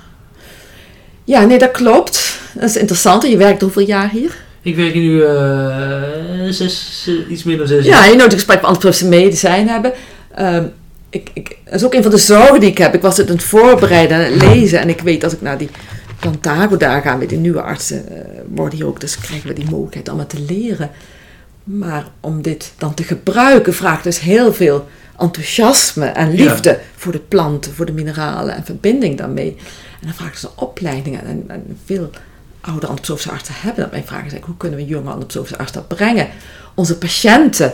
ja 1.23 1.45
nee, 1.45 1.57
dat 1.57 1.71
klopt. 1.71 2.39
Dat 2.53 2.63
is 2.63 2.77
interessant. 2.77 3.23
En 3.23 3.29
je 3.29 3.37
werkt 3.37 3.61
hoeveel 3.61 3.85
jaar 3.85 4.09
hier? 4.09 4.35
Ik 4.61 4.75
werk 4.75 4.93
nu 4.93 5.21
uh, 5.21 6.01
zes, 6.49 7.09
iets 7.29 7.43
meer 7.43 7.57
dan 7.57 7.67
zes 7.67 7.85
jaar. 7.85 8.05
Ja, 8.05 8.11
je 8.11 8.15
nodig 8.15 8.33
gesprek 8.33 8.55
met 8.55 8.65
antroposofische 8.65 9.07
medicijn 9.07 9.67
hebben. 9.67 9.93
Uh, 10.39 10.57
ik, 11.09 11.29
ik, 11.33 11.57
dat 11.63 11.73
is 11.73 11.85
ook 11.85 11.93
een 11.93 12.01
van 12.01 12.11
de 12.11 12.17
zorgen 12.17 12.59
die 12.59 12.69
ik 12.69 12.77
heb. 12.77 12.93
Ik 12.93 13.01
was 13.01 13.17
het 13.17 13.29
aan 13.29 13.35
het 13.35 13.43
voorbereiden 13.43 14.17
en 14.17 14.31
het 14.31 14.41
lezen. 14.41 14.79
En 14.79 14.89
ik 14.89 15.01
weet 15.01 15.23
als 15.23 15.33
ik 15.33 15.41
naar 15.41 15.57
die 15.57 15.69
Plantago 16.29 16.77
daar 16.77 17.01
gaan 17.01 17.19
we 17.19 17.25
die 17.25 17.38
nieuwe 17.38 17.62
artsen 17.62 18.05
uh, 18.12 18.17
worden 18.55 18.77
hier 18.77 18.88
ook, 18.88 18.99
dus 18.99 19.17
krijgen 19.17 19.47
we 19.47 19.53
die 19.53 19.69
mogelijkheid 19.69 20.07
allemaal 20.09 20.27
te 20.27 20.41
leren. 20.41 20.89
Maar 21.63 22.07
om 22.19 22.41
dit 22.41 22.73
dan 22.77 22.93
te 22.93 23.03
gebruiken 23.03 23.73
vraagt 23.73 24.03
dus 24.03 24.19
heel 24.19 24.53
veel 24.53 24.88
enthousiasme 25.19 26.05
en 26.05 26.33
liefde 26.33 26.69
ja. 26.69 26.77
voor 26.95 27.12
de 27.12 27.19
planten, 27.19 27.73
voor 27.73 27.86
de 27.86 27.91
mineralen 27.91 28.55
en 28.55 28.65
verbinding 28.65 29.17
daarmee. 29.17 29.55
En 30.01 30.07
dan 30.07 30.13
vragen 30.13 30.39
ze 30.39 30.49
opleidingen 30.55 31.25
en, 31.25 31.43
en 31.47 31.77
veel 31.86 32.09
oude 32.62 32.88
antroposofische 32.88 33.31
artsen 33.31 33.55
hebben 33.57 33.83
dat. 33.83 33.91
Mijn 33.91 34.05
vraag 34.05 34.25
is 34.25 34.33
hoe 34.41 34.57
kunnen 34.57 34.79
we 34.79 34.86
jonge 34.86 35.09
antroposofische 35.09 35.57
artsen 35.57 35.83
dat 35.88 35.97
brengen? 35.97 36.27
Onze 36.73 36.97
patiënten, 36.97 37.73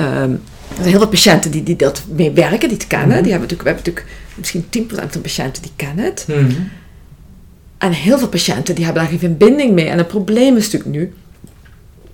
um, 0.00 0.42
er 0.68 0.76
zijn 0.76 0.88
heel 0.88 0.98
veel 0.98 1.08
patiënten 1.08 1.50
die, 1.50 1.62
die 1.62 1.76
dat 1.76 2.02
mee 2.08 2.30
werken, 2.30 2.68
die 2.68 2.78
het 2.78 2.86
kennen. 2.86 3.08
Mm 3.08 3.14
-hmm. 3.14 3.22
die 3.22 3.32
hebben 3.32 3.48
natuurlijk, 3.50 3.84
we 3.84 3.90
hebben 3.90 3.94
natuurlijk 3.94 4.32
misschien 4.36 4.88
10% 4.90 4.94
van 4.94 5.08
de 5.12 5.18
patiënten 5.18 5.62
die 5.62 5.72
kennen 5.76 6.04
het. 6.04 6.24
Mm 6.28 6.34
-hmm. 6.34 6.70
En 7.82 7.92
heel 7.92 8.18
veel 8.18 8.28
patiënten 8.28 8.74
die 8.74 8.84
hebben 8.84 9.02
daar 9.02 9.10
geen 9.10 9.20
verbinding 9.20 9.72
mee. 9.72 9.88
En 9.88 9.98
het 9.98 10.08
probleem 10.08 10.56
is 10.56 10.64
natuurlijk 10.70 10.90
nu 10.90 11.14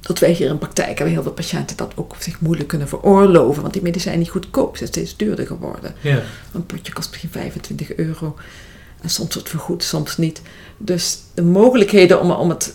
dat 0.00 0.18
wij 0.18 0.32
hier 0.32 0.48
in 0.48 0.58
praktijk 0.58 0.88
hebben 0.88 1.14
heel 1.14 1.22
veel 1.22 1.32
patiënten 1.32 1.76
dat 1.76 1.92
ook 1.96 2.14
zich 2.18 2.40
moeilijk 2.40 2.68
kunnen 2.68 2.88
veroorloven. 2.88 3.62
Want 3.62 3.72
die 3.74 3.82
medicijnen 3.82 4.20
niet 4.20 4.30
goedkoop 4.30 4.76
zijn, 4.76 4.88
steeds 4.88 5.16
duurder 5.16 5.46
geworden. 5.46 5.94
Ja. 6.00 6.22
Een 6.52 6.66
potje 6.66 6.92
kost 6.92 7.10
misschien 7.10 7.30
25 7.30 7.94
euro. 7.94 8.36
En 9.00 9.10
soms 9.10 9.34
wordt 9.34 9.34
het 9.34 9.48
vergoed, 9.48 9.82
soms 9.82 10.16
niet. 10.16 10.40
Dus 10.76 11.18
de 11.34 11.42
mogelijkheden 11.42 12.20
om, 12.20 12.30
om 12.30 12.48
het 12.48 12.74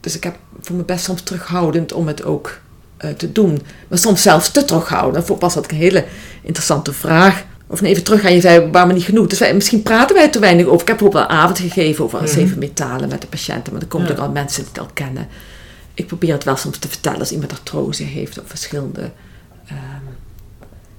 dus 0.00 0.16
ik 0.16 0.24
heb 0.24 0.36
voor 0.60 0.76
me 0.76 0.82
best 0.82 1.04
soms 1.04 1.22
terughoudend 1.22 1.92
om 1.92 2.06
het 2.06 2.24
ook 2.24 2.60
eh, 2.96 3.10
te 3.10 3.32
doen. 3.32 3.62
Maar 3.88 3.98
soms 3.98 4.22
zelfs 4.22 4.50
te 4.50 4.64
terughoudend. 4.64 5.26
Voor 5.26 5.38
pas 5.38 5.54
had 5.54 5.64
ik 5.64 5.70
een 5.70 5.76
hele 5.76 6.04
interessante 6.42 6.92
vraag. 6.92 7.44
Of 7.70 7.82
even 7.82 8.02
terug 8.04 8.24
aan 8.24 8.34
je 8.34 8.40
zei, 8.40 8.68
waar 8.72 8.86
me 8.86 8.92
niet 8.92 9.02
genoeg. 9.04 9.26
Dus 9.26 9.38
wij, 9.38 9.54
misschien 9.54 9.82
praten 9.82 10.16
wij 10.16 10.28
te 10.28 10.38
weinig 10.38 10.66
over. 10.66 10.80
Ik 10.80 10.88
heb 10.88 11.00
wel 11.00 11.22
een 11.22 11.28
avond 11.28 11.58
gegeven 11.58 12.04
over 12.04 12.18
Mhm. 12.22 12.28
zeven 12.28 12.58
metalen 12.58 13.08
met 13.08 13.20
de 13.20 13.26
patiënten. 13.26 13.72
Maar 13.72 13.82
er 13.82 13.88
komen 13.88 14.06
Ja. 14.08 14.12
ook 14.12 14.18
al 14.20 14.30
mensen 14.30 14.62
die 14.62 14.70
het 14.72 14.80
al 14.82 14.88
kennen. 14.94 15.28
Ik 15.94 16.06
probeer 16.06 16.32
het 16.32 16.44
wel 16.44 16.56
soms 16.56 16.78
te 16.78 16.88
vertellen 16.88 17.18
als 17.18 17.32
iemand 17.32 17.52
artrose 17.52 18.02
heeft 18.02 18.38
of 18.40 18.44
verschillende. 18.48 19.10
ehm, 19.66 19.76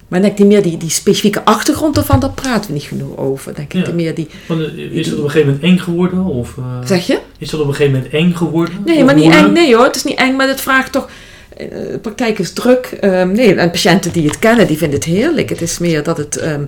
maar 0.08 0.20
denk 0.22 0.38
ik 0.38 0.46
meer 0.46 0.62
die, 0.62 0.76
die 0.76 0.90
specifieke 0.90 1.44
achtergrond 1.44 1.96
ervan, 1.96 2.20
daar 2.20 2.30
praten 2.30 2.66
we 2.66 2.72
niet 2.72 2.82
genoeg 2.82 3.16
over. 3.16 3.54
Denk 3.54 3.72
ik 3.74 3.86
Ja. 3.86 3.92
meer 3.92 4.14
die. 4.14 4.28
Want, 4.48 4.60
eh, 4.60 4.78
is 4.78 5.06
het 5.06 5.18
op 5.18 5.24
een 5.24 5.30
gegeven 5.30 5.52
moment 5.54 5.72
eng 5.72 5.78
geworden? 5.84 6.24
Of, 6.24 6.58
eh, 6.58 6.64
Zeg 6.84 7.06
je? 7.06 7.18
Is 7.38 7.50
dat 7.50 7.60
op 7.60 7.66
een 7.68 7.74
gegeven 7.74 7.96
moment 7.98 8.12
eng 8.14 8.32
geworden? 8.36 8.74
Nee, 8.84 9.04
maar 9.04 9.14
niet 9.14 9.32
eng. 9.32 9.52
Nee 9.52 9.74
hoor, 9.74 9.84
het 9.84 9.96
is 9.96 10.04
niet 10.04 10.18
eng, 10.18 10.36
maar 10.36 10.48
het 10.48 10.60
vraagt 10.60 10.92
toch. 10.92 11.08
Eh, 11.56 11.68
De 11.92 11.98
praktijk 12.02 12.38
is 12.38 12.52
druk. 12.52 12.86
Ehm, 13.00 13.32
nee, 13.32 13.54
en 13.54 13.70
patiënten 13.70 14.12
die 14.12 14.26
het 14.26 14.38
kennen, 14.38 14.66
die 14.66 14.76
vinden 14.76 14.98
het 14.98 15.08
heerlijk. 15.08 15.48
Het 15.48 15.62
is 15.62 15.78
meer 15.78 16.02
dat 16.02 16.16
het. 16.16 16.36
ehm, 16.36 16.64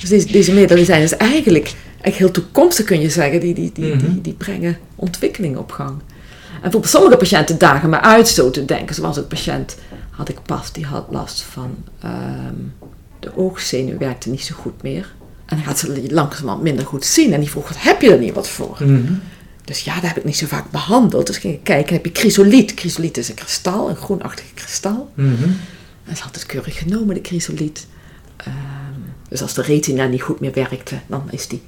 dus 0.00 0.08
deze, 0.08 0.32
deze 0.32 0.52
middelen 0.52 0.84
zijn 0.84 1.00
dus 1.00 1.16
eigenlijk, 1.16 1.72
eigenlijk 2.00 2.16
heel 2.16 2.30
toekomstig, 2.30 2.84
kun 2.84 3.00
je 3.00 3.10
zeggen. 3.10 3.40
Die, 3.40 3.54
die, 3.54 3.70
die, 3.74 3.94
Mhm. 3.94 3.98
die, 4.06 4.20
die 4.20 4.32
brengen 4.32 4.78
ontwikkeling 4.96 5.56
op 5.56 5.70
gang. 5.72 5.98
En 6.62 6.70
voor 6.72 6.86
sommige 6.86 7.16
patiënten 7.16 7.58
dagen 7.58 7.90
me 7.90 8.00
uitstoten 8.00 8.66
denken. 8.66 8.94
Zoals 8.94 9.16
een 9.16 9.26
patiënt 9.26 9.76
had 10.10 10.28
ik 10.28 10.42
pas, 10.42 10.72
die 10.72 10.84
had 10.86 11.06
last 11.10 11.42
van 11.42 11.74
ehm, 12.02 12.54
de 13.20 13.36
oogzenuw, 13.36 13.98
werkte 13.98 14.30
niet 14.30 14.42
zo 14.44 14.54
goed 14.54 14.82
meer. 14.82 15.12
En 15.46 15.56
dan 15.56 15.64
gaat 15.66 15.78
ze 15.78 16.06
langzamerhand 16.10 16.62
minder 16.62 16.86
goed 16.86 17.04
zien. 17.04 17.32
En 17.32 17.40
die 17.40 17.50
vroeg, 17.50 17.68
wat 17.68 17.76
heb 17.80 18.02
je 18.02 18.10
er 18.12 18.18
niet 18.18 18.34
wat 18.34 18.48
voor? 18.48 18.76
Mhm. 18.80 19.12
Dus 19.68 19.80
ja, 19.80 19.94
dat 19.94 20.02
heb 20.02 20.16
ik 20.16 20.24
niet 20.24 20.36
zo 20.36 20.46
vaak 20.46 20.70
behandeld. 20.70 21.26
Dus 21.26 21.38
ging 21.38 21.54
ik 21.54 21.64
kijken, 21.64 21.94
heb 21.94 22.04
je 22.04 22.10
chrysoliet? 22.12 22.72
Chrysoliet 22.74 23.16
is 23.16 23.28
een 23.28 23.34
kristal, 23.34 23.88
een 23.88 23.96
groenachtig 23.96 24.44
kristal. 24.54 25.10
Mhm. 25.14 25.48
En 26.04 26.16
ze 26.16 26.22
had 26.22 26.34
het 26.34 26.46
keurig 26.46 26.78
genomen, 26.78 27.14
de 27.14 27.20
chrysoliet. 27.22 27.86
Ehm, 28.36 28.52
dus 29.28 29.42
als 29.42 29.54
de 29.54 29.62
retina 29.62 30.06
niet 30.06 30.22
goed 30.22 30.40
meer 30.40 30.52
werkte, 30.52 30.94
dan 31.06 31.28
is 31.30 31.48
die, 31.48 31.62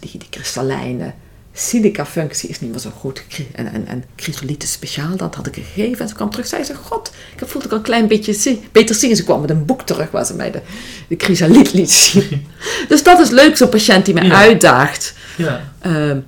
die, 0.00 0.18
die 0.18 0.28
kristallijne 0.30 1.12
silica-functie 1.52 2.48
is 2.48 2.60
niet 2.60 2.70
meer 2.70 2.80
zo 2.80 2.90
goed. 2.98 3.22
En, 3.54 3.72
en, 3.72 3.86
en 3.86 4.04
chrysoliet 4.16 4.62
is 4.62 4.72
speciaal, 4.72 5.16
dat 5.16 5.34
had 5.34 5.46
ik 5.46 5.54
gegeven. 5.54 5.98
En 6.00 6.08
ze 6.08 6.14
kwam 6.14 6.30
terug, 6.30 6.46
zei 6.46 6.64
ze, 6.64 6.74
god, 6.74 7.12
ik 7.36 7.46
voelde 7.48 7.66
ik 7.66 7.72
al 7.72 7.78
een 7.78 7.84
klein 7.84 8.08
beetje 8.08 8.32
zie, 8.32 8.60
beter 8.72 8.94
zien. 8.94 9.16
Ze 9.16 9.24
kwam 9.24 9.40
met 9.40 9.50
een 9.50 9.64
boek 9.64 9.82
terug 9.82 10.10
waar 10.10 10.26
ze 10.26 10.34
mij 10.34 10.50
de, 10.50 10.60
de 11.08 11.14
chrysoliet 11.18 11.72
liet 11.72 11.90
zien. 11.90 12.46
dus 12.88 13.02
dat 13.02 13.20
is 13.20 13.30
leuk, 13.30 13.56
zo'n 13.56 13.68
patiënt 13.68 14.04
die 14.04 14.14
me 14.14 14.22
Ja. 14.22 14.34
uitdaagt. 14.34 15.14
Ja. 15.36 15.72
Ehm, 15.80 16.18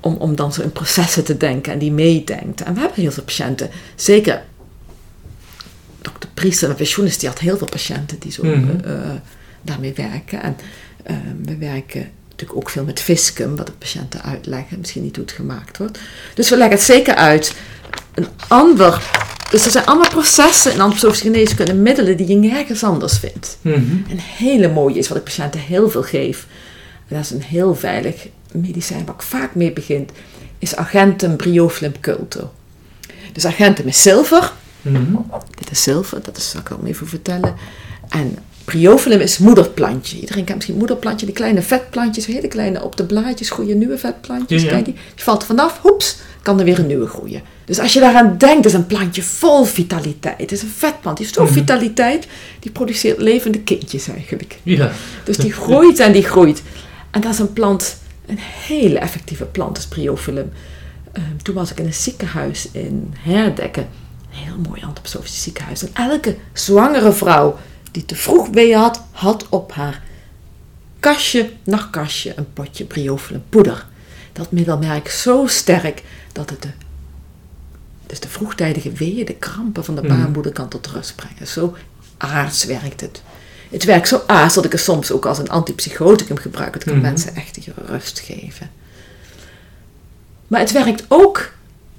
om, 0.00 0.14
om 0.16 0.36
dan 0.36 0.52
zo 0.52 0.62
in 0.62 0.72
processen 0.72 1.24
te 1.24 1.36
denken 1.36 1.72
en 1.72 1.78
die 1.78 1.92
meedenkt. 1.92 2.62
En 2.62 2.74
we 2.74 2.80
hebben 2.80 3.00
heel 3.02 3.12
veel 3.12 3.22
patiënten, 3.22 3.70
zeker 3.94 4.42
dokter 6.02 6.28
Priester, 6.34 6.66
mijn 6.66 6.78
pensioenist, 6.78 7.20
die 7.20 7.28
had 7.28 7.38
heel 7.38 7.58
veel 7.58 7.66
patiënten 7.70 8.18
die 8.18 8.32
zo 8.32 8.44
Mhm. 8.44 8.84
eh, 8.84 8.92
daarmee 9.62 9.92
werken. 9.94 10.42
En 10.42 10.56
ehm, 11.02 11.16
we 11.44 11.56
werken 11.56 12.10
natuurlijk 12.30 12.58
ook 12.58 12.70
veel 12.70 12.84
met 12.84 13.00
Fiscum, 13.00 13.56
wat 13.56 13.66
de 13.66 13.72
patiënten 13.72 14.22
uitleggen, 14.22 14.78
misschien 14.78 15.02
niet 15.02 15.16
hoe 15.16 15.24
het 15.24 15.34
gemaakt 15.34 15.78
wordt. 15.78 15.98
Dus 16.34 16.50
we 16.50 16.56
leggen 16.56 16.76
het 16.76 16.84
zeker 16.86 17.14
uit. 17.14 17.54
Een 18.14 18.26
ander, 18.48 19.02
dus 19.50 19.64
er 19.64 19.70
zijn 19.70 19.86
allemaal 19.86 20.10
processen 20.10 20.72
in 20.72 20.80
antroposofische 20.80 21.24
geneeskunde, 21.24 21.74
middelen 21.74 22.16
die 22.16 22.26
je 22.26 22.34
nergens 22.34 22.84
anders 22.84 23.18
vindt. 23.18 23.58
Mhm. 23.60 23.76
Een 24.10 24.20
hele 24.20 24.68
mooie 24.68 24.98
is 24.98 25.08
wat 25.08 25.16
ik 25.18 25.24
patiënten 25.24 25.60
heel 25.60 25.90
veel 25.90 26.02
geef. 26.02 26.46
En 27.08 27.16
dat 27.16 27.24
is 27.24 27.30
een 27.30 27.42
heel 27.42 27.74
veilig 27.74 28.26
medicijn 28.52 29.04
waar 29.04 29.14
ik 29.14 29.22
vaak 29.22 29.54
mee 29.54 29.72
begin. 29.72 30.08
Is 30.58 30.76
Argentum 30.76 31.36
briofilum 31.36 32.00
culto. 32.00 32.52
Dus 33.32 33.44
Argentum 33.44 33.86
is 33.86 34.02
zilver. 34.02 34.52
Mhm. 34.82 35.14
Dit 35.58 35.70
is 35.70 35.82
zilver, 35.82 36.18
dat 36.22 36.36
is, 36.36 36.50
zal 36.50 36.60
ik 36.60 36.70
ook 36.72 36.86
even 36.86 37.06
vertellen. 37.08 37.54
En 38.08 38.36
briofilum 38.64 39.20
is 39.20 39.38
moederplantje. 39.38 40.20
Iedereen 40.20 40.44
kent 40.44 40.56
misschien 40.56 40.78
moederplantje, 40.78 41.26
die 41.26 41.34
kleine 41.34 41.62
vetplantjes, 41.62 42.26
hele 42.26 42.48
kleine 42.48 42.82
op 42.84 42.96
de 42.96 43.04
blaadjes 43.04 43.50
groeien 43.50 43.78
nieuwe 43.78 43.98
vetplantjes. 43.98 44.62
Ja, 44.62 44.68
ja. 44.68 44.72
Kijk, 44.74 44.84
die, 44.84 44.94
die 45.14 45.24
valt 45.24 45.40
er 45.40 45.46
vanaf, 45.46 45.78
hoeps, 45.80 46.16
kan 46.42 46.58
er 46.58 46.64
weer 46.64 46.78
een 46.78 46.86
nieuwe 46.86 47.06
groeien. 47.06 47.42
Dus 47.64 47.78
als 47.78 47.92
je 47.92 48.00
daaraan 48.00 48.34
denkt, 48.38 48.66
is 48.66 48.72
een 48.72 48.86
plantje 48.86 49.22
vol 49.22 49.64
vitaliteit. 49.64 50.38
Het 50.40 50.52
is 50.52 50.62
een 50.62 50.72
vetplant, 50.76 51.16
die 51.16 51.26
heeft 51.26 51.38
zo'n 51.38 51.46
Mhm. 51.46 51.54
vitaliteit, 51.54 52.26
die 52.60 52.70
produceert 52.70 53.20
levende 53.20 53.60
kindjes 53.60 54.08
eigenlijk. 54.08 54.58
Ja. 54.62 54.90
Dus 55.24 55.36
die 55.36 55.52
groeit 55.52 55.98
en 55.98 56.12
die 56.12 56.24
groeit. 56.24 56.62
En 57.10 57.20
dat 57.20 57.32
is 57.32 57.38
een 57.38 57.52
plant, 57.52 57.96
een 58.28 58.38
hele 58.38 58.98
effectieve 58.98 59.44
plant, 59.44 59.78
is 59.78 59.86
briofilum. 59.86 60.52
Ehm, 61.12 61.36
toen 61.42 61.54
was 61.54 61.70
ik 61.70 61.78
in 61.78 61.86
een 61.86 61.94
ziekenhuis 61.94 62.68
in 62.70 63.14
Herdekken. 63.18 63.82
Een 64.30 64.36
heel 64.38 64.58
mooi 64.68 64.82
antroposofisch 64.82 65.42
ziekenhuis. 65.42 65.82
En 65.82 65.90
elke 65.94 66.36
zwangere 66.52 67.12
vrouw 67.12 67.58
die 67.90 68.04
te 68.04 68.14
vroeg 68.14 68.48
weeën 68.48 68.78
had, 68.78 69.02
had 69.10 69.48
op 69.48 69.72
haar 69.72 70.02
kastje, 71.00 71.50
nachtkastje, 71.64 72.32
een 72.36 72.52
potje 72.52 72.84
briofilum 72.84 73.42
poeder. 73.48 73.86
Dat 74.32 74.50
middel 74.52 74.78
merk 74.78 75.08
zo 75.10 75.46
sterk 75.46 76.02
dat 76.32 76.50
het 76.50 76.62
de, 76.62 76.68
dus 78.06 78.20
de 78.20 78.28
vroegtijdige 78.28 78.92
weeën, 78.92 79.26
de 79.26 79.34
krampen 79.34 79.84
van 79.84 79.94
de 79.94 80.02
Mhm. 80.02 80.16
baarmoeder 80.18 80.52
kan 80.52 80.68
tot 80.68 80.86
rust 80.86 81.14
brengen. 81.16 81.46
Zo 81.46 81.76
aards 82.16 82.64
werkt 82.64 83.00
het. 83.00 83.22
Het 83.70 83.84
werkt 83.84 84.08
zo 84.08 84.22
aards 84.26 84.54
dat 84.54 84.64
ik 84.64 84.72
het 84.72 84.80
soms 84.80 85.10
ook 85.12 85.26
als 85.26 85.38
een 85.38 85.50
antipsychoticum 85.50 86.36
gebruik. 86.36 86.74
Het 86.74 86.84
kan 86.84 86.92
Mhm. 86.92 87.02
mensen 87.02 87.34
echt 87.34 87.58
rust 87.86 88.18
geven. 88.18 88.70
Maar 90.46 90.60
het 90.60 90.72
werkt 90.72 91.04
ook. 91.08 91.52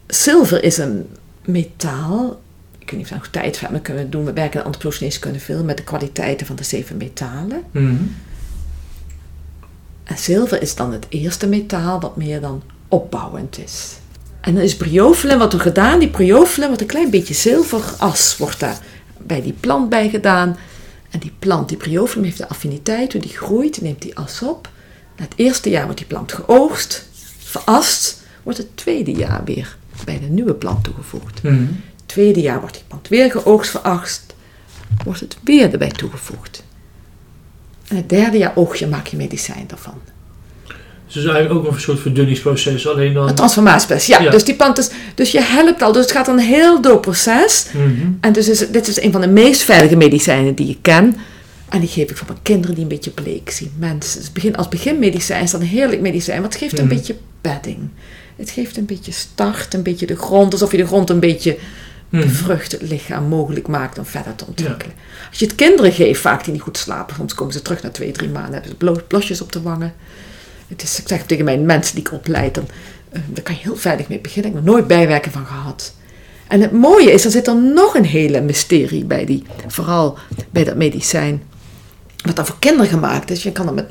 Zilver 0.08 0.64
is 0.64 0.78
een 0.78 1.08
metaal. 1.46 2.42
Ik 2.80 2.90
weet 2.90 3.00
niet 3.00 3.04
of 3.04 3.10
we 3.10 3.16
nog 3.16 3.28
tijd 3.28 3.60
hebben 3.60 3.82
kunnen 3.82 4.10
doen. 4.10 4.26
We 4.26 4.34
werken 4.34 4.60
in 4.60 4.66
antroposofische 4.66 5.20
kunnen 5.20 5.42
veel 5.42 5.64
met 5.64 5.78
de 5.78 5.84
kwaliteiten 5.84 6.48
van 6.48 6.56
de 6.56 6.64
zeven 6.64 6.98
metalen. 6.98 7.64
Mhm. 7.72 7.96
En 10.04 10.18
zilver 10.18 10.62
is 10.62 10.76
dan 10.76 10.92
het 10.92 11.06
eerste 11.10 11.48
metaal 11.48 12.00
wat 12.00 12.16
meer 12.16 12.42
dan 12.42 12.64
opbouwend 12.88 13.58
is. 13.58 13.98
En 14.42 14.54
dan 14.54 14.64
is 14.64 14.78
briofilum, 14.78 15.38
wat 15.38 15.54
we 15.54 15.60
gedaan, 15.60 16.00
die 16.00 16.10
briofilum 16.10 16.68
wordt 16.68 16.82
een 16.82 16.88
klein 16.88 17.10
beetje 17.10 17.34
zilveras, 17.34 18.38
wordt 18.38 18.60
daar 18.60 18.78
bij 19.18 19.42
die 19.42 19.54
plant 19.60 19.90
bij 19.90 20.10
gedaan. 20.10 20.58
En 21.10 21.20
die 21.20 21.34
plant, 21.40 21.70
die 21.70 21.78
briofilum, 21.78 22.24
heeft 22.24 22.38
de 22.38 22.50
affiniteit, 22.50 23.12
hoe 23.14 23.22
die 23.22 23.38
groeit, 23.38 23.82
neemt 23.82 24.02
die 24.02 24.18
as 24.18 24.42
op. 24.42 24.70
Na 25.18 25.24
het 25.24 25.34
eerste 25.36 25.70
jaar 25.70 25.84
wordt 25.84 25.98
die 25.98 26.08
plant 26.08 26.34
geoogst, 26.34 27.06
verast, 27.38 28.22
wordt 28.44 28.58
het 28.58 28.78
tweede 28.78 29.12
jaar 29.12 29.44
weer 29.44 29.78
bij 30.06 30.20
de 30.20 30.26
nieuwe 30.26 30.54
plant 30.54 30.84
toegevoegd. 30.84 31.44
Mhm. 31.44 31.56
Het 31.56 32.06
tweede 32.06 32.42
jaar 32.42 32.60
wordt 32.60 32.76
die 32.76 32.84
plant 32.88 33.08
weer 33.08 33.32
geoogst, 33.32 33.72
verast, 33.72 34.36
wordt 35.04 35.20
het 35.20 35.38
weer 35.44 35.72
erbij 35.72 35.92
toegevoegd. 35.92 36.64
En 37.88 37.96
het 37.96 38.10
derde 38.10 38.38
jaar 38.38 38.56
oogst 38.56 38.80
je, 38.80 38.88
maak 38.88 39.08
je 39.08 39.18
medicijn 39.18 39.68
daarvan. 39.68 40.02
Dus 41.14 41.18
het 41.18 41.28
is 41.28 41.32
eigenlijk 41.38 41.68
ook 41.68 41.74
een 41.74 41.82
soort 41.82 42.00
verdunningsproces, 42.00 42.88
alleen 42.88 43.14
dan... 43.14 43.28
Een 43.30 43.36
transformatieproces, 43.36 44.08
ja. 44.08 44.22
Ja. 44.22 44.30
Dus 44.32 44.44
die 44.44 44.56
plant 44.56 44.78
is, 44.78 44.90
dus 45.16 45.32
je 45.32 45.42
helpt 45.42 45.82
al, 45.82 45.92
dus 45.92 46.02
het 46.02 46.12
gaat 46.12 46.28
een 46.28 46.40
heel 46.40 46.82
doorproces. 46.82 47.66
Mhm. 47.74 48.08
En 48.22 48.34
dus 48.34 48.50
is, 48.50 48.70
dit 48.72 48.88
is 48.88 49.02
een 49.02 49.12
van 49.12 49.22
de 49.22 49.28
meest 49.28 49.62
veilige 49.62 49.96
medicijnen 49.96 50.56
die 50.56 50.70
ik 50.70 50.78
ken. 50.82 51.18
En 51.70 51.80
die 51.80 51.90
geef 51.90 52.10
ik 52.10 52.18
voor 52.18 52.28
mijn 52.28 52.40
kinderen 52.42 52.74
die 52.76 52.84
een 52.84 52.90
beetje 52.90 53.10
bleek 53.12 53.50
zien. 53.50 53.72
Mensen, 53.78 54.20
dus 54.20 54.32
begin, 54.32 54.56
als 54.56 54.68
beginmedicijn 54.68 55.44
is 55.44 55.52
dat 55.52 55.62
een 55.62 55.68
heerlijk 55.68 56.02
medicijn, 56.02 56.42
want 56.42 56.54
het 56.54 56.62
geeft 56.62 56.80
een 56.80 56.86
Mhm. 56.86 56.96
beetje 56.96 57.16
bedding. 57.42 57.78
Het 58.36 58.50
geeft 58.50 58.78
een 58.78 58.86
beetje 58.86 59.12
start, 59.12 59.74
een 59.74 59.84
beetje 59.84 60.06
de 60.06 60.16
grond, 60.16 60.52
alsof 60.54 60.72
je 60.72 60.78
de 60.78 60.86
grond 60.86 61.10
een 61.10 61.20
beetje 61.20 61.58
Mhm. 62.10 62.22
bevrucht 62.24 62.72
het 62.72 62.82
lichaam 62.82 63.24
mogelijk 63.24 63.68
maakt 63.68 63.98
om 63.98 64.06
verder 64.06 64.36
te 64.36 64.46
ontwikkelen. 64.48 64.96
Als 65.30 65.40
je 65.40 65.46
het 65.46 65.56
kinderen 65.56 65.92
geeft, 65.92 66.22
vaak 66.22 66.44
die 66.44 66.54
niet 66.54 66.62
goed 66.62 66.78
slapen, 66.78 67.16
soms 67.16 67.34
komen 67.34 67.54
ze 67.54 67.62
terug 67.62 67.82
na 67.84 67.90
twee, 67.90 68.12
drie 68.12 68.30
maanden, 68.30 68.52
hebben 68.54 68.70
ze 68.70 68.76
blo- 68.76 69.02
blosjes 69.08 69.42
op 69.42 69.52
de 69.52 69.62
wangen. 69.62 69.94
Het 70.70 70.84
is, 70.84 71.00
ik 71.00 71.08
zeg 71.08 71.24
tegen 71.26 71.46
mijn 71.46 71.66
mensen 71.66 71.96
die 71.96 72.04
ik 72.06 72.12
opleid, 72.14 72.56
dan, 72.56 72.68
eh, 73.12 73.22
daar 73.28 73.44
kan 73.44 73.56
je 73.56 73.62
heel 73.62 73.76
veilig 73.76 74.08
mee 74.08 74.20
beginnen. 74.20 74.52
Ik 74.52 74.58
heb 74.58 74.66
er 74.66 74.72
nooit 74.72 74.88
bijwerken 74.88 75.32
van 75.32 75.46
gehad. 75.46 75.94
En 76.48 76.62
het 76.62 76.72
mooie 76.72 77.12
is, 77.12 77.26
er 77.26 77.32
zit 77.32 77.48
er 77.48 77.56
nog 77.62 77.96
een 77.96 78.06
hele 78.06 78.42
mysterie 78.42 79.06
bij 79.06 79.26
die, 79.26 79.44
vooral 79.68 80.18
bij 80.50 80.64
dat 80.64 80.76
medicijn, 80.76 81.44
wat 82.26 82.36
dan 82.36 82.46
voor 82.46 82.60
kinderen 82.60 82.88
gemaakt 82.90 83.32
is. 83.32 83.44
Je 83.44 83.52
kan 83.52 83.66
dat 83.66 83.76
met 83.76 83.90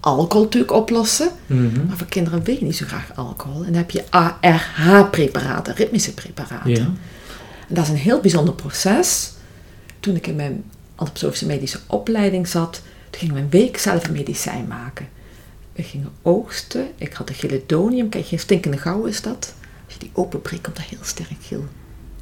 alcohol 0.00 0.44
natuurlijk 0.44 0.72
oplossen, 0.72 1.28
Mhm. 1.46 1.86
maar 1.86 1.96
voor 1.96 2.06
kinderen 2.06 2.42
wil 2.44 2.54
je 2.54 2.64
niet 2.64 2.76
zo 2.76 2.86
graag 2.86 3.10
alcohol. 3.16 3.58
En 3.60 3.66
dan 3.66 3.74
heb 3.74 3.90
je 3.90 4.04
ARH-preparaten, 4.10 5.74
ritmische 5.74 6.14
preparaten. 6.14 6.70
Ja. 6.70 6.78
En 7.68 7.74
dat 7.74 7.84
is 7.84 7.90
een 7.90 7.96
heel 7.96 8.20
bijzonder 8.20 8.54
proces. 8.54 9.32
Toen 10.00 10.16
ik 10.16 10.26
in 10.26 10.36
mijn 10.36 10.64
antroposofische 10.94 11.46
medische 11.46 11.78
opleiding 11.86 12.48
zat, 12.48 12.80
toen 13.10 13.20
gingen 13.20 13.34
we 13.34 13.40
een 13.40 13.50
week 13.50 13.78
zelf 13.78 14.06
een 14.06 14.12
medicijn 14.12 14.66
maken. 14.68 15.08
We 15.72 15.82
gingen 15.82 16.12
oogsten. 16.22 16.90
Ik 16.96 17.12
had 17.12 17.28
een 17.28 17.34
gelidonium. 17.34 18.08
Kijk, 18.08 18.26
geen 18.26 18.38
stinkende 18.38 18.78
gauw 18.78 19.04
is 19.04 19.22
dat. 19.22 19.54
Als 19.84 19.94
je 19.94 19.98
die 19.98 20.10
openbreekt, 20.12 20.62
komt 20.62 20.76
dat 20.76 20.84
heel 20.84 20.98
sterk 21.02 21.42
geel. 21.42 21.64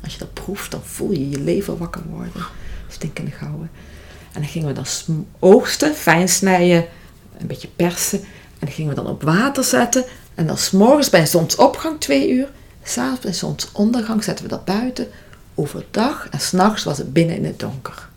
Als 0.02 0.12
je 0.12 0.18
dat 0.18 0.34
proeft, 0.34 0.70
dan 0.70 0.82
voel 0.84 1.12
je 1.12 1.30
je 1.30 1.40
lever 1.40 1.76
wakker 1.76 2.02
worden. 2.10 2.32
Stinkende 2.88 3.30
gouden. 3.30 3.70
En 4.32 4.40
dan 4.40 4.50
gingen 4.50 4.68
we 4.68 4.74
dan 4.74 5.26
oogsten, 5.38 5.94
fijn 5.94 6.28
snijden, 6.28 6.86
een 7.38 7.46
beetje 7.46 7.68
persen. 7.76 8.20
En 8.20 8.66
dan 8.66 8.70
gingen 8.70 8.90
we 8.90 9.02
dan 9.02 9.12
op 9.12 9.22
water 9.22 9.64
zetten. 9.64 10.04
En 10.34 10.46
dan 10.46 10.58
s'morgens 10.58 11.10
bij 11.10 11.26
zonsopgang, 11.26 12.00
twee 12.00 12.30
uur, 12.30 12.48
S'avonds 12.82 13.20
bij 13.20 13.32
zonsondergang 13.32 14.24
zetten 14.24 14.44
we 14.44 14.50
dat 14.50 14.64
buiten. 14.64 15.08
Overdag 15.54 16.28
en 16.30 16.40
s'nachts 16.40 16.84
was 16.84 16.98
het 16.98 17.12
binnen 17.12 17.36
in 17.36 17.44
het 17.44 17.58
donker. 17.58 18.08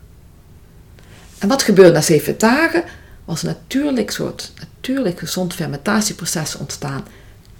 En 1.38 1.48
wat 1.48 1.62
gebeurde 1.62 1.92
na 1.92 2.00
zeven 2.00 2.38
dagen? 2.38 2.84
Was 3.24 3.42
een 3.42 3.48
natuurlijk 3.48 4.10
soort 4.10 4.52
natuurlijk 4.60 5.18
gezond 5.18 5.54
fermentatieproces 5.54 6.56
ontstaan. 6.56 7.04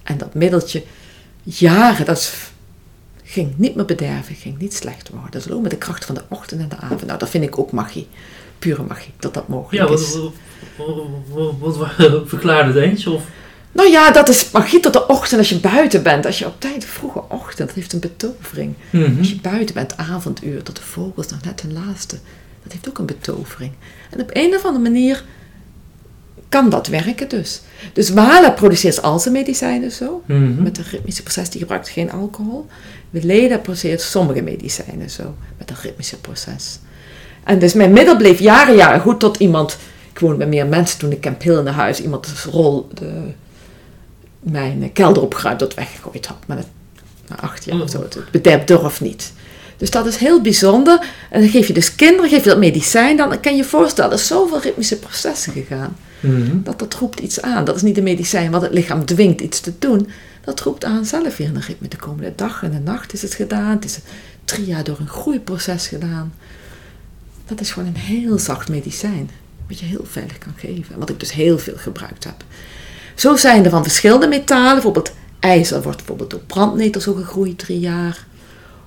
En 0.03 0.19
dat 0.19 0.35
middeltje, 0.35 0.83
jaren, 1.43 2.07
dat 2.07 2.35
ging 3.23 3.53
niet 3.57 3.75
meer 3.75 3.85
bederven, 3.85 4.35
ging 4.35 4.59
niet 4.59 4.75
slecht 4.75 5.09
worden. 5.09 5.31
Dat 5.31 5.47
is 5.47 5.51
ook 5.51 5.63
met 5.63 5.71
de 5.71 5.77
kracht 5.77 6.05
van 6.05 6.15
de 6.15 6.23
ochtend 6.29 6.61
en 6.61 6.69
de 6.69 6.77
avond. 6.77 7.07
Nou, 7.07 7.19
dat 7.19 7.29
vind 7.31 7.45
ik 7.45 7.59
ook 7.59 7.73
magie. 7.73 8.09
Pure 8.59 8.83
magie, 8.83 9.13
dat 9.19 9.35
dat 9.35 9.49
mogelijk 9.49 9.89
Ja, 9.89 9.95
is. 9.95 10.15
wat, 10.15 10.33
wat, 11.59 11.59
wat, 11.59 11.77
wat 11.77 11.93
verklaarde 12.29 12.73
het 12.81 12.91
eens? 12.91 13.07
Of? 13.07 13.23
Nou 13.73 13.89
ja, 13.91 14.11
dat 14.11 14.29
is 14.29 14.51
magie 14.51 14.81
tot 14.81 14.93
de 14.93 15.07
ochtend 15.07 15.39
als 15.39 15.49
je 15.49 15.59
buiten 15.61 16.03
bent. 16.03 16.27
Als 16.27 16.39
je 16.39 16.47
op 16.47 16.61
tijd, 16.61 16.85
vroege 16.85 17.23
ochtend, 17.29 17.69
dat 17.69 17.77
heeft 17.77 17.93
een 17.93 18.01
betovering. 18.01 18.75
Mhm. 18.91 19.19
Als 19.19 19.29
je 19.29 19.41
buiten 19.41 19.75
bent, 19.75 19.97
avonduur, 19.97 20.63
tot 20.63 20.77
de 20.77 20.83
vogels 20.83 21.29
nog 21.29 21.45
net 21.45 21.61
hun 21.61 21.73
laatste. 21.73 22.19
Dat 22.63 22.73
heeft 22.73 22.89
ook 22.89 22.99
een 22.99 23.07
betovering. 23.07 23.73
En 24.11 24.21
op 24.21 24.31
een 24.33 24.55
of 24.55 24.65
andere 24.65 24.83
manier 24.91 25.25
kan 26.49 26.71
dat 26.71 26.87
werken 26.87 27.29
dus. 27.29 27.61
Dus 27.93 28.11
Wala 28.11 28.51
produceert 28.51 29.03
al 29.03 29.19
zijn 29.19 29.35
medicijnen 29.35 29.91
zo. 29.91 30.23
Mhm. 30.27 30.63
Met 30.63 30.79
een 30.79 30.85
ritmische 30.91 31.23
proces, 31.23 31.51
die 31.51 31.61
gebruikt 31.61 31.89
geen 31.89 32.13
alcohol. 32.13 32.67
Weleda 33.11 33.59
produceert 33.59 34.01
sommige 34.01 34.43
medicijnen 34.43 35.11
zo. 35.11 35.35
Met 35.59 35.71
een 35.71 35.77
ritmische 35.83 36.21
proces. 36.21 36.79
En 37.45 37.59
dus 37.59 37.73
mijn 37.73 37.93
middel 37.93 38.17
bleef 38.17 38.39
jaren, 38.39 38.77
jaren 38.77 39.01
goed 39.01 39.21
tot 39.21 39.37
iemand... 39.37 39.79
Ik 40.13 40.21
woonde 40.21 40.37
bij 40.37 40.47
meer 40.47 40.67
mensen 40.67 40.99
toen 40.99 41.13
ik 41.13 41.21
Camp 41.21 41.43
Hill 41.43 41.63
naar 41.63 41.75
huis. 41.75 42.01
Iemand 42.01 42.29
rol, 42.51 42.89
de, 42.95 43.11
mijn 44.41 44.93
kelder 44.93 45.23
opgeruimd, 45.23 45.59
dat 45.59 45.75
weggegooid 45.75 46.27
had. 46.27 46.37
Maar 46.47 46.57
het, 46.57 46.67
na 47.29 47.41
acht 47.41 47.65
jaar 47.65 47.81
of 47.81 47.91
zo. 47.91 48.03
Het 48.03 48.31
bederf 48.31 48.65
durf 48.65 49.01
niet. 49.01 49.33
Dus 49.77 49.91
dat 49.91 50.07
is 50.07 50.17
heel 50.17 50.41
bijzonder. 50.41 51.07
En 51.31 51.41
dan 51.41 51.49
geef 51.51 51.67
je 51.67 51.73
dus 51.73 51.95
kinderen, 51.95 52.31
geef 52.31 52.43
je 52.43 52.49
dat 52.49 52.59
medicijn. 52.59 53.17
Dan 53.17 53.41
kan 53.41 53.53
je 53.53 53.59
je 53.59 53.65
voorstellen, 53.65 54.11
er 54.11 54.17
is 54.17 54.27
zoveel 54.27 54.61
ritmische 54.61 54.99
processen 54.99 55.53
gegaan. 55.53 55.97
Mhm. 56.25 56.63
Dat 56.63 56.79
dat 56.79 56.95
roept 56.95 57.21
iets 57.21 57.43
aan. 57.43 57.65
Dat 57.65 57.77
is 57.77 57.83
niet 57.83 57.97
een 57.97 58.03
medicijn 58.05 58.51
wat 58.51 58.63
het 58.63 58.73
lichaam 58.73 59.05
dwingt 59.05 59.41
iets 59.41 59.61
te 59.61 59.73
doen. 59.79 60.09
Dat 60.45 60.61
roept 60.61 60.85
aan 60.85 61.05
zelf 61.05 61.37
weer 61.37 61.49
een 61.49 61.61
ritme. 61.61 61.89
De 61.89 62.33
dag 62.37 62.63
en 62.63 62.71
de 62.71 62.79
nacht 62.79 63.13
is 63.13 63.23
het 63.23 63.35
gedaan. 63.35 63.71
Het 63.71 63.85
is 63.85 63.99
drie 64.45 64.67
jaar 64.67 64.85
door 64.85 64.99
een 65.01 65.09
groeiproces 65.09 65.87
gedaan. 65.87 66.33
Dat 67.47 67.61
is 67.61 67.71
gewoon 67.73 67.89
een 67.89 68.01
heel 68.01 68.39
zacht 68.39 68.69
medicijn. 68.69 69.31
Wat 69.69 69.79
je 69.79 69.87
heel 69.87 70.05
veilig 70.05 70.39
kan 70.39 70.53
geven. 70.57 70.99
Wat 70.99 71.11
ik 71.11 71.21
dus 71.21 71.33
heel 71.33 71.59
veel 71.59 71.77
gebruikt 71.77 72.25
heb. 72.25 72.45
Zo 73.15 73.37
zijn 73.37 73.65
er 73.65 73.71
van 73.71 73.83
verschillende 73.83 74.29
metalen. 74.29 74.73
Bijvoorbeeld 74.73 75.13
ijzer 75.41 75.83
wordt 75.83 75.97
bijvoorbeeld 75.97 76.31
door 76.31 76.41
brandnetel 76.41 77.01
zo 77.01 77.15
gegroeid 77.15 77.59
drie 77.59 77.81
jaar. 77.81 78.27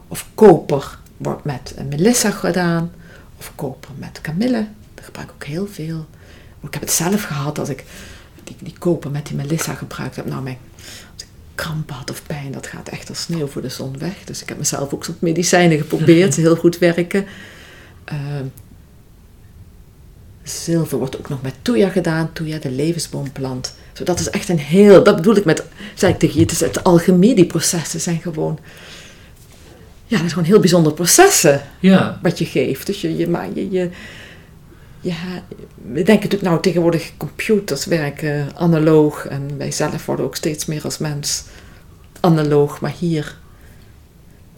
Of 0.08 0.28
koper 0.36 1.00
wordt 1.18 1.44
met 1.44 1.76
melissa 1.90 2.32
gedaan. 2.32 2.92
Of 3.38 3.52
koper 3.56 3.90
met 3.98 4.20
kamille. 4.22 4.68
Dat 4.94 5.06
gebruik 5.06 5.28
ik 5.28 5.34
ook 5.34 5.44
heel 5.44 5.68
veel. 5.68 6.06
Ik 6.68 6.74
heb 6.74 6.82
het 6.82 6.92
zelf 6.92 7.24
gehad 7.24 7.56
dat 7.56 7.70
ik 7.70 7.84
die, 8.44 8.56
die 8.60 8.76
koper 8.80 9.12
met 9.12 9.28
die 9.28 9.36
melissa 9.36 9.74
gebruikt 9.74 10.16
heb. 10.16 10.26
Nou, 10.26 10.44
mijn 10.44 10.58
als 11.14 11.24
ik 11.24 11.28
kramp 11.56 11.90
had 11.90 12.10
of 12.10 12.24
pijn, 12.28 12.52
dat 12.52 12.68
gaat 12.68 12.90
echt 12.90 13.10
als 13.10 13.22
sneeuw 13.22 13.48
voor 13.48 13.62
de 13.62 13.70
zon 13.70 13.98
weg. 13.98 14.24
Dus 14.26 14.42
ik 14.42 14.50
heb 14.50 14.58
mezelf 14.58 14.94
ook 14.94 15.04
soms 15.04 15.18
medicijnen 15.20 15.78
geprobeerd, 15.78 16.36
heel 16.36 16.56
goed 16.56 16.78
werken. 16.78 17.26
Ehm, 18.04 18.46
zilver 20.44 20.98
wordt 20.98 21.18
ook 21.18 21.30
nog 21.30 21.42
met 21.42 21.54
toeja 21.62 21.90
gedaan, 21.90 22.34
toeja, 22.34 22.58
de 22.60 22.72
levensboomplant. 22.72 23.74
Zo, 23.94 24.04
dat 24.04 24.20
is 24.20 24.30
echt 24.30 24.50
een 24.50 24.60
heel, 24.60 25.04
dat 25.04 25.16
bedoel 25.16 25.36
ik 25.36 25.46
met, 25.46 25.64
zei 25.96 26.14
ik 26.14 26.20
tegen 26.20 26.36
je, 26.36 26.42
het 26.42 26.52
is 26.52 26.60
het 26.60 26.84
algemeen, 26.84 27.36
die 27.36 27.46
processen 27.46 28.00
zijn 28.02 28.22
gewoon, 28.22 28.60
ja, 30.06 30.18
dat 30.18 30.26
is 30.26 30.34
gewoon 30.34 30.48
heel 30.48 30.60
bijzondere 30.60 30.96
processen 30.96 31.62
Ja. 31.80 32.20
wat 32.22 32.40
je 32.40 32.46
geeft. 32.46 32.86
Dus 32.86 33.02
je, 33.02 33.18
je, 33.18 33.52
je, 33.54 33.72
je, 33.72 33.90
ja, 35.00 35.44
we 35.76 35.94
denken 35.94 36.14
natuurlijk 36.14 36.42
nou 36.42 36.62
tegenwoordig 36.62 37.12
computers 37.18 37.86
werken 37.86 38.56
analoog 38.56 39.26
en 39.26 39.58
wij 39.58 39.72
zelf 39.72 40.06
worden 40.06 40.26
ook 40.26 40.36
steeds 40.36 40.66
meer 40.66 40.84
als 40.84 40.98
mens 40.98 41.44
analoog, 42.20 42.82
maar 42.82 42.94
hier 43.00 43.38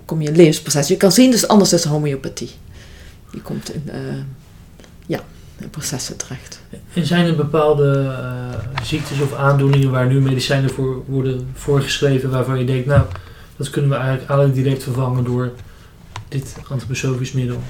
kom 0.05 0.21
je 0.21 0.27
in 0.27 0.35
levensproces. 0.35 0.87
Je 0.87 0.97
kan 0.97 1.11
zien 1.11 1.31
dus 1.31 1.47
anders 1.47 1.73
is 1.73 1.83
homeopathie. 1.83 2.49
Je 3.31 3.41
komt 3.41 3.73
in, 3.73 3.83
eh, 3.85 3.99
ja, 5.05 5.19
in 5.57 5.69
processen 5.69 6.17
terecht. 6.17 6.59
En 6.93 7.05
zijn 7.05 7.25
er 7.25 7.35
bepaalde 7.35 8.15
eh, 8.17 8.83
ziektes 8.83 9.21
of 9.21 9.33
aandoeningen 9.33 9.91
waar 9.91 10.07
nu 10.07 10.21
medicijnen 10.21 10.69
voor 10.69 11.03
worden 11.05 11.49
voorgeschreven 11.53 12.29
waarvan 12.29 12.59
je 12.59 12.65
denkt, 12.65 12.85
nou, 12.85 13.01
dat 13.57 13.69
kunnen 13.69 13.89
we 13.89 13.95
eigenlijk 13.95 14.29
alle 14.29 14.51
direct 14.51 14.83
vervangen 14.83 15.23
door 15.23 15.51
dit 16.29 16.55
antroposofisch 16.69 17.31
middel? 17.31 17.61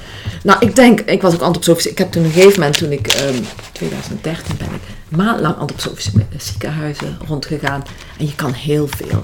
Nou, 0.43 0.65
ik 0.65 0.75
denk, 0.75 0.99
ik 0.99 1.21
was 1.21 1.33
ook 1.33 1.41
antroposofisch. 1.41 1.87
Ik 1.87 1.97
heb 1.97 2.11
toen 2.11 2.21
op 2.21 2.27
een 2.27 2.33
gegeven 2.33 2.59
moment, 2.59 2.77
toen 2.77 2.91
ik, 2.91 3.07
ehm 3.07 3.43
2013 3.71 4.57
ben 4.57 4.67
ik 4.67 4.81
maandlang 5.17 5.55
antroposofische 5.57 6.11
ziekenhuizen 6.37 7.17
rondgegaan. 7.27 7.83
En 8.19 8.25
je 8.25 8.35
kan 8.35 8.53
heel 8.53 8.87
veel. 8.87 9.19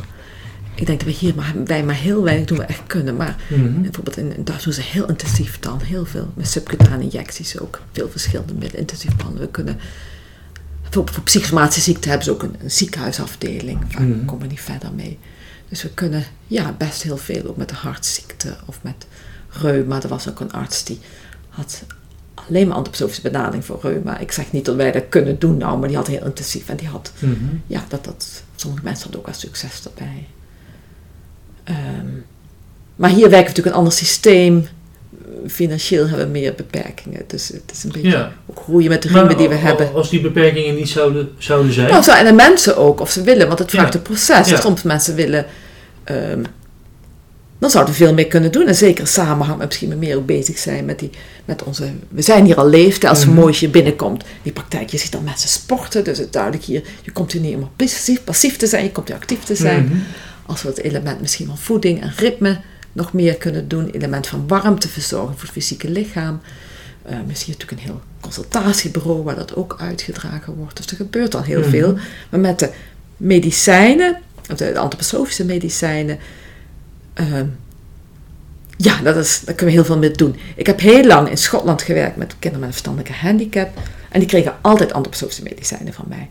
Ik 0.75 0.85
denk 0.85 0.99
dat 0.99 1.07
we 1.07 1.13
hier 1.15 1.35
maar, 1.35 1.53
wij 1.65 1.83
maar 1.83 1.95
heel 1.95 2.23
weinig 2.23 2.45
doen 2.47 2.57
we 2.57 2.63
echt 2.63 2.81
kunnen. 2.87 3.15
Maar 3.15 3.35
Mhm. 3.49 3.81
bijvoorbeeld 3.81 4.17
in, 4.17 4.35
in 4.35 4.43
Duitsland 4.43 4.63
doen 4.63 4.73
ze 4.85 4.91
heel 4.91 5.07
intensief 5.07 5.59
dan. 5.59 5.81
Heel 5.83 6.05
veel. 6.05 6.31
Met 6.33 6.47
subcutane 6.49 7.03
injecties 7.03 7.59
ook. 7.59 7.81
Veel 7.91 8.09
verschillende 8.09 8.53
middelen. 8.53 8.79
Intensief 8.79 9.15
behandelen. 9.15 9.45
We 9.47 9.51
kunnen... 9.53 9.79
Voor, 10.95 11.09
voor 11.13 11.23
psychosomatische 11.23 11.81
ziekten 11.81 12.09
hebben 12.09 12.25
ze 12.27 12.33
ook 12.33 12.43
een, 12.43 12.55
een 12.63 12.71
ziekenhuisafdeling. 12.71 13.79
Vaak 13.89 14.01
Mhm. 14.01 14.25
komen 14.25 14.41
we 14.45 14.47
niet 14.51 14.61
verder 14.61 14.91
mee. 14.93 15.19
Dus 15.69 15.83
we 15.83 15.89
kunnen 15.89 16.23
ja, 16.47 16.71
best 16.77 17.01
heel 17.01 17.17
veel. 17.17 17.47
Ook 17.47 17.57
met 17.57 17.69
de 17.69 17.75
hartziekte 17.75 18.55
of 18.65 18.79
met 18.81 19.05
reuma. 19.49 20.01
Er 20.01 20.07
was 20.07 20.29
ook 20.29 20.39
een 20.39 20.51
arts 20.51 20.83
die 20.83 20.99
had 21.49 21.83
alleen 22.33 22.67
maar 22.67 22.75
antroposofische 22.77 23.21
benadering 23.21 23.65
voor 23.65 23.79
reuma. 23.81 24.17
Ik 24.17 24.31
zeg 24.31 24.51
niet 24.51 24.65
dat 24.65 24.75
wij 24.75 24.91
dat 24.91 25.03
kunnen 25.09 25.39
doen 25.39 25.57
nou, 25.57 25.77
maar 25.79 25.87
die 25.87 25.97
had 25.97 26.07
heel 26.07 26.25
intensief. 26.25 26.69
En 26.69 26.77
die 26.77 26.87
had 26.87 27.11
Mhm. 27.19 27.33
ja, 27.67 27.85
dat, 27.87 28.03
dat, 28.05 28.43
sommige 28.55 28.83
mensen 28.83 29.03
hadden 29.03 29.19
ook 29.19 29.25
wel 29.27 29.35
succes 29.35 29.81
daarbij. 29.81 30.27
Ehm, 31.63 32.07
maar 32.95 33.09
hier 33.09 33.19
werken 33.29 33.39
we 33.39 33.47
natuurlijk 33.47 33.67
een 33.75 33.81
ander 33.81 33.93
systeem. 33.93 34.67
Financieel 35.49 36.07
hebben 36.07 36.25
we 36.25 36.31
meer 36.39 36.53
beperkingen. 36.55 37.21
Dus 37.27 37.47
het 37.47 37.71
is 37.71 37.83
een 37.83 37.91
beetje 37.91 38.09
Ja. 38.09 38.31
ook 38.45 38.59
groeien 38.59 38.89
met 38.89 39.01
de 39.01 39.09
Maar 39.09 39.19
riemen 39.19 39.37
die 39.37 39.49
we 39.49 39.55
hebben. 39.55 39.93
Als 39.93 40.09
die 40.09 40.21
beperkingen 40.21 40.75
niet 40.75 40.89
zouden, 40.89 41.29
zouden 41.37 41.73
zijn. 41.73 41.89
Nou, 41.89 42.03
zo, 42.03 42.11
en 42.11 42.25
de 42.25 42.33
mensen 42.33 42.77
ook, 42.77 42.99
of 42.99 43.11
ze 43.11 43.21
willen, 43.21 43.47
want 43.47 43.59
het 43.59 43.69
vraagt 43.69 43.93
Ja. 43.93 43.99
een 43.99 44.05
proces. 44.05 44.49
Ja. 44.49 44.61
Soms 44.61 44.83
mensen 44.83 45.15
willen, 45.15 45.45
ehm, 46.03 46.43
dan 47.59 47.69
zouden 47.69 47.93
we 47.93 47.99
veel 47.99 48.13
meer 48.13 48.27
kunnen 48.27 48.51
doen. 48.51 48.67
En 48.67 48.75
zeker 48.75 49.07
samenhang 49.07 49.57
met 49.57 49.67
misschien 49.67 49.99
meer 49.99 50.17
ook 50.17 50.25
bezig 50.25 50.57
zijn 50.57 50.85
met, 50.85 50.99
die, 50.99 51.09
met 51.45 51.63
onze... 51.63 51.83
We 52.09 52.21
zijn 52.21 52.45
hier 52.45 52.55
al 52.57 52.67
leeftijd, 52.69 53.13
als 53.13 53.25
Mhm. 53.25 53.39
mm 53.39 53.71
binnenkomt. 53.71 54.23
Die 54.43 54.51
praktijk, 54.51 54.89
je 54.89 54.97
ziet 54.97 55.11
dan 55.11 55.23
mensen 55.23 55.49
sporten, 55.49 56.03
dus 56.03 56.17
het 56.17 56.33
duidelijk 56.33 56.63
hier, 56.63 56.81
je 57.01 57.11
komt 57.11 57.31
hier 57.31 57.41
niet 57.41 57.55
om 57.55 57.69
passief, 57.75 58.23
passief 58.23 58.57
te 58.57 58.67
zijn, 58.67 58.83
je 58.83 58.91
komt 58.91 59.07
hier 59.07 59.17
actief 59.17 59.43
te 59.43 59.55
zijn. 59.55 59.83
Mhm. 59.85 59.95
Als 60.45 60.61
we 60.61 60.67
het 60.69 60.81
element 60.81 61.21
misschien 61.21 61.45
van 61.47 61.57
voeding 61.57 62.01
en 62.01 62.13
ritme 62.17 62.59
nog 62.95 63.13
meer 63.13 63.35
kunnen 63.35 63.67
doen, 63.67 63.89
element 63.89 64.27
van 64.27 64.47
warmte 64.47 64.87
verzorgen 64.89 65.33
voor 65.33 65.41
het 65.43 65.51
fysieke 65.51 65.89
lichaam. 65.89 66.41
Eh 67.03 67.17
misschien 67.27 67.53
natuurlijk 67.53 67.81
een 67.81 67.87
heel 67.87 68.01
consultatiebureau 68.19 69.23
waar 69.23 69.35
dat 69.35 69.55
ook 69.55 69.75
uitgedragen 69.79 70.53
wordt. 70.55 70.77
Dus 70.77 70.85
er 70.87 70.95
gebeurt 70.95 71.35
al 71.35 71.43
heel 71.43 71.59
Mhm. 71.59 71.69
veel. 71.69 71.97
Maar 72.29 72.39
met 72.39 72.59
de 72.59 72.69
medicijnen, 73.17 74.17
of 74.51 74.57
de 74.57 74.77
antroposofische 74.77 75.45
medicijnen, 75.45 76.17
ehm, 77.13 77.45
ja, 78.77 79.01
dat 79.01 79.15
is, 79.15 79.41
daar 79.45 79.55
kunnen 79.55 79.75
we 79.75 79.81
heel 79.81 79.89
veel 79.89 79.97
mee 79.99 80.11
doen. 80.11 80.35
Ik 80.55 80.65
heb 80.65 80.79
heel 80.79 81.03
lang 81.05 81.29
in 81.29 81.37
Schotland 81.37 81.81
gewerkt 81.81 82.15
met 82.15 82.27
kinderen 82.39 82.59
met 82.59 82.67
een 82.67 82.73
verstandelijke 82.73 83.13
handicap. 83.27 83.79
En 84.09 84.19
die 84.19 84.29
kregen 84.29 84.55
altijd 84.61 84.93
antroposofische 84.93 85.43
medicijnen 85.43 85.93
van 85.93 86.05
mij. 86.07 86.29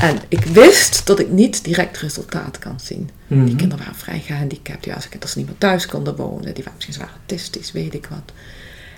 En 0.00 0.18
ik 0.28 0.44
wist 0.44 1.06
dat 1.06 1.18
ik 1.18 1.30
niet 1.30 1.64
direct 1.64 1.98
resultaat 1.98 2.58
kan 2.58 2.80
zien. 2.80 3.10
Mhm. 3.26 3.44
Die 3.44 3.56
kinderen 3.56 3.84
waren 3.84 3.98
vrij 4.00 4.20
gehandicapt. 4.26 4.84
Ja, 4.84 4.94
als, 4.94 5.06
ik, 5.10 5.22
als 5.22 5.30
ze 5.32 5.38
niet 5.38 5.46
meer 5.46 5.58
thuis 5.58 5.86
konden 5.86 6.16
wonen. 6.16 6.44
Die 6.54 6.64
waren 6.64 6.72
misschien 6.74 6.94
zwaar 6.94 7.10
autistisch, 7.18 7.72
weet 7.72 7.94
ik 7.94 8.06
wat. 8.10 8.32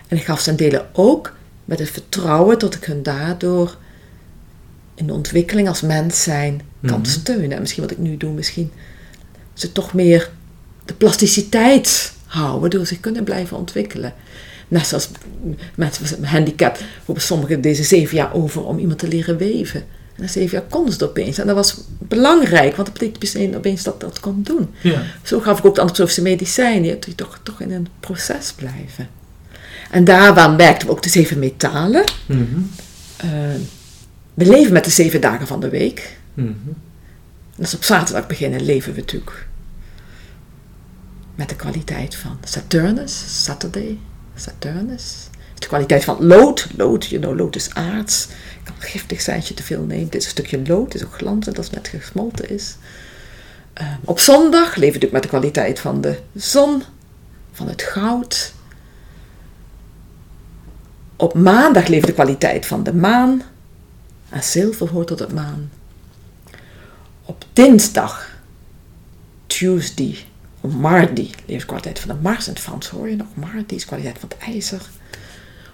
En 0.08 0.16
ik 0.16 0.24
gaf 0.24 0.40
ze 0.40 0.50
een 0.50 0.56
delen 0.56 0.86
ook 0.92 1.32
met 1.64 1.78
het 1.78 1.90
vertrouwen 1.90 2.58
dat 2.58 2.74
ik 2.74 2.84
hun 2.84 3.02
daardoor 3.02 3.76
in 4.94 5.06
de 5.06 5.12
ontwikkeling 5.12 5.68
als 5.68 5.80
mens 5.80 6.22
zijn 6.22 6.60
kan 6.86 7.00
Mhm. 7.00 7.08
steunen. 7.10 7.52
En 7.52 7.60
misschien 7.60 7.82
wat 7.82 7.92
ik 7.92 7.98
nu 7.98 8.16
doe, 8.16 8.32
misschien 8.32 8.72
ze 9.54 9.72
toch 9.72 9.92
meer 9.94 10.30
de 10.84 10.94
plasticiteit 10.94 12.12
houden, 12.26 12.60
waardoor 12.60 12.86
ze 12.86 13.00
kunnen 13.00 13.24
blijven 13.24 13.56
ontwikkelen. 13.56 14.14
Net 14.68 14.86
zoals 14.86 15.08
mensen 15.74 16.02
met 16.02 16.18
een 16.18 16.24
handicap, 16.24 16.78
hebben 17.04 17.22
sommigen 17.24 17.60
deze 17.60 17.82
zeven 17.82 18.16
jaar 18.16 18.34
over 18.34 18.64
om 18.64 18.78
iemand 18.78 18.98
te 18.98 19.08
leren 19.08 19.36
weven. 19.36 19.80
En 20.14 20.22
na 20.22 20.28
zeven 20.28 20.58
jaar 20.58 20.68
konden 20.68 20.92
ze 20.92 20.98
het 20.98 21.08
opeens. 21.08 21.38
En 21.38 21.46
dat 21.46 21.56
was 21.56 21.76
belangrijk, 21.98 22.76
want 22.76 22.88
dat 22.88 22.92
betekent 22.98 23.16
opeens- 23.34 23.56
opeens 23.56 23.82
dat 23.82 24.00
dat 24.00 24.20
kon 24.20 24.42
doen. 24.42 24.70
Ja. 24.80 25.02
Zo 25.22 25.40
gaf 25.40 25.58
ik 25.58 25.64
ook 25.64 25.74
de 25.74 25.80
antroposofische 25.80 26.22
medicijnen, 26.22 27.00
die 27.00 27.14
toch, 27.14 27.40
toch 27.42 27.60
in 27.60 27.72
een 27.72 27.86
proces 28.00 28.52
blijven. 28.52 29.08
En 29.90 30.04
daaraan 30.04 30.56
werkten 30.56 30.86
we 30.86 30.92
ook 30.92 31.02
de 31.02 31.08
zeven 31.08 31.38
metalen. 31.38 32.04
Mhm. 32.26 32.42
Eh, 33.16 33.28
we 34.34 34.46
leven 34.46 34.72
met 34.72 34.84
de 34.84 34.90
zeven 34.90 35.20
dagen 35.20 35.46
van 35.46 35.60
de 35.60 35.68
week. 35.68 36.16
Mhm. 36.34 36.48
Dus 37.56 37.74
op 37.74 37.84
zaterdag 37.84 38.26
beginnen 38.26 38.64
leven 38.64 38.92
we 38.92 38.98
natuurlijk 39.00 39.46
met 41.36 41.48
de 41.48 41.56
kwaliteit 41.56 42.14
van 42.14 42.38
Saturnus, 42.44 43.44
Saturday, 43.44 43.98
Saturnus. 44.34 45.28
De 45.54 45.66
kwaliteit 45.66 46.04
van 46.04 46.26
lood, 46.26 46.66
lood, 46.76 47.06
you 47.06 47.22
know, 47.22 47.38
lood 47.38 47.56
is 47.56 47.74
aards. 47.74 48.28
Kan 48.62 48.74
giftig 48.78 49.20
zijn 49.20 49.36
als 49.36 49.48
je 49.48 49.54
te 49.54 49.62
veel 49.62 49.82
neemt. 49.82 50.12
Dit 50.12 50.20
is 50.20 50.24
een 50.24 50.30
stukje 50.30 50.66
lood, 50.66 50.94
is 50.94 51.04
ook 51.04 51.14
glanzend 51.14 51.56
als 51.56 51.66
het 51.66 51.74
net 51.74 51.88
gesmolten 51.88 52.50
is. 52.50 52.76
Uh, 53.80 53.88
op 54.04 54.18
zondag 54.18 54.74
leef 54.74 54.94
ik 54.94 55.10
met 55.12 55.22
de 55.22 55.28
kwaliteit 55.28 55.80
van 55.80 56.00
de 56.00 56.18
zon, 56.34 56.82
van 57.52 57.68
het 57.68 57.82
goud. 57.82 58.52
Op 61.16 61.34
maandag 61.34 61.86
leef 61.86 62.04
de 62.04 62.12
kwaliteit 62.12 62.66
van 62.66 62.82
de 62.82 62.94
maan. 62.94 63.42
En 64.28 64.42
zilver 64.42 64.88
hoort 64.88 65.06
tot 65.06 65.18
het 65.18 65.32
maan. 65.32 65.70
Op 67.24 67.44
dinsdag, 67.52 68.30
Tuesday, 69.46 70.24
Mardi, 70.66 71.30
leef 71.46 71.60
de 71.60 71.66
kwaliteit 71.66 71.98
van 71.98 72.16
de 72.16 72.22
Mars. 72.22 72.46
In 72.46 72.52
het 72.52 72.62
Frans 72.62 72.88
hoor 72.88 73.08
je 73.08 73.16
nog 73.16 73.26
Mardi 73.34 73.74
is 73.74 73.84
kwaliteit 73.84 74.18
van 74.18 74.28
het 74.28 74.38
ijzer. 74.38 74.82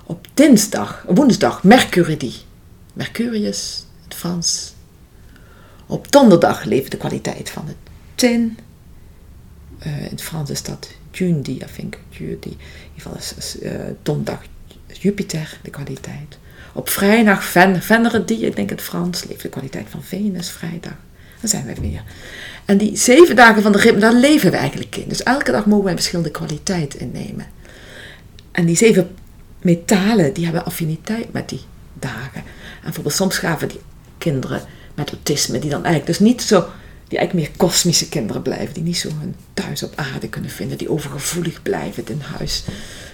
Op 0.05 0.27
dinsdag, 0.35 1.05
woensdag, 1.09 1.63
Mercuridi. 1.63 2.35
Mercurius, 2.93 3.85
het 4.05 4.15
Frans. 4.15 4.75
Op 5.87 6.13
donderdag 6.13 6.65
leeft 6.65 6.91
de 6.91 6.97
kwaliteit 6.97 7.51
van 7.51 7.67
het 7.67 7.77
tin. 8.15 8.59
Uh, 9.87 9.97
in 9.97 10.11
het 10.11 10.23
Frans 10.23 10.51
is 10.51 10.63
dat 10.63 10.91
Jundi, 11.11 11.53
I 11.53 11.65
think. 11.77 11.99
Jundi. 12.09 12.49
In 12.49 12.59
ieder 12.95 13.11
geval 13.11 13.17
is, 13.17 13.57
uh, 13.63 13.73
donderdag 14.03 14.41
Jupiter, 14.87 15.59
de 15.63 15.71
kwaliteit. 15.71 16.39
Op 16.73 16.89
vrijdag 16.89 17.45
Ven 17.45 17.83
ik 18.27 18.57
denk 18.57 18.71
het 18.71 18.81
Frans, 18.81 19.25
leeft 19.25 19.43
de 19.43 19.49
kwaliteit 19.49 19.87
van 19.89 20.03
Venus, 20.03 20.51
vrijdag. 20.51 20.97
Dan 21.43 21.51
zijn 21.51 21.67
we 21.67 21.75
weer. 21.81 22.03
En 22.65 22.79
die 22.79 22.97
zeven 22.97 23.37
dagen 23.37 23.63
van 23.63 23.73
de 23.73 23.79
ritme, 23.79 24.01
daar 24.01 24.15
leven 24.15 24.51
we 24.51 24.57
eigenlijk 24.57 24.97
in. 24.97 25.09
Dus 25.09 25.23
elke 25.23 25.53
dag 25.53 25.67
mogen 25.67 25.85
we 25.85 25.91
een 25.91 25.97
verschillende 25.97 26.31
kwaliteit 26.31 26.95
innemen. 26.95 27.47
En 28.53 28.67
die 28.67 28.77
zeven 28.77 29.17
metalen, 29.61 30.33
die 30.33 30.45
hebben 30.45 30.65
affiniteit 30.65 31.33
met 31.33 31.49
die 31.49 31.61
dagen. 31.95 32.35
En 32.35 32.83
bijvoorbeeld 32.83 33.15
soms 33.15 33.39
gaven 33.39 33.69
die 33.69 33.81
kinderen 34.19 34.63
met 34.95 35.11
autisme, 35.11 35.59
die 35.59 35.71
dan 35.71 35.85
eigenlijk 35.85 36.19
dus 36.19 36.29
niet 36.29 36.43
zo, 36.43 36.69
die 37.09 37.19
eigenlijk 37.19 37.49
meer 37.49 37.57
kosmische 37.57 38.09
kinderen 38.09 38.43
blijven, 38.43 38.75
die 38.75 38.83
niet 38.83 38.99
zo 38.99 39.09
hun 39.21 39.35
thuis 39.55 39.83
op 39.83 39.93
aarde 39.97 40.29
kunnen 40.29 40.51
vinden, 40.51 40.79
die 40.79 40.91
overgevoelig 40.91 41.63
blijven 41.63 42.07
in 42.07 42.21
huis, 42.21 42.65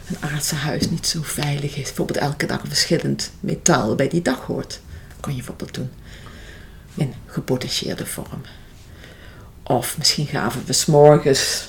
een 0.08 0.30
aardse 0.30 0.54
huis 0.54 0.90
niet 0.90 1.06
zo 1.06 1.20
veilig 1.22 1.76
is. 1.76 1.82
Bijvoorbeeld 1.82 2.18
elke 2.18 2.46
dag 2.46 2.62
een 2.62 2.68
verschillend 2.68 3.30
metaal 3.40 3.94
bij 3.94 4.08
die 4.08 4.22
dag 4.22 4.40
hoort, 4.40 4.80
kon 5.20 5.32
je 5.32 5.38
bijvoorbeeld 5.38 5.74
doen. 5.74 5.90
In 6.98 7.14
gepotentieerde 7.26 8.06
vorm. 8.06 8.40
Of 9.62 9.98
misschien 9.98 10.26
gaven 10.26 10.62
we 10.66 10.72
s'morgens 10.72 11.68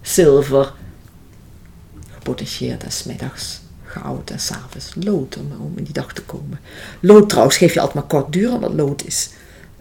zilver, 0.00 0.72
gepotentieerd 2.10 2.84
en 2.84 2.92
smiddags 2.92 3.60
goud 3.90 4.30
en 4.30 4.40
s'avonds 4.40 4.94
lood 4.94 5.36
om, 5.36 5.52
om 5.60 5.72
in 5.76 5.84
die 5.84 5.92
dag 5.92 6.12
te 6.12 6.22
komen. 6.22 6.60
Lood 7.00 7.28
trouwens 7.28 7.56
geef 7.56 7.74
je 7.74 7.80
altijd 7.80 7.98
maar 7.98 8.20
kort 8.20 8.32
duren, 8.32 8.60
want 8.60 8.74
lood 8.74 9.06
is 9.06 9.30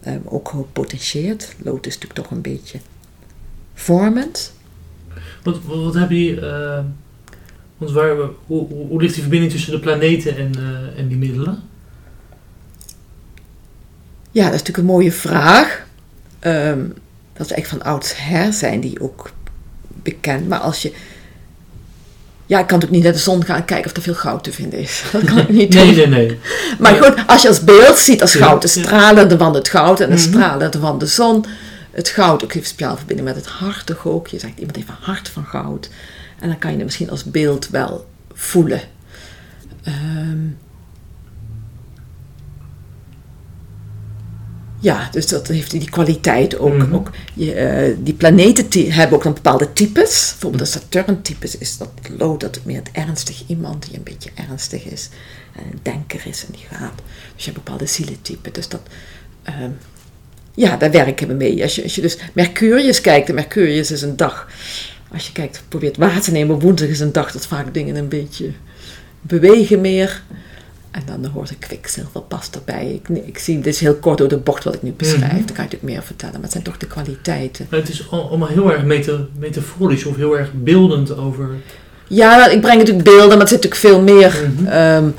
um, 0.07 0.21
ook 0.25 0.49
gepotentieerd. 0.49 1.55
Lood 1.63 1.85
is 1.85 1.93
natuurlijk 1.93 2.19
toch 2.21 2.31
een 2.31 2.41
beetje 2.41 2.79
vormend. 3.73 4.53
Wat, 5.43 5.63
wat, 5.63 5.93
heb 5.93 6.09
je, 6.09 6.35
uh, 6.35 6.85
want 7.77 7.91
waar, 7.91 8.15
hoe, 8.45 8.67
hoe, 8.67 9.01
ligt 9.01 9.13
die 9.13 9.21
verbinding 9.21 9.51
tussen 9.51 9.71
de 9.71 9.79
planeten 9.79 10.37
en, 10.37 10.51
uh, 10.59 10.99
en 10.99 11.07
die 11.07 11.17
middelen? 11.17 11.63
Ja, 14.39 14.45
dat 14.45 14.53
is 14.53 14.59
natuurlijk 14.59 14.87
een 14.87 14.93
mooie 14.93 15.11
vraag. 15.11 15.85
Um, 16.41 16.93
dat 17.33 17.45
is 17.45 17.51
eigenlijk 17.53 17.83
van 17.83 17.93
oudsher 17.93 18.53
zijn 18.53 18.79
die 18.79 19.01
ook 19.01 19.31
bekend. 19.85 20.47
Maar 20.47 20.59
als 20.59 20.81
je 20.81 20.93
ja, 22.45 22.59
ik 22.59 22.67
kan 22.67 22.79
natuurlijk 22.79 22.91
niet 22.91 23.03
naar 23.03 23.13
de 23.13 23.19
zon 23.19 23.45
gaan 23.45 23.65
kijken 23.65 23.89
of 23.89 23.95
er 23.95 24.01
veel 24.01 24.13
goud 24.13 24.43
te 24.43 24.51
vinden 24.51 24.79
is. 24.79 25.03
Dat 25.11 25.23
kan 25.23 25.37
ik 25.37 25.49
niet 25.49 25.71
doen. 25.71 25.85
Nee, 25.85 25.95
nee, 25.95 26.07
nee. 26.07 26.39
Maar 26.79 26.93
goed, 26.93 27.27
als 27.27 27.41
je 27.41 27.47
als 27.47 27.63
beeld 27.63 27.97
ziet 27.97 28.21
als 28.21 28.35
goud, 28.35 28.61
de 28.61 28.67
stralende 28.67 29.37
van 29.37 29.53
het 29.53 29.69
goud 29.69 29.99
en 29.99 30.09
de 30.09 30.15
mhm. 30.15 30.23
stralende 30.23 30.79
van 30.79 30.99
de 30.99 31.07
zon. 31.07 31.45
Het 31.91 32.09
goud 32.09 32.43
ook 32.43 32.53
heeft 32.53 32.67
speciaal 32.67 32.97
verbinding 32.97 33.27
met 33.27 33.37
het 33.37 33.47
hart 33.47 34.05
ook. 34.05 34.27
Je 34.27 34.39
zegt 34.39 34.57
iemand 34.57 34.75
heeft 34.75 34.87
een 34.87 34.95
hart 34.99 35.29
van 35.29 35.45
goud. 35.45 35.89
En 36.39 36.47
dan 36.47 36.57
kan 36.57 36.71
je 36.71 36.75
het 36.75 36.85
misschien 36.85 37.09
als 37.09 37.23
beeld 37.23 37.69
wel 37.69 38.05
voelen. 38.33 38.81
Um, 39.87 40.57
Ja, 44.79 45.09
dus 45.11 45.27
dat 45.27 45.47
heeft 45.47 45.71
die 45.71 45.89
kwaliteit 45.89 46.57
ook. 46.57 46.77
Mhm. 46.77 46.93
ook 46.93 47.11
je, 47.33 47.89
uh, 47.89 47.95
die 47.99 48.13
planeten 48.13 48.91
hebben 48.91 49.17
ook 49.17 49.25
een 49.25 49.33
bepaalde 49.33 49.73
types. 49.73 50.29
Bijvoorbeeld 50.29 50.63
de 50.63 50.79
Saturn-types 50.79 51.57
is 51.57 51.77
dat 51.77 51.89
lood, 52.17 52.39
dat 52.39 52.59
meer 52.63 52.77
het 52.77 52.89
ernstig 52.91 53.43
iemand 53.47 53.85
die 53.85 53.97
een 53.97 54.03
beetje 54.03 54.29
ernstig 54.35 54.83
is. 54.83 55.09
En 55.55 55.63
een 55.71 55.79
denker 55.81 56.21
is 56.25 56.45
en 56.45 56.51
die 56.51 56.65
gaat. 56.77 57.01
Dus 57.35 57.45
je 57.45 57.51
hebt 57.51 57.63
bepaalde 57.63 57.85
zielentypen. 57.85 58.53
Dus 58.53 58.67
dat, 58.67 58.81
uh, 59.49 59.55
ja, 60.53 60.77
daar 60.77 60.91
werken 60.91 61.27
we 61.27 61.33
mee. 61.33 61.61
Als 61.63 61.75
je, 61.75 61.83
als 61.83 61.95
je 61.95 62.01
dus 62.01 62.17
Mercurius 62.33 63.01
kijkt, 63.01 63.27
de 63.27 63.33
Mercurius 63.33 63.91
is 63.91 64.01
een 64.01 64.17
dag. 64.17 64.47
Als 65.11 65.27
je 65.27 65.31
kijkt, 65.31 65.63
probeert 65.67 65.97
waar 65.97 66.21
te 66.21 66.31
nemen, 66.31 66.59
woensdag 66.59 66.87
is 66.87 66.99
een 66.99 67.11
dag 67.11 67.31
dat 67.31 67.47
vaak 67.47 67.73
dingen 67.73 67.95
een 67.95 68.07
beetje 68.07 68.51
bewegen 69.21 69.81
meer. 69.81 70.23
En 70.91 71.01
dan 71.05 71.25
hoort 71.25 71.49
een 71.49 71.59
kwikzilver 71.59 72.21
past 72.21 72.55
erbij. 72.55 72.93
Ik, 72.93 73.17
ik 73.25 73.37
zie, 73.37 73.55
dit 73.55 73.73
is 73.73 73.79
heel 73.79 73.95
kort 73.95 74.17
door 74.17 74.27
de 74.27 74.37
bocht 74.37 74.63
wat 74.63 74.73
ik 74.73 74.81
nu 74.81 74.91
beschrijf. 74.91 75.23
Mm 75.23 75.29
-hmm. 75.29 75.45
Daar 75.45 75.55
kan 75.55 75.65
je 75.65 75.69
natuurlijk 75.71 75.93
meer 75.93 76.03
vertellen. 76.03 76.33
Maar 76.33 76.43
het 76.43 76.51
zijn 76.51 76.63
toch 76.63 76.77
de 76.77 76.87
kwaliteiten. 76.87 77.67
Maar 77.69 77.79
het 77.79 77.89
is 77.89 78.11
allemaal 78.11 78.47
heel 78.47 78.71
erg 78.71 78.83
meta 78.83 79.17
metaforisch 79.37 80.05
of 80.05 80.15
heel 80.15 80.37
erg 80.37 80.53
beeldend 80.53 81.17
over... 81.17 81.49
Ja, 82.07 82.47
ik 82.47 82.61
breng 82.61 82.77
natuurlijk 82.77 83.05
beelden, 83.05 83.29
maar 83.29 83.39
het 83.39 83.49
zit 83.49 83.63
natuurlijk 83.63 83.81
veel 83.81 84.01
meer... 84.01 84.49
Mm 84.49 84.57
-hmm. 84.57 85.05
um, 85.05 85.15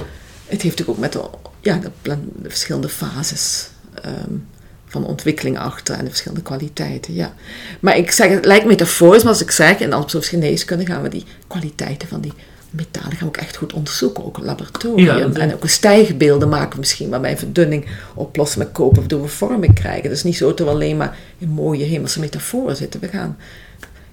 het 0.46 0.62
heeft 0.62 0.78
natuurlijk 0.78 0.90
ook 0.90 0.98
met 0.98 1.12
de, 1.12 1.22
ja, 1.60 1.78
de, 1.78 2.16
de 2.42 2.48
verschillende 2.48 2.88
fases 2.88 3.68
um, 4.06 4.46
van 4.86 5.06
ontwikkeling 5.06 5.58
achter 5.58 5.94
en 5.94 6.04
de 6.04 6.10
verschillende 6.10 6.42
kwaliteiten. 6.42 7.14
Ja. 7.14 7.34
Maar 7.80 7.96
ik 7.96 8.10
zeg, 8.10 8.30
het 8.30 8.44
lijkt 8.44 8.66
metaforisch, 8.66 9.22
maar 9.22 9.32
als 9.32 9.42
ik 9.42 9.50
zeg, 9.50 9.78
in 9.78 9.92
antroposofische 9.92 10.36
geneeskunde 10.36 10.86
gaan 10.86 11.02
we 11.02 11.08
die 11.08 11.24
kwaliteiten 11.46 12.08
van 12.08 12.20
die 12.20 12.32
metalen 12.70 13.10
gaan 13.10 13.18
we 13.18 13.24
ook 13.24 13.36
echt 13.36 13.56
goed 13.56 13.72
onderzoeken, 13.72 14.24
ook 14.24 14.36
een 14.36 14.44
laboratorium. 14.44 15.32
en 15.32 15.54
ook 15.54 15.68
stijgbeelden 15.68 16.48
maken 16.48 16.78
misschien, 16.78 17.08
waarbij 17.08 17.36
verdunning 17.36 17.86
oplossen 18.14 18.58
met 18.58 18.72
koper, 18.72 18.98
waardoor 18.98 19.22
we 19.22 19.28
vorming 19.28 19.74
krijgen. 19.74 20.10
Dus 20.10 20.22
niet 20.22 20.36
zo 20.36 20.54
dat 20.54 20.66
we 20.66 20.72
alleen 20.72 20.96
maar 20.96 21.18
in 21.38 21.48
mooie 21.48 21.84
hemelse 21.84 22.20
metaforen 22.20 22.76
zitten. 22.76 23.00
We 23.00 23.08
gaan, 23.08 23.36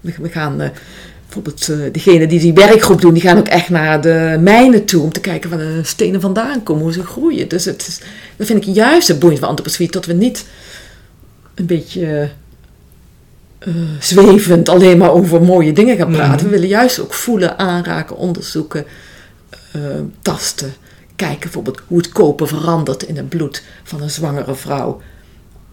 we, 0.02 0.30
gaan 0.30 0.62
uh, 0.62 0.70
bijvoorbeeld 1.26 1.68
uh, 1.68 1.94
degene 1.94 2.28
die 2.28 2.40
die 2.40 2.54
werkgroep 2.54 3.02
doen, 3.02 3.14
die 3.14 3.22
gaan 3.22 3.38
ook 3.38 3.48
echt 3.48 3.70
naar 3.70 4.02
de 4.02 4.38
mijnen 4.40 4.86
toe 4.86 5.04
om 5.04 5.12
te 5.12 5.20
kijken 5.20 5.50
waar 5.50 5.60
de 5.60 5.84
stenen 5.84 6.22
vandaan 6.22 6.64
komen, 6.64 6.84
hoe 6.84 6.94
ze 6.94 7.04
groeien. 7.04 7.48
Dus 7.48 7.66
het 7.66 7.88
is, 7.88 8.00
dat 8.36 8.48
vind 8.48 8.68
ik 8.68 8.76
juist 8.76 9.08
het 9.08 9.20
boeiend 9.20 9.40
van 9.40 9.50
antroposofie, 9.50 9.92
dat 9.92 10.06
we 10.06 10.14
niet 10.14 10.46
een 11.56 11.66
beetje 11.66 12.30
uh, 13.66 13.76
zwevend 14.00 14.70
alleen 14.70 14.98
maar 14.98 15.12
over 15.12 15.42
mooie 15.42 15.74
dingen 15.74 15.98
gaan 15.98 16.12
praten. 16.12 16.36
Mhm. 16.36 16.44
We 16.46 16.50
willen 16.50 16.68
juist 16.68 17.00
ook 17.00 17.14
voelen, 17.14 17.60
aanraken, 17.60 18.16
onderzoeken, 18.16 18.86
uh, 19.76 19.82
tasten. 20.22 20.74
Kijken 21.16 21.40
bijvoorbeeld 21.40 21.82
hoe 21.88 21.98
het 21.98 22.10
kopen 22.10 22.48
verandert 22.48 23.04
in 23.04 23.18
het 23.18 23.30
bloed 23.30 23.64
van 23.84 24.02
een 24.02 24.10
zwangere 24.10 24.56
vrouw 24.56 25.02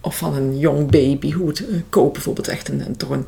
of 0.01 0.17
van 0.17 0.35
een 0.35 0.59
jong 0.59 0.91
baby. 0.91 1.31
Hoe 1.31 1.47
het 1.47 1.59
uh, 1.59 1.67
kopen 1.89 2.13
bijvoorbeeld 2.13 2.47
echt 2.47 2.69
een, 2.69 2.85
een, 2.85 2.97
toch 2.97 3.09
een, 3.09 3.25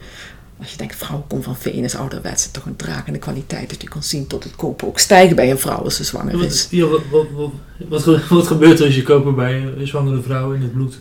als 0.59 0.71
je 0.71 0.77
denkt 0.77 0.95
vrouw 0.95 1.25
komt 1.27 1.43
van 1.43 1.55
Venus, 1.55 1.95
ouderwets, 1.95 2.51
toch 2.51 2.65
een 2.65 2.75
dragende 2.75 3.19
kwaliteit. 3.19 3.69
Dat 3.69 3.81
je 3.81 3.89
kan 3.89 4.03
zien 4.03 4.27
tot 4.27 4.43
het 4.43 4.55
kopen 4.55 4.87
ook 4.87 4.99
stijgen 4.99 5.35
bij 5.35 5.51
een 5.51 5.59
vrouw 5.59 5.83
als 5.83 5.95
ze 5.95 6.03
zwanger 6.03 6.43
is. 6.43 6.67
Ja, 6.69 6.85
wat, 6.85 7.01
wat, 7.11 7.27
wat, 7.35 8.03
wat, 8.03 8.19
wat 8.29 8.47
gebeurt 8.47 8.79
er 8.79 8.85
als 8.85 8.95
je 8.95 9.03
kopen 9.03 9.35
bij 9.35 9.61
een 9.77 9.87
zwangere 9.87 10.21
vrouw 10.21 10.51
in 10.51 10.61
het 10.61 10.73
bloed? 10.73 10.99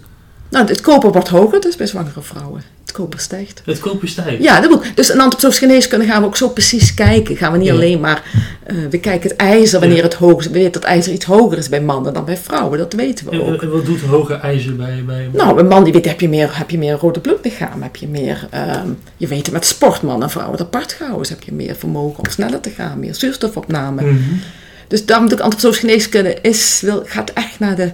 Nou, 0.50 0.66
het 0.66 0.80
koper 0.80 1.12
wordt 1.12 1.28
hoger, 1.28 1.60
dus 1.60 1.76
bij 1.76 1.86
zwangere 1.86 2.22
vrouwen. 2.22 2.62
Het 2.96 3.04
koper 3.04 3.20
stijgt. 3.20 3.62
Het 3.64 3.78
koper 3.78 4.08
stijgt? 4.08 4.42
Ja, 4.42 4.60
dat 4.60 4.70
moet. 4.70 4.96
Dus 4.96 5.10
in 5.10 5.20
antroposofische 5.20 5.66
geneeskunde 5.66 6.04
gaan 6.06 6.20
we 6.20 6.26
ook 6.26 6.36
zo 6.36 6.48
precies 6.48 6.94
kijken. 6.94 7.36
Gaan 7.36 7.52
we 7.52 7.58
niet 7.58 7.70
alleen 7.70 8.00
maar... 8.00 8.22
Uh, 8.70 8.76
we 8.90 8.98
kijken 8.98 9.30
het 9.30 9.38
ijzer 9.38 9.80
wanneer 9.80 10.02
het 10.02 10.14
hoog 10.14 10.40
is. 10.40 10.46
We 10.46 10.52
weten 10.52 10.72
dat 10.72 10.82
ijzer 10.82 11.12
iets 11.12 11.24
hoger 11.24 11.58
is 11.58 11.68
bij 11.68 11.80
mannen 11.80 12.12
dan 12.14 12.24
bij 12.24 12.36
vrouwen. 12.36 12.78
Dat 12.78 12.92
weten 12.92 13.30
we 13.30 13.42
ook. 13.42 13.62
En 13.62 13.70
wat 13.70 13.84
doet 13.84 14.00
hoge 14.00 14.34
ijzer 14.34 14.76
bij, 14.76 15.04
bij 15.06 15.28
Nou, 15.32 15.58
een 15.58 15.66
man 15.66 15.84
die 15.84 15.92
weet, 15.92 16.04
heb 16.04 16.20
je 16.20 16.28
meer, 16.28 16.58
heb 16.58 16.70
je 16.70 16.78
meer 16.78 16.96
rode 17.00 17.20
bloedlichaam. 17.20 17.82
Heb 17.82 17.96
je 17.96 18.08
meer... 18.08 18.48
Uh, 18.54 18.74
je 19.16 19.26
weet 19.26 19.44
het 19.44 19.52
met 19.52 19.66
sport, 19.66 20.02
mannen 20.02 20.22
en 20.22 20.30
vrouwen 20.30 20.60
apart 20.60 20.92
gehouden. 20.92 21.22
Dus 21.22 21.30
heb 21.30 21.42
je 21.42 21.52
meer 21.52 21.76
vermogen 21.76 22.18
om 22.18 22.30
sneller 22.30 22.60
te 22.60 22.70
gaan. 22.70 22.98
Meer 22.98 23.14
zuurstofopname. 23.14 24.02
Mm 24.02 24.08
-hmm. 24.08 24.40
Dus 24.88 25.06
daarom 25.06 25.28
dat 25.28 25.40
antroposofische 25.40 25.86
geneeskunde 25.86 26.38
is, 26.40 26.80
wil, 26.80 27.02
gaat 27.06 27.30
echt 27.30 27.58
naar 27.58 27.76
de, 27.76 27.92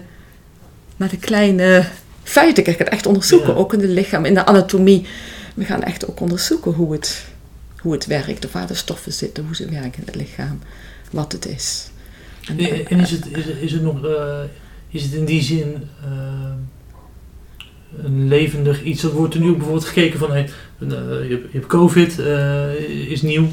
naar 0.96 1.08
de 1.08 1.18
kleine 1.18 1.84
feiten. 2.22 2.66
Ik 2.66 2.76
ga 2.76 2.84
het 2.84 2.92
echt 2.92 3.06
onderzoeken, 3.06 3.56
ook 3.56 3.72
in 3.72 3.80
het 3.80 3.90
lichaam, 3.90 4.24
in 4.24 4.34
de 4.34 4.46
anatomie. 4.46 5.06
We 5.54 5.64
gaan 5.64 5.82
echt 5.82 6.10
ook 6.10 6.20
onderzoeken 6.20 6.72
hoe 6.72 6.92
het, 6.92 7.24
hoe 7.78 7.92
het 7.92 8.06
werkt, 8.06 8.44
of 8.44 8.52
waar 8.52 8.66
de 8.66 8.74
stoffen 8.74 9.12
zitten, 9.12 9.44
hoe 9.44 9.56
ze 9.56 9.68
werken 9.68 10.00
in 10.00 10.06
het 10.06 10.14
lichaam, 10.14 10.58
wat 11.10 11.32
het 11.32 11.46
is. 11.46 11.90
En, 12.46 12.58
en 12.86 13.00
is, 13.00 13.10
het, 13.10 13.26
is, 13.36 13.44
het, 13.44 13.56
is 13.60 13.72
het 13.72 13.82
nog, 13.82 14.04
uh, 14.04 14.40
is 14.88 15.02
het 15.02 15.12
in 15.12 15.24
die 15.24 15.42
zin 15.42 15.88
uh, 16.04 16.10
een 18.04 18.28
levendig 18.28 18.82
iets. 18.82 19.02
Dat 19.02 19.12
wordt 19.12 19.34
er 19.34 19.40
nu 19.40 19.52
bijvoorbeeld 19.52 19.84
gekeken 19.84 20.18
van, 20.18 20.30
hey, 20.30 20.50
eh, 20.78 20.88
je, 20.88 20.94
hebt, 21.28 21.52
je 21.52 21.58
hebt 21.58 21.66
COVID, 21.66 22.18
eh, 22.18 22.74
is 23.10 23.22
nieuw. 23.22 23.48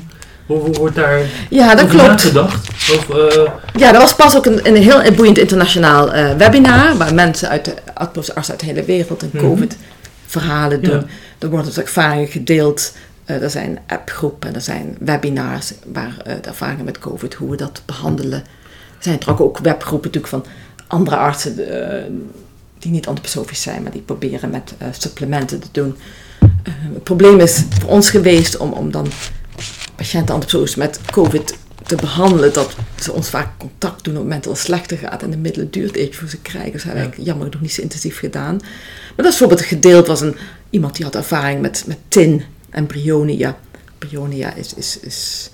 Hoe 0.58 0.72
wordt 0.72 0.95
daar 0.95 1.20
ja, 1.50 1.76
dat 1.76 1.88
klopt. 1.88 2.08
nagedacht? 2.08 2.68
Of, 2.70 3.10
eh, 3.10 3.52
Ja, 3.76 3.93
er 3.93 4.00
was 4.00 4.16
pas 4.16 4.36
ook 4.38 4.45
een, 4.45 4.68
een 4.68 4.76
heel 4.76 5.12
boeiend 5.16 5.38
internationaal 5.38 6.14
eh, 6.14 6.36
webinar 6.38 6.97
waar 6.97 7.14
mensen 7.14 7.50
uit 7.50 7.66
de 7.66 7.74
artsen 7.93 8.36
uit 8.36 8.60
de 8.60 8.66
hele 8.66 8.84
wereld 8.84 9.22
en 9.24 9.30
Mhm. 9.34 9.43
COVID 9.43 9.78
verhalen 10.26 10.82
Ja. 10.82 10.89
doen. 10.89 11.06
Er 11.39 11.50
worden 11.50 11.68
dus 11.68 11.78
ervaringen 11.84 12.28
gedeeld. 12.28 12.93
Eh, 13.26 13.41
er 13.41 13.50
zijn 13.50 13.80
appgroepen, 13.88 14.56
er 14.56 14.62
zijn 14.62 14.95
webinars 15.00 15.74
waar 15.93 16.14
de 16.26 16.32
ervaringen 16.50 16.86
met 16.86 17.00
COVID, 17.00 17.34
hoe 17.34 17.50
we 17.50 17.56
dat 17.58 17.82
behandelen. 17.86 18.39
Er 18.39 19.04
zijn 19.06 19.20
er 19.20 19.30
ook, 19.30 19.39
ook 19.41 19.58
webgroepen 19.58 20.12
natuurlijk 20.12 20.43
van 20.43 20.45
andere 20.88 21.16
artsen 21.16 21.56
die 22.80 22.91
niet 22.91 23.08
antroposofisch 23.08 23.62
zijn, 23.62 23.84
maar 23.84 23.91
die 23.91 24.02
proberen 24.02 24.50
met 24.50 24.74
supplementen 24.91 25.60
te 25.60 25.68
doen. 25.72 25.97
Het 26.93 27.04
probleem 27.04 27.39
is 27.39 27.64
voor 27.80 27.89
ons 27.89 28.10
geweest 28.10 28.58
om, 28.58 28.72
om 28.72 28.91
dan 28.91 29.08
patiënten 29.95 30.34
antroposofisch 30.34 30.76
met 30.76 30.99
COVID 31.12 31.57
te 31.89 31.95
behandelen, 31.95 32.53
dat 32.53 32.76
ze 32.99 33.12
ons 33.12 33.30
vaak 33.30 33.47
contact 33.57 34.03
doen 34.03 34.14
op 34.14 34.20
het 34.20 34.28
moment 34.30 34.43
dat 34.43 34.53
het 34.53 34.62
slechter 34.62 34.97
gaat 34.97 35.24
en 35.24 35.32
de 35.32 35.38
middelen 35.38 35.72
duurt 35.72 35.95
even 35.95 36.14
voor 36.14 36.30
ze 36.30 36.41
krijgen. 36.41 36.72
Dus 36.72 36.84
dat 36.84 36.93
hebben 36.93 37.18
we 37.18 37.24
jammer 37.24 37.47
nog 37.51 37.62
niet 37.62 37.74
zo 37.74 37.82
intensief 37.82 38.20
gedaan. 38.20 38.55
Maar 38.55 39.26
dat 39.26 39.26
is 39.26 39.38
bijvoorbeeld 39.38 39.62
gedeeld 39.62 40.07
was 40.07 40.22
een, 40.22 40.36
iemand 40.70 40.95
die 40.95 41.05
had 41.05 41.16
ervaring 41.16 41.62
met, 41.62 41.84
met 41.88 41.97
tin 42.07 42.43
en 42.70 42.86
bryonia. 42.86 43.57
Bryonia 43.97 44.53
is, 44.53 44.74
is, 44.74 44.99
is 44.99 45.49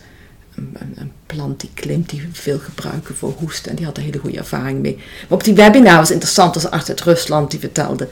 een, 0.55 0.75
een, 0.79 0.93
een 0.95 1.11
plant 1.25 1.59
die 1.59 1.69
klimt, 1.73 2.09
die 2.09 2.21
we 2.21 2.27
veel 2.31 2.59
gebruiken 2.59 3.15
voor 3.15 3.33
hoesten. 3.37 3.69
En 3.69 3.75
die 3.75 3.85
had 3.85 3.97
er 3.97 4.03
hele 4.03 4.19
goede 4.19 4.37
ervaring 4.37 4.81
mee. 4.81 4.95
Maar 4.95 5.37
op 5.37 5.43
die 5.43 5.53
webinar 5.53 5.97
was 5.97 6.11
interessant, 6.11 6.55
als 6.55 6.63
een 6.63 6.69
arts 6.71 6.89
uit 6.89 7.01
Rusland 7.01 7.51
die 7.51 7.59
vertelde 7.59 8.07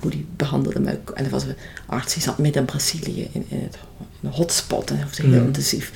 hoe 0.00 0.10
die 0.10 0.26
behandelde. 0.36 0.80
Met, 0.80 0.98
en 1.14 1.24
er 1.24 1.30
was 1.30 1.42
een 1.42 1.56
arts 1.86 2.14
die 2.14 2.22
zat 2.22 2.38
midden 2.38 2.60
in 2.60 2.66
Brazilië 2.66 3.28
in, 3.32 3.46
in, 3.48 3.60
het, 3.62 3.78
in 4.20 4.28
een 4.28 4.34
hotspot 4.34 4.90
en 4.90 4.96
heeft 4.96 5.18
heel 5.18 5.28
Mhm. 5.30 5.44
intensief 5.44 5.92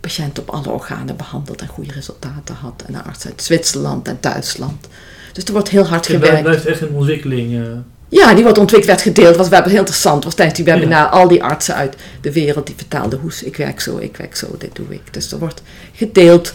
patiënten 0.00 0.42
op 0.42 0.50
alle 0.50 0.70
organen 0.70 1.16
behandeld 1.16 1.60
en 1.60 1.66
goede 1.68 1.92
resultaten 1.92 2.54
had. 2.54 2.82
En 2.86 2.94
een 2.94 3.02
arts 3.04 3.26
uit 3.26 3.42
Zwitserland 3.42 4.08
en 4.08 4.18
Duitsland. 4.20 4.86
Dus 5.32 5.44
er 5.44 5.52
wordt 5.52 5.68
heel 5.68 5.86
hard 5.86 6.06
het 6.06 6.16
gewerkt. 6.16 6.42
blijft 6.42 6.66
echt 6.66 6.80
een 6.80 6.90
ontwikkeling. 6.94 7.54
eh. 7.62 7.68
Ja, 8.08 8.34
die 8.34 8.42
wordt 8.42 8.58
ontwikkeld, 8.58 8.90
werd 8.90 9.02
gedeeld. 9.16 9.36
Was 9.36 9.48
wel 9.48 9.62
heel 9.62 9.78
interessant. 9.78 10.24
Was 10.24 10.34
tijdens 10.34 10.56
die 10.58 10.66
webinar 10.66 11.06
al 11.08 11.28
die 11.28 11.42
artsen 11.42 11.74
uit 11.74 11.96
de 12.20 12.32
wereld 12.32 12.66
die 12.66 12.74
vertelden 12.76 13.18
hoe 13.18 13.32
ze- 13.32 13.46
ik 13.46 13.56
werk 13.56 13.80
zo, 13.80 13.98
ik 13.98 14.16
werk 14.16 14.36
zo, 14.36 14.54
dit 14.58 14.74
doe 14.74 14.86
ik. 14.94 15.12
Dus 15.12 15.32
er 15.32 15.38
wordt 15.38 15.62
gedeeld. 15.94 16.52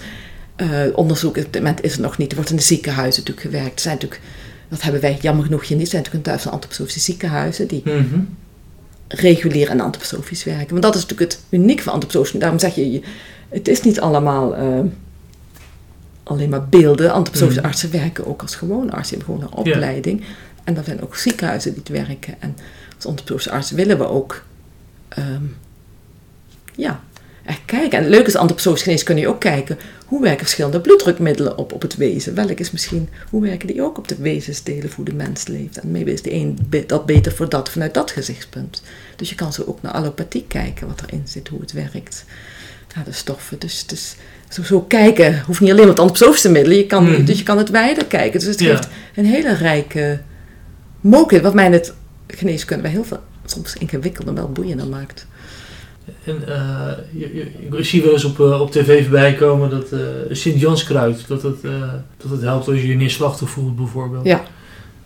Eh, 0.55 0.67
onderzoek 0.93 1.37
op 1.37 1.43
dit 1.43 1.53
moment 1.61 1.83
is 1.83 1.93
er 1.95 2.01
nog 2.01 2.17
niet. 2.17 2.29
Er 2.29 2.35
wordt 2.35 2.49
in 2.51 2.55
de 2.57 2.61
ziekenhuizen 2.61 3.23
natuurlijk 3.23 3.55
gewerkt. 3.55 3.75
Er 3.75 3.79
zijn 3.81 3.93
natuurlijk, 3.93 4.21
dat 4.75 4.83
hebben 4.83 5.01
wij 5.01 5.17
jammer 5.21 5.45
genoeg 5.45 5.67
hier 5.67 5.77
niet. 5.77 5.85
Er 5.85 5.91
zijn 5.91 6.01
natuurlijk 6.01 6.25
in 6.25 6.31
Duitsland 6.31 6.55
antroposofische 6.55 6.99
ziekenhuizen 7.11 7.67
die 7.67 7.81
Mhm. 7.85 8.19
regulier 9.07 9.69
en 9.69 9.79
antroposofisch 9.79 10.43
werken. 10.43 10.69
Want 10.69 10.81
dat 10.81 10.95
is 10.95 11.01
natuurlijk 11.01 11.31
het 11.31 11.41
uniek 11.49 11.81
van 11.81 11.93
antroposofisch. 11.93 12.39
Daarom 12.39 12.59
zeg 12.59 12.75
je, 12.75 13.01
het 13.49 13.67
is 13.67 13.81
niet 13.81 13.99
allemaal 13.99 14.55
eh, 14.55 14.79
alleen 16.23 16.49
maar 16.49 16.67
beelden. 16.67 17.11
Antroposofische 17.13 17.59
Mhm. 17.61 17.69
artsen 17.69 17.91
werken 17.91 18.25
ook 18.27 18.41
als 18.41 18.55
gewone 18.55 18.91
artsen. 18.91 19.17
Die 19.17 19.25
hebben 19.27 19.45
gewoon 19.47 19.65
een 19.65 19.73
opleiding. 19.73 20.23
En 20.63 20.77
er 20.77 20.83
zijn 20.83 21.01
ook 21.03 21.15
ziekenhuizen 21.15 21.71
die 21.73 21.79
het 21.79 21.91
werken. 22.07 22.35
En 22.41 22.55
als 22.95 23.05
antroposofische 23.05 23.51
arts 23.51 23.71
willen 23.71 23.97
we 23.97 24.07
ook 24.07 24.43
ehm, 25.09 25.43
ja, 26.75 27.03
echt 27.45 27.61
kijken. 27.65 27.97
En 27.97 28.03
het 28.03 28.13
leuke 28.13 28.27
is, 28.27 28.35
antroposofisch 28.35 28.83
geneeskunde 28.83 29.21
kun 29.21 29.29
je 29.29 29.35
ook 29.35 29.41
kijken... 29.41 29.77
hoe 30.05 30.21
werken 30.21 30.39
verschillende 30.39 30.81
bloeddrukmiddelen 30.81 31.57
op, 31.57 31.73
op 31.73 31.81
het 31.81 31.95
wezen? 31.95 32.35
Welk 32.35 32.59
is 32.59 32.71
misschien... 32.71 33.09
hoe 33.29 33.41
werken 33.41 33.67
die 33.67 33.81
ook 33.81 33.97
op 33.97 34.07
de 34.07 34.15
wezensdelen 34.19 34.89
voor 34.89 35.05
de 35.05 35.13
mens 35.13 35.47
leeft? 35.47 35.77
En 35.79 35.91
maybe 35.91 36.11
is 36.13 36.21
de 36.21 36.33
een 36.33 36.59
dat 36.87 37.05
beter 37.05 37.31
voor 37.31 37.49
dat 37.49 37.69
vanuit 37.69 37.93
dat 37.93 38.11
gezichtspunt. 38.11 38.81
Dus 39.15 39.29
je 39.29 39.35
kan 39.35 39.53
zo 39.53 39.63
ook 39.65 39.81
naar 39.81 39.91
allopathie 39.91 40.45
kijken, 40.47 40.87
wat 40.87 41.01
erin 41.07 41.23
zit, 41.25 41.47
hoe 41.47 41.59
het 41.61 41.71
werkt. 41.71 42.25
Ja, 42.95 43.03
de 43.03 43.11
stoffen. 43.11 43.59
Dus, 43.59 43.85
dus 43.85 44.15
zo, 44.49 44.63
zo 44.63 44.81
kijken 44.81 45.43
hoeft 45.45 45.59
niet 45.59 45.71
alleen 45.71 45.87
met 45.87 45.99
antroposofische 45.99 46.49
middelen. 46.51 46.77
Je 46.77 46.85
kan, 46.85 47.03
Mhm. 47.11 47.25
Dus 47.25 47.37
je 47.37 47.43
kan 47.43 47.57
het 47.57 47.69
wijder 47.69 48.05
kijken. 48.05 48.39
Dus 48.39 48.47
het 48.49 48.59
Ja. 48.59 48.75
geeft 48.75 48.87
een 49.15 49.25
hele 49.25 49.53
rijke 49.53 50.21
mogelijkheid. 51.01 51.43
Wat 51.43 51.53
mij 51.53 51.71
het 51.71 51.93
geneeskunde 52.27 52.83
wel 52.83 52.91
heel 52.91 53.03
veel 53.03 53.19
soms 53.45 53.75
ingewikkelder 53.75 54.33
en 54.33 54.39
wel 54.39 54.51
boeiender 54.51 54.87
maakt. 54.87 55.25
En 56.23 56.47
eh, 56.47 56.91
je, 57.11 57.35
je- 57.35 57.77
ik 57.77 57.85
zie 57.85 58.01
wel 58.03 58.11
eens 58.13 58.23
op, 58.23 58.39
eh, 58.39 58.61
op 58.61 58.71
tv 58.71 59.01
voorbij 59.01 59.33
komen 59.33 59.69
dat 59.69 59.91
eh 59.91 59.99
Sint-Janskruid, 60.29 61.27
dat 61.27 61.41
het, 61.43 61.61
dat 62.17 62.31
het 62.31 62.41
helpt 62.41 62.67
als 62.67 62.81
je 62.81 62.87
je 62.87 62.95
neerslachtig 62.95 63.49
voelt 63.49 63.75
bijvoorbeeld. 63.75 64.25
Ja. 64.25 64.43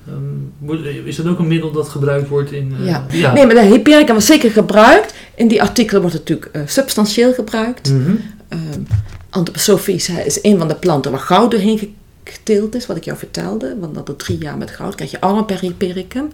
Ehm, 0.07 1.05
is 1.05 1.15
dat 1.15 1.27
ook 1.27 1.39
een 1.39 1.47
middel 1.47 1.71
dat 1.71 1.89
gebruikt 1.89 2.27
wordt 2.27 2.51
in... 2.51 2.73
eh, 2.79 2.85
Ja. 2.85 3.05
Nee, 3.33 3.45
maar 3.45 3.55
de 3.55 3.61
hypericum 3.61 4.07
wordt 4.11 4.25
zeker 4.25 4.51
gebruikt. 4.51 5.13
In 5.35 5.47
die 5.47 5.61
artikelen 5.61 6.01
wordt 6.01 6.15
het 6.17 6.29
natuurlijk 6.29 6.69
substantieel 6.69 7.33
gebruikt. 7.33 7.89
Hè, 10.07 10.21
is 10.21 10.39
een 10.41 10.57
van 10.57 10.67
de 10.67 10.75
planten 10.75 11.11
waar 11.11 11.19
goud 11.19 11.51
doorheen 11.51 11.95
geteeld 12.23 12.75
is, 12.75 12.85
wat 12.85 12.97
ik 12.97 13.03
jou 13.03 13.17
vertelde. 13.17 13.75
Want 13.79 13.95
dat 13.95 14.07
er 14.07 14.15
drie 14.15 14.37
jaar 14.37 14.57
met 14.57 14.71
goud 14.71 14.95
krijg 14.95 15.11
je 15.11 15.21
allemaal 15.21 15.43
per 15.45 15.59
hypericum. 15.59 16.27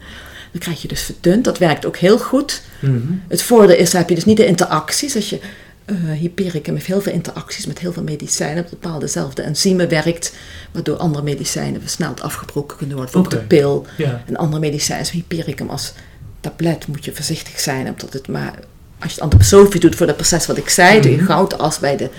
Dan 0.55 0.63
krijg 0.63 0.81
je 0.81 0.87
dus 0.87 1.01
verdund. 1.01 1.43
Dat 1.43 1.57
werkt 1.57 1.85
ook 1.85 1.97
heel 1.97 2.17
goed. 2.19 2.61
Mhm. 2.79 2.97
Het 3.27 3.41
voordeel 3.41 3.75
is, 3.75 3.91
dan 3.91 3.99
heb 3.99 4.09
je 4.09 4.15
dus 4.15 4.25
niet 4.25 4.37
de 4.37 4.45
interacties. 4.45 5.15
Als 5.15 5.29
je 5.29 5.39
eh 5.85 5.95
hypericum 6.11 6.73
heeft 6.73 6.85
heel 6.85 7.01
veel 7.01 7.13
interacties 7.13 7.65
met 7.65 7.79
heel 7.79 7.93
veel 7.93 8.03
medicijnen. 8.03 8.63
Op 8.63 8.69
bepaalde 8.69 9.09
enzymen 9.43 9.89
werkt, 9.89 10.33
waardoor 10.71 10.97
andere 10.97 11.23
medicijnen 11.23 11.81
versneld 11.81 12.21
afgebroken 12.21 12.77
kunnen 12.77 12.95
worden. 12.95 13.13
Bijvoorbeeld 13.13 13.49
de 13.49 13.55
pil 13.55 13.85
Ja. 13.97 14.23
en 14.25 14.35
andere 14.35 14.59
medicijnen. 14.59 15.05
Zoals 15.05 15.21
hypericum 15.21 15.69
als 15.69 15.93
tablet 16.39 16.87
moet 16.87 17.05
je 17.05 17.13
voorzichtig 17.15 17.59
zijn. 17.59 17.87
Omdat 17.87 18.13
het 18.13 18.27
maar, 18.27 18.53
als 18.99 19.09
je 19.09 19.13
het 19.13 19.19
antroposofisch 19.19 19.79
doet 19.79 19.95
voor 19.95 20.05
dat 20.07 20.15
proces 20.15 20.45
wat 20.45 20.57
ik 20.57 20.69
zei, 20.69 21.01
doe 21.01 21.11
je 21.11 21.23
goudas 21.23 21.79
bij 21.79 21.97
de, 21.97 22.09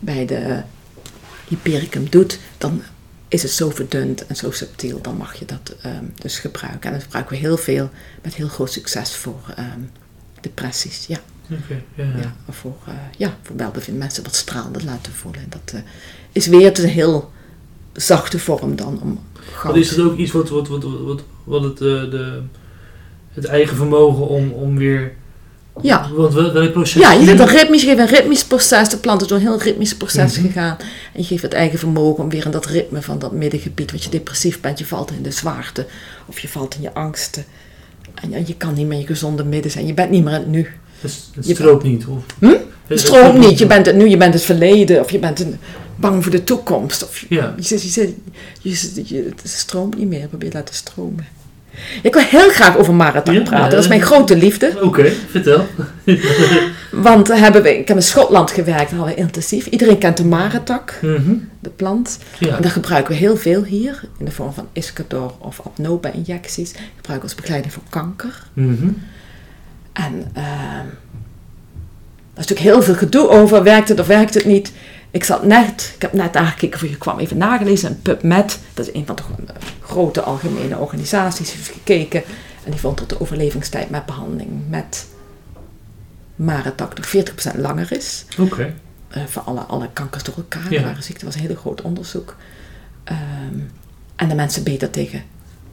bij 0.00 0.26
de 0.26 0.62
hypericum 1.48 2.06
doet, 2.10 2.38
dan 2.58 2.82
is 3.28 3.42
het 3.42 3.50
zo 3.50 3.70
verdund 3.70 4.26
en 4.26 4.36
zo 4.36 4.50
subtiel, 4.50 5.00
dan 5.00 5.16
mag 5.16 5.34
je 5.34 5.44
dat 5.44 5.74
ehm, 5.80 6.04
dus 6.14 6.38
gebruiken. 6.38 6.90
En 6.90 6.92
dat 6.92 7.02
gebruiken 7.02 7.34
we 7.34 7.40
heel 7.42 7.56
veel, 7.56 7.90
met 8.22 8.34
heel 8.34 8.48
groot 8.48 8.72
succes 8.72 9.16
voor 9.16 9.40
ehm, 9.56 9.80
depressies. 10.40 11.06
Ja, 11.06 11.20
ja. 11.94 12.34
voor, 12.48 12.76
eh, 12.86 12.94
ja, 13.16 13.36
voor 13.42 13.56
welbevinden 13.56 14.02
mensen 14.02 14.22
wat 14.22 14.34
stralende 14.34 14.84
laten 14.84 15.12
voelen. 15.12 15.40
En 15.40 15.48
dat 15.48 15.74
eh, 15.74 15.80
is 16.32 16.46
weer 16.46 16.78
een 16.78 16.88
heel 16.88 17.32
zachte 17.92 18.38
vorm 18.38 18.76
dan 18.76 19.00
om 19.02 19.20
goud. 19.40 19.62
Want 19.62 19.76
is 19.76 19.90
het 19.90 20.00
ook 20.00 20.16
iets 20.16 20.32
wat, 20.32 20.48
wat, 20.48 20.68
wat, 20.68 20.82
wat, 20.82 21.22
wat 21.44 21.62
het, 21.62 21.80
eh, 21.80 22.10
de, 22.10 22.42
het 23.30 23.44
eigen 23.44 23.76
vermogen 23.76 24.28
om, 24.28 24.50
om 24.50 24.76
weer... 24.76 25.14
Ja. 25.82 26.10
Want 26.14 26.34
wel- 26.34 26.52
welk 26.52 26.72
proces... 26.72 27.00
Ja, 27.02 27.12
je 27.12 27.24
geeft 27.26 27.40
een 27.40 27.46
ritmisch, 27.48 27.82
je 27.82 27.86
geeft 27.88 27.98
een 28.00 28.06
ritmisch 28.16 28.44
proces. 28.44 28.88
De 28.88 28.96
plant 28.96 29.20
is 29.22 29.26
door 29.28 29.36
een 29.38 29.42
heel 29.42 29.58
ritmisch 29.62 29.94
proces 29.96 30.38
Mhm. 30.38 30.46
gegaan. 30.46 30.76
En 31.12 31.20
je 31.20 31.24
geeft 31.24 31.42
het 31.42 31.52
eigen 31.52 31.78
vermogen 31.78 32.22
om 32.24 32.30
weer 32.30 32.44
in 32.44 32.50
dat 32.50 32.66
ritme 32.66 33.02
van 33.02 33.18
dat 33.18 33.32
middengebied. 33.32 33.90
Want 33.90 34.04
je 34.04 34.10
depressief 34.10 34.60
bent, 34.60 34.78
je 34.78 34.86
valt 34.86 35.10
in 35.10 35.22
de 35.22 35.30
zwaarte. 35.30 35.86
Of 36.26 36.38
je 36.38 36.48
valt 36.48 36.74
in 36.74 36.82
je 36.82 36.94
angsten. 36.94 37.44
En 38.14 38.30
je, 38.30 38.42
je 38.46 38.54
kan 38.56 38.74
niet 38.74 38.84
meer 38.86 38.94
in 38.94 39.00
je 39.00 39.06
gezonde 39.06 39.44
midden 39.44 39.70
zijn. 39.70 39.86
Je 39.86 39.94
bent 39.94 40.10
niet 40.10 40.24
meer 40.24 40.32
in 40.32 40.38
het 40.40 40.48
nu. 40.48 40.68
Het, 41.00 41.14
het 41.34 41.44
stroomt 41.48 41.82
niet, 41.82 42.06
of... 42.06 42.18
Hm? 42.38 42.46
Het, 42.46 42.60
Het 42.86 43.00
stroomt 43.00 43.38
niet. 43.38 43.58
Je 43.58 43.66
bent 43.66 43.86
het 43.86 43.96
nu, 43.96 44.08
je 44.08 44.16
bent 44.16 44.34
het 44.34 44.42
verleden. 44.42 45.00
Of 45.00 45.10
je 45.10 45.18
bent 45.18 45.40
een- 45.40 45.58
bang 45.96 46.22
voor 46.22 46.32
de 46.32 46.44
toekomst. 46.44 47.04
Of 47.04 47.18
je, 47.18 47.26
Ja. 47.28 47.54
je, 47.56 47.62
zit- 47.62 47.82
je, 47.82 47.88
zit- 47.88 48.14
je, 48.60 48.74
zit- 48.74 49.08
je- 49.08 49.22
het 49.42 49.50
stroomt 49.50 49.96
niet 49.98 50.08
meer. 50.08 50.28
Probeer 50.28 50.48
het 50.48 50.56
laten 50.56 50.74
stromen. 50.74 51.26
Ik 52.02 52.14
wil 52.14 52.22
heel 52.22 52.48
graag 52.50 52.76
over 52.76 52.94
marathon 52.94 53.34
Ja, 53.34 53.42
praten. 53.42 53.70
dat 53.70 53.78
is 53.82 53.88
mijn 53.88 54.02
grote 54.02 54.36
liefde. 54.36 54.78
Oké, 54.82 55.12
vertel. 55.30 55.66
Want 56.90 57.30
eh, 57.30 57.40
hebben 57.40 57.62
we, 57.62 57.78
ik 57.78 57.88
heb 57.88 57.96
in 57.96 58.02
Schotland 58.02 58.50
gewerkt, 58.50 58.90
we 58.90 59.14
intensief. 59.14 59.66
Iedereen 59.66 59.98
kent 59.98 60.16
de 60.16 60.24
maratak, 60.24 60.98
Mhm. 61.02 61.34
de 61.60 61.70
plant. 61.70 62.18
Ja. 62.38 62.56
En 62.56 62.62
dat 62.62 62.72
gebruiken 62.72 63.12
we 63.12 63.18
heel 63.18 63.36
veel 63.36 63.64
hier, 63.64 64.00
in 64.18 64.24
de 64.24 64.30
vorm 64.30 64.52
van 64.52 64.68
Iscador 64.72 65.32
of 65.38 65.60
Apnoba-injecties. 65.64 66.70
Gebruiken 66.70 67.14
we 67.14 67.22
als 67.22 67.34
begeleiding 67.34 67.72
voor 67.72 67.82
kanker. 67.88 68.42
Mhm. 68.52 68.88
En 69.92 70.30
ehm 70.32 70.86
er 72.34 72.42
is 72.42 72.46
natuurlijk 72.48 72.74
heel 72.76 72.82
veel 72.82 72.94
gedoe 72.94 73.28
over, 73.28 73.62
werkt 73.62 73.88
het 73.88 74.00
of 74.00 74.06
werkt 74.06 74.34
het 74.34 74.44
niet. 74.44 74.72
Ik 75.16 75.24
zat 75.24 75.44
net, 75.44 75.92
ik 75.94 76.02
heb 76.02 76.12
net 76.12 76.32
nagekeken 76.32 76.78
voor 76.78 76.88
je 76.88 76.96
kwam, 76.98 77.18
even 77.18 77.36
nagelezen, 77.36 77.90
een 77.90 78.02
PubMed, 78.02 78.58
dat 78.74 78.88
is 78.88 78.94
een 78.94 79.06
van 79.06 79.16
de 79.16 79.22
gro- 79.22 79.44
grote 79.80 80.20
algemene 80.20 80.76
organisaties, 80.78 81.46
die 81.48 81.56
heeft 81.56 81.70
gekeken. 81.70 82.22
En 82.64 82.70
die 82.70 82.80
vond 82.80 82.98
dat 82.98 83.08
de 83.08 83.20
overlevingstijd 83.20 83.90
met 83.90 84.06
behandeling 84.06 84.50
met 84.68 85.06
Maratak 86.36 86.96
nog 86.96 87.06
40% 87.56 87.56
langer 87.60 87.92
is. 87.92 88.24
Oké. 88.38 88.74
eh, 89.08 89.22
voor 89.26 89.42
alle, 89.42 89.60
alle 89.60 89.88
kankers 89.92 90.22
door 90.22 90.34
elkaar. 90.36 90.72
Ja. 90.72 90.82
Waren 90.82 91.02
ziekten, 91.02 91.26
was 91.26 91.34
een 91.34 91.40
heel 91.40 91.54
groot 91.56 91.82
onderzoek. 91.82 92.36
Ehm, 93.04 93.58
en 94.16 94.28
de 94.28 94.34
mensen 94.34 94.62
beter 94.62 94.90
tegen 94.90 95.22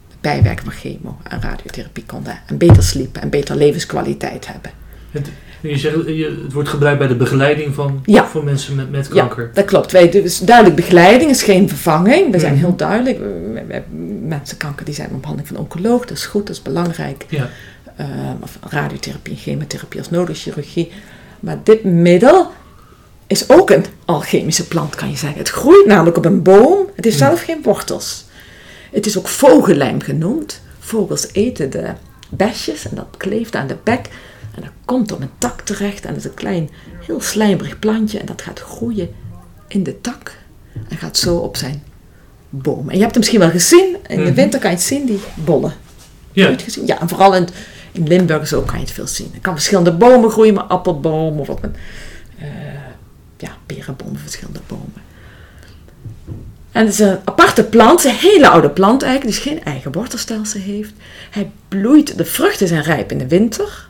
de 0.08 0.14
bijwerking 0.20 0.72
van 0.72 0.80
chemo 0.80 1.18
en 1.22 1.40
radiotherapie 1.40 2.04
konden. 2.06 2.38
En 2.46 2.58
beter 2.58 2.82
sliepen 2.82 3.22
en 3.22 3.30
beter 3.30 3.56
levenskwaliteit 3.56 4.46
hebben. 4.46 4.70
Het, 5.10 5.28
je 5.70 5.78
zegt, 5.78 5.94
je, 6.06 6.40
het 6.44 6.52
wordt 6.52 6.68
gebruikt 6.68 6.98
bij 6.98 7.08
de 7.08 7.14
begeleiding 7.16 7.74
van 7.74 8.00
Ja. 8.04 8.26
voor 8.26 8.44
mensen 8.44 8.74
met, 8.74 8.90
met 8.90 9.08
kanker. 9.08 9.42
Ja, 9.44 9.50
dat 9.54 9.64
klopt. 9.64 9.92
Wij, 9.92 10.10
dus 10.10 10.38
duidelijk 10.38 10.76
begeleiding 10.76 11.30
is 11.30 11.42
geen 11.42 11.68
vervanging. 11.68 12.32
We 12.32 12.38
zijn 12.38 12.52
Mhm. 12.52 12.62
heel 12.64 12.76
duidelijk. 12.76 13.18
Mensen 14.26 14.56
kanker 14.56 14.84
die 14.84 14.94
zijn 14.94 15.10
op 15.12 15.20
behandeling 15.20 15.48
van 15.54 15.56
oncoloog. 15.64 16.00
Dat 16.06 16.16
is 16.16 16.26
goed, 16.26 16.46
dat 16.46 16.56
is 16.56 16.62
belangrijk. 16.62 17.26
Ja. 17.28 17.48
Ehm, 17.96 18.10
of 18.40 18.58
radiotherapie 18.68 19.36
chemotherapie 19.36 19.98
als 20.00 20.10
neurochirurgie. 20.10 20.92
Maar 21.40 21.58
dit 21.62 21.84
middel 21.84 22.50
is 23.26 23.48
ook 23.50 23.70
een 23.70 23.84
alchemische 24.04 24.68
plant, 24.68 24.94
kan 24.94 25.10
je 25.10 25.16
zeggen. 25.16 25.38
Het 25.38 25.48
groeit 25.48 25.86
namelijk 25.86 26.16
op 26.16 26.24
een 26.24 26.42
boom. 26.42 26.78
Het 26.96 27.04
heeft 27.04 27.18
Hmm. 27.18 27.26
zelf 27.26 27.42
geen 27.44 27.62
wortels. 27.62 28.24
Het 28.92 29.06
is 29.06 29.18
ook 29.18 29.28
vogellijm 29.28 30.00
genoemd. 30.00 30.60
Vogels 30.78 31.28
eten 31.32 31.70
de 31.70 31.90
besjes 32.28 32.88
en 32.88 32.96
dat 32.96 33.06
kleeft 33.16 33.54
aan 33.56 33.66
de 33.66 33.76
bek. 33.84 34.08
En 34.54 34.62
dat 34.62 34.70
komt 34.84 35.12
op 35.12 35.20
een 35.20 35.30
tak 35.38 35.60
terecht. 35.60 36.04
En 36.04 36.08
dat 36.08 36.18
is 36.18 36.24
een 36.24 36.34
klein, 36.34 36.70
heel 37.06 37.20
slijmerig 37.20 37.78
plantje. 37.78 38.18
En 38.18 38.26
dat 38.26 38.42
gaat 38.42 38.60
groeien 38.60 39.08
in 39.68 39.82
de 39.82 40.00
tak. 40.00 40.36
En 40.88 40.96
gaat 40.96 41.16
zo 41.16 41.36
op 41.36 41.56
zijn 41.56 41.82
boom. 42.50 42.88
En 42.88 42.94
je 42.94 43.00
hebt 43.00 43.06
het 43.06 43.16
misschien 43.16 43.38
wel 43.40 43.50
gezien. 43.50 43.96
In 44.06 44.16
de 44.16 44.22
Mhm. 44.22 44.34
winter 44.34 44.60
kan 44.60 44.70
je 44.70 44.76
het 44.76 44.84
zien, 44.84 45.06
die 45.06 45.20
bollen. 45.34 45.72
Ja. 46.32 46.46
Nooit 46.46 46.62
gezien? 46.62 46.86
Ja, 46.86 47.00
en 47.00 47.08
vooral 47.08 47.34
in, 47.34 47.48
in 47.92 48.06
Limburg 48.06 48.46
zo 48.48 48.60
kan 48.60 48.74
je 48.74 48.80
het 48.84 48.90
veel 48.94 49.06
zien. 49.06 49.30
Er 49.34 49.40
kan 49.40 49.54
verschillende 49.54 49.92
bomen 49.92 50.30
groeien, 50.30 50.54
maar 50.54 50.64
appelboom 50.64 51.38
of 51.40 51.48
op 51.48 51.62
een 51.62 51.74
eh, 52.38 52.46
ja, 53.38 53.56
perenboom, 53.66 54.16
verschillende 54.16 54.60
bomen. 54.66 55.02
En 56.72 56.84
het 56.84 56.92
is 56.92 56.98
een 56.98 57.18
aparte 57.24 57.64
plant, 57.64 58.04
een 58.04 58.14
hele 58.14 58.48
oude 58.48 58.70
plant 58.70 59.02
eigenlijk, 59.02 59.34
die 59.34 59.52
geen 59.52 59.64
eigen 59.64 59.92
wortelstelsel 59.92 60.60
heeft. 60.60 60.92
Hij 61.30 61.50
bloeit, 61.68 62.18
de 62.18 62.24
vruchten 62.24 62.68
zijn 62.68 62.82
rijp 62.82 63.10
in 63.12 63.18
de 63.18 63.28
winter. 63.28 63.88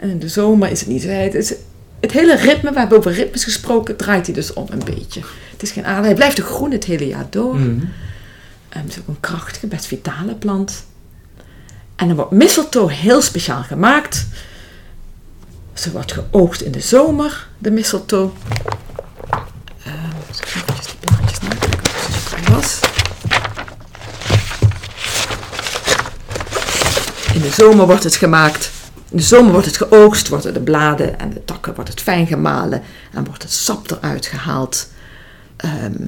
En 0.00 0.10
in 0.10 0.18
de 0.18 0.28
zomer 0.28 0.70
is 0.70 0.80
het 0.80 0.88
niet 0.88 1.02
zo. 1.02 1.08
Het, 1.08 2.12
hele 2.12 2.36
ritme, 2.36 2.72
we 2.72 2.78
hebben 2.78 2.98
over 2.98 3.12
ritmes 3.12 3.44
gesproken, 3.44 3.96
draait 3.96 4.26
hij 4.26 4.34
dus 4.34 4.52
om 4.52 4.66
een 4.70 4.84
beetje. 4.84 5.20
Het 5.50 5.62
is 5.62 5.70
geen 5.70 5.86
aarde, 5.86 6.06
hij 6.06 6.14
blijft 6.14 6.40
groen 6.40 6.70
het 6.70 6.84
hele 6.84 7.06
jaar 7.06 7.26
door. 7.30 7.56
En 8.68 8.82
het 8.82 8.90
is 8.90 8.98
ook 8.98 9.08
een 9.08 9.20
krachtige, 9.20 9.66
best 9.66 9.86
vitale 9.86 10.34
plant. 10.34 10.86
En 11.96 12.06
dan 12.06 12.16
wordt 12.16 12.30
mistletoe 12.30 12.92
heel 12.92 13.22
speciaal 13.22 13.62
gemaakt. 13.62 14.26
Ze 15.74 15.90
wordt 15.90 16.12
geoogst 16.12 16.60
in 16.60 16.72
de 16.72 16.80
zomer, 16.80 17.48
de 17.58 17.70
mistletoe. 17.70 18.30
Ehm, 19.84 19.94
eens 20.28 20.40
even 20.44 20.66
die 20.66 20.94
blaadjes 21.00 21.40
nakijken 21.40 21.90
of 21.94 22.34
het 22.34 22.48
was. 22.48 22.80
In 27.34 27.40
de 27.40 27.50
zomer 27.50 27.86
wordt 27.86 28.04
het 28.04 28.16
gemaakt. 28.16 28.70
In 29.10 29.16
de 29.16 29.22
zomer 29.22 29.52
wordt 29.52 29.66
het 29.66 29.76
geoogst, 29.76 30.28
worden 30.28 30.54
de 30.54 30.60
bladen 30.60 31.18
en 31.18 31.30
de 31.30 31.44
takken 31.44 31.74
wordt 31.74 31.90
het 31.90 32.00
fijn 32.00 32.26
gemalen 32.26 32.82
en 33.12 33.24
wordt 33.24 33.42
het 33.42 33.52
sap 33.52 33.90
eruit 33.90 34.26
gehaald. 34.26 34.88
Ehm, 35.56 36.02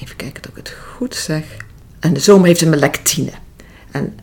even 0.00 0.16
kijken 0.16 0.42
dat 0.42 0.50
ik 0.50 0.56
het 0.56 0.74
goed 0.94 1.14
zeg. 1.14 1.44
En 2.00 2.12
de 2.12 2.20
zomer 2.20 2.46
heeft 2.46 2.60
een 2.60 2.76
lectine. 2.76 3.32
En 3.90 4.18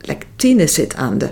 lectine 0.00 0.66
zit 0.66 0.94
aan 0.94 1.18
de, 1.18 1.30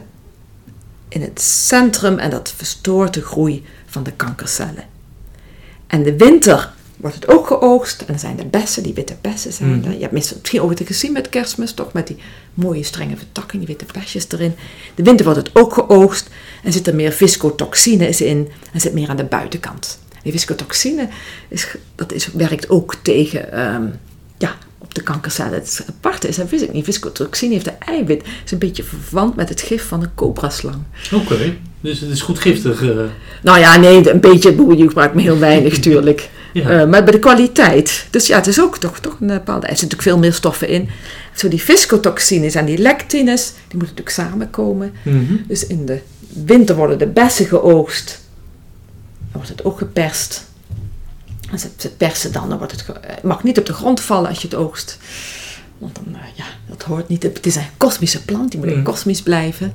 in 1.09 1.23
het 1.23 1.41
centrum 1.41 2.19
en 2.19 2.31
dat 2.31 2.53
verstoort 2.57 3.15
de 3.15 3.23
groei 3.23 3.67
van 3.87 4.03
de 4.03 4.13
kankercellen. 4.13 4.85
En 5.87 6.03
de 6.03 6.17
winter 6.17 6.73
wordt 7.01 7.17
het 7.17 7.29
ook 7.29 7.47
geoogst 7.47 8.01
en 8.01 8.07
dan 8.07 8.19
zijn 8.19 8.37
de 8.37 8.47
bessen, 8.47 8.83
die 8.83 8.95
witte 8.95 9.17
bessen 9.21 9.53
zijn 9.53 9.85
er. 9.85 9.93
Je 9.93 10.01
hebt 10.01 10.13
misschien 10.13 10.39
misschien 10.41 10.63
ooit 10.63 10.81
gezien 10.85 11.13
met 11.13 11.29
kerstmis, 11.29 11.73
toch 11.73 11.93
met 11.93 12.07
die 12.07 12.17
mooie 12.55 12.83
strenge 12.83 13.17
vertakking, 13.17 13.67
die 13.67 13.77
witte 13.77 13.93
besjes 14.01 14.27
erin. 14.29 14.55
De 14.95 15.03
winter 15.03 15.25
wordt 15.25 15.41
het 15.41 15.51
ook 15.57 15.73
geoogst 15.75 16.29
en 16.63 16.73
zit 16.73 16.87
er 16.87 16.95
meer 16.95 17.13
viscotoxines 17.13 18.21
in 18.21 18.49
en 18.73 18.81
zit 18.81 18.93
meer 18.93 19.09
aan 19.09 19.17
de 19.17 19.25
buitenkant. 19.25 19.99
Die 20.23 20.33
viscotoxine 20.33 21.09
is, 21.49 21.67
dat 21.95 22.13
is, 22.13 22.29
werkt 22.33 22.71
ook 22.71 22.95
tegen 23.03 23.53
ehm, 23.53 23.87
ja, 24.39 24.57
op 24.79 24.95
de 24.95 25.03
kankercellen. 25.03 25.53
Het 25.53 25.85
aparte 25.89 26.29
is, 26.29 26.37
dat 26.37 26.51
wist 26.51 26.63
ik 26.63 26.73
niet, 26.73 26.85
viscotoxine 26.85 27.53
heeft 27.53 27.67
een 27.67 27.79
eiwit. 27.79 28.23
is 28.45 28.51
een 28.53 28.59
beetje 28.59 28.83
verwant 28.83 29.37
met 29.37 29.49
het 29.49 29.61
gif 29.61 29.89
van 29.89 30.03
een 30.03 30.15
cobraslang. 30.15 30.83
Oké, 31.15 31.57
dus 31.81 32.01
het 32.01 32.11
is 32.11 32.21
goed 32.21 32.39
giftig. 32.39 32.83
eh, 32.83 32.97
Nou 33.43 33.59
ja, 33.59 33.77
nee, 33.77 34.11
een 34.11 34.21
beetje, 34.21 34.77
je 34.77 34.87
gebruikt 34.89 35.15
me 35.15 35.23
heel 35.23 35.39
weinig, 35.39 35.79
tuurlijk. 35.89 36.29
Ja. 36.53 36.71
Eh, 36.71 36.89
maar 36.89 37.03
bij 37.05 37.13
de 37.13 37.19
kwaliteit. 37.19 38.07
Dus 38.11 38.27
ja, 38.27 38.37
het 38.37 38.47
is 38.47 38.61
ook 38.61 38.79
toch, 38.79 38.99
toch 39.01 39.17
een 39.21 39.27
bepaalde. 39.27 39.67
Er 39.67 39.77
zitten 39.77 39.89
natuurlijk 39.89 40.03
veel 40.03 40.19
meer 40.19 40.35
stoffen 40.35 40.69
in. 40.69 40.89
Zo 41.35 41.49
die 41.49 41.63
viscotoxines 41.63 42.55
en 42.55 42.65
die 42.65 42.79
lectines, 42.79 43.47
die 43.47 43.79
moeten 43.79 43.97
natuurlijk 43.97 44.31
samenkomen. 44.31 44.93
Mhm. 45.03 45.37
Dus 45.47 45.67
in 45.67 45.87
de 45.87 46.01
winter 46.29 46.77
worden 46.77 46.99
de 46.99 47.07
bessen 47.07 47.47
geoogst. 47.47 48.21
Dan 49.19 49.29
wordt 49.33 49.49
het 49.49 49.65
ook 49.65 49.79
geperst. 49.79 50.47
En 51.51 51.59
ze, 51.59 51.69
ze 51.77 51.91
persen 51.91 52.33
dan, 52.33 52.49
dan 52.49 52.59
wordt 52.59 52.73
het, 52.73 52.85
eh, 52.89 52.95
het 53.01 53.23
mag 53.23 53.43
niet 53.43 53.59
op 53.59 53.67
de 53.67 53.73
grond 53.73 54.01
vallen 54.01 54.29
als 54.29 54.43
je 54.43 54.49
het 54.49 54.57
oogst. 54.57 54.99
Want 55.79 55.95
dan, 55.95 56.15
eh, 56.15 56.21
ja, 56.35 56.45
dat 56.69 56.83
hoort 56.83 57.09
niet. 57.09 57.23
Het 57.23 57.47
is 57.47 57.57
een 57.57 57.63
kosmische 57.77 58.25
plant, 58.25 58.51
die 58.51 58.61
moet 58.61 58.75
Mhm. 58.75 58.83
kosmisch 58.83 59.23
blijven. 59.23 59.73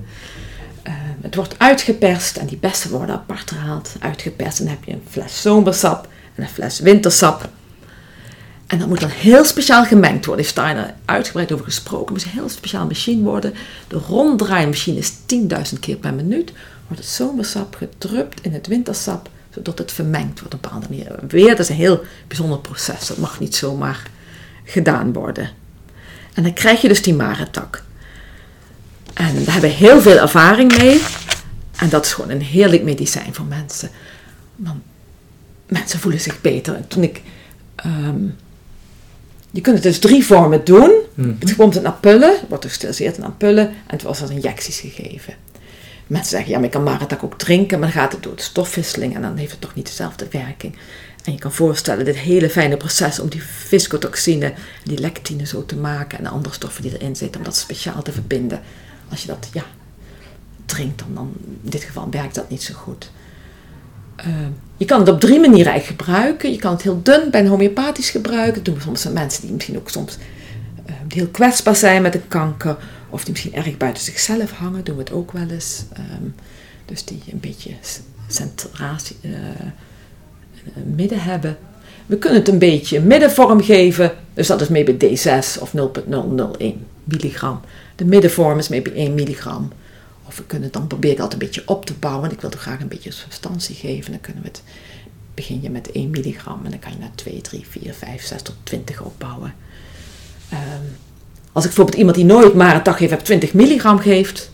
Eh, 0.84 0.94
het 1.22 1.36
wordt 1.36 1.56
uitgeperst 1.58 2.38
en 2.38 2.46
die 2.46 2.58
bessen 2.58 2.90
worden 2.92 3.16
apart 3.16 3.52
gehaald, 3.52 3.90
uitgeperst. 4.00 4.60
En 4.60 4.66
dan 4.66 4.74
heb 4.74 4.84
je 4.84 4.92
een 4.92 5.02
fles 5.10 5.42
zomersap 5.42 6.08
en 6.36 6.44
een 6.44 6.50
fles 6.50 6.80
wintersap. 6.80 7.50
En 8.68 8.80
dat 8.80 8.88
moet 8.88 9.00
dan 9.00 9.10
heel 9.10 9.46
speciaal 9.46 9.86
gemengd 9.86 10.26
worden. 10.26 10.46
Heeft 10.46 10.58
Steiner 10.58 10.94
uitgebreid 11.06 11.52
over 11.52 11.66
gesproken. 11.66 12.16
Het 12.16 12.24
moet 12.24 12.34
een 12.34 12.40
heel 12.40 12.50
speciaal 12.50 12.86
machine 12.86 13.24
worden. 13.24 13.54
De 13.88 13.98
ronddraaimachine 13.98 14.98
is 14.98 15.12
10.000 15.12 15.80
keer 15.80 15.96
per 15.96 16.14
minuut. 16.14 16.52
Wordt 16.88 17.04
het 17.04 17.12
zomersap 17.12 17.76
gedrupt 17.76 18.42
in 18.42 18.54
het 18.54 18.68
wintersap, 18.68 19.30
zodat 19.50 19.78
het 19.78 19.92
vermengd 19.92 20.40
wordt 20.40 20.54
op 20.54 20.64
een 20.64 20.70
bepaalde 20.70 20.88
manier. 20.90 21.16
Weer, 21.28 21.50
dat 21.50 21.60
is 21.60 21.70
een 21.70 21.76
heel 21.76 22.04
bijzonder 22.28 22.60
proces. 22.60 23.08
Dat 23.08 23.18
mag 23.18 23.40
niet 23.40 23.56
zomaar 23.56 24.04
gedaan 24.64 25.14
worden. 25.14 25.50
En 26.34 26.44
dan 26.44 26.54
krijg 26.54 26.82
je 26.82 26.88
dus 26.88 27.02
die 27.02 27.14
marentak. 27.14 27.84
En 29.14 29.34
daar 29.44 29.54
hebben 29.54 29.70
we 29.70 29.76
heel 29.76 30.02
veel 30.02 30.18
ervaring 30.18 30.78
mee. 30.78 31.02
En 31.76 31.90
dat 31.90 32.06
is 32.06 32.14
gewoon 32.14 32.30
een 32.30 32.42
heerlijk 32.42 32.84
medicijn 32.84 33.34
voor 33.34 33.46
mensen. 33.46 33.90
Want 34.56 34.82
mensen 35.74 36.00
voelen 36.00 36.22
zich 36.22 36.42
beter. 36.42 36.76
En 36.76 36.88
toen 36.88 37.04
ik... 37.04 37.22
ehm, 37.76 38.26
je 39.52 39.62
kunt 39.62 39.76
het 39.76 39.84
dus 39.84 40.00
drie 40.00 40.26
vormen 40.26 40.66
doen. 40.66 40.92
Mhm. 41.14 41.34
Het 41.40 41.56
komt 41.56 41.76
in 41.76 41.86
ampullen, 41.86 42.36
wordt 42.50 42.66
gestiliseerd 42.66 43.18
in 43.18 43.24
ampullen 43.24 43.68
en 43.68 43.74
het 43.88 44.02
was 44.02 44.22
als 44.22 44.30
injecties 44.30 44.80
gegeven. 44.80 45.34
Mensen 46.08 46.30
zeggen, 46.30 46.50
ja, 46.50 46.56
maar 46.56 46.66
ik 46.66 46.72
kan 46.72 46.84
Maratak 46.84 47.24
ook 47.24 47.38
drinken, 47.38 47.80
maar 47.80 47.92
dan 47.92 48.02
gaat 48.02 48.12
het 48.12 48.24
door 48.24 48.36
de 48.36 48.42
stofwisseling 48.42 49.16
en 49.16 49.22
dan 49.22 49.38
heeft 49.38 49.52
het 49.52 49.62
toch 49.62 49.76
niet 49.76 49.86
dezelfde 49.86 50.28
werking. 50.32 50.76
En 51.24 51.32
je 51.34 51.40
kan 51.40 51.52
voorstellen, 51.52 52.06
dit 52.06 52.18
hele 52.18 52.50
fijne 52.50 52.78
proces 52.78 53.20
om 53.20 53.30
die 53.30 53.44
viscotoxine 53.44 54.54
die 54.84 55.00
lectine 55.00 55.46
zo 55.46 55.66
te 55.66 55.76
maken 55.76 56.18
en 56.18 56.24
de 56.24 56.30
andere 56.30 56.54
stoffen 56.54 56.82
die 56.82 57.00
erin 57.00 57.16
zitten, 57.16 57.40
om 57.40 57.46
dat 57.46 57.56
speciaal 57.56 58.02
te 58.02 58.12
verbinden. 58.12 58.62
Als 59.10 59.22
je 59.22 59.28
dat, 59.28 59.50
ja, 59.54 59.64
drinkt, 60.66 61.00
dan, 61.00 61.08
dan 61.14 61.34
in 61.64 61.70
dit 61.70 61.84
geval 61.84 62.10
werkt 62.10 62.36
dat 62.36 62.50
niet 62.50 62.64
zo 62.64 62.74
goed. 62.74 63.12
Eh, 64.16 64.26
je 64.78 64.86
kan 64.86 65.00
het 65.00 65.10
op 65.10 65.20
drie 65.20 65.40
manieren 65.40 65.72
eigenlijk 65.72 66.02
gebruiken. 66.02 66.52
Je 66.52 66.58
kan 66.58 66.72
het 66.72 66.82
heel 66.82 67.00
dun 67.04 67.30
bij 67.32 67.40
een 67.40 67.48
homeopathisch 67.48 68.10
gebruiken. 68.10 68.54
Dat 68.54 68.66
doen 68.66 68.76
we 68.76 68.82
soms 68.82 69.08
mensen 69.08 69.42
die 69.42 69.52
misschien 69.52 69.78
ook 69.78 69.90
soms 69.90 70.18
eh, 70.86 70.94
heel 71.08 71.28
kwetsbaar 71.28 71.76
zijn 71.76 72.02
met 72.02 72.16
een 72.16 72.28
kanker. 72.28 72.78
Of 73.10 73.24
die 73.24 73.32
misschien 73.32 73.54
erg 73.54 73.78
buiten 73.78 74.04
zichzelf 74.04 74.52
hangen. 74.52 74.84
Doen 74.84 74.96
we 74.96 75.02
het 75.02 75.12
ook 75.12 75.32
wel 75.32 75.50
eens. 75.50 75.84
Ehm, 75.94 76.30
dus 76.86 77.06
die 77.06 77.22
een 77.32 77.40
beetje 77.40 77.72
centratie, 78.28 79.16
eh, 79.22 79.32
midden 80.96 81.22
hebben. 81.22 81.58
We 82.06 82.18
kunnen 82.18 82.40
het 82.40 82.48
een 82.48 82.58
beetje 82.58 83.00
middenvorm 83.00 83.64
geven. 83.64 84.12
Dus 84.34 84.48
dat 84.48 84.62
is 84.62 84.68
maybe 84.68 84.98
D6 84.98 85.60
of 85.60 85.74
0,001 85.74 86.86
milligram. 87.04 87.62
De 87.96 88.06
middenvorm 88.06 88.58
is 88.58 88.68
maybe 88.68 88.98
1 89.00 89.14
milligram. 89.14 89.72
Of 90.26 90.38
we 90.38 90.44
kunnen 90.44 90.70
het 90.70 90.78
dan 90.78 90.88
probeer 90.88 91.12
ik 91.12 91.20
altijd 91.20 91.42
een 91.42 91.48
beetje 91.48 91.68
op 91.68 91.86
te 91.86 91.94
bouwen. 91.94 92.32
Ik 92.32 92.42
wil 92.42 92.50
toch 92.50 92.62
graag 92.62 92.82
een 92.82 92.88
beetje 92.88 93.12
substantie 93.12 93.76
geven. 93.76 94.12
Dan 94.12 94.22
kunnen 94.22 94.42
we 94.44 94.48
het, 94.48 94.64
begin 95.34 95.62
je 95.62 95.70
met 95.70 95.92
1 95.92 96.10
milligram. 96.10 96.62
En 96.64 96.70
dan 96.72 96.80
kan 96.80 96.92
je 96.92 96.98
naar 96.98 97.16
2, 97.16 97.42
3, 97.42 97.66
4, 97.70 97.94
5, 97.94 98.24
6 98.24 98.42
tot 98.42 98.56
20 98.64 99.02
opbouwen. 99.02 99.54
Ehm, 100.50 100.84
als 101.52 101.64
ik 101.64 101.70
bijvoorbeeld 101.70 101.98
iemand 101.98 102.16
die 102.16 102.26
nooit 102.26 102.54
maar 102.54 102.76
een 102.76 102.84
dag 102.84 102.98
heeft, 102.98 103.12
heb 103.12 103.20
20 103.20 103.54
milligram 103.54 104.00
geeft. 104.00 104.52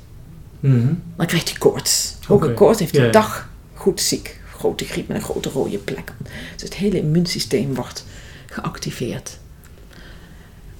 Mhm. 0.60 0.94
Dan 1.16 1.26
krijgt 1.26 1.50
hij 1.50 1.58
koorts. 1.58 2.16
Hoge 2.28 2.46
Oké. 2.46 2.54
koorts 2.54 2.80
heeft 2.80 2.96
hij 2.96 3.06
een 3.06 3.12
dag 3.12 3.50
goed 3.74 4.02
ziek. 4.02 4.40
Grote 4.54 4.86
griep 4.86 5.08
met 5.08 5.18
een 5.18 5.24
grote 5.24 5.50
rode 5.50 5.78
plek. 5.78 6.14
Dus 6.54 6.64
het 6.64 6.74
hele 6.74 6.98
immuunsysteem 6.98 7.76
wordt 7.76 8.06
geactiveerd. 8.46 9.38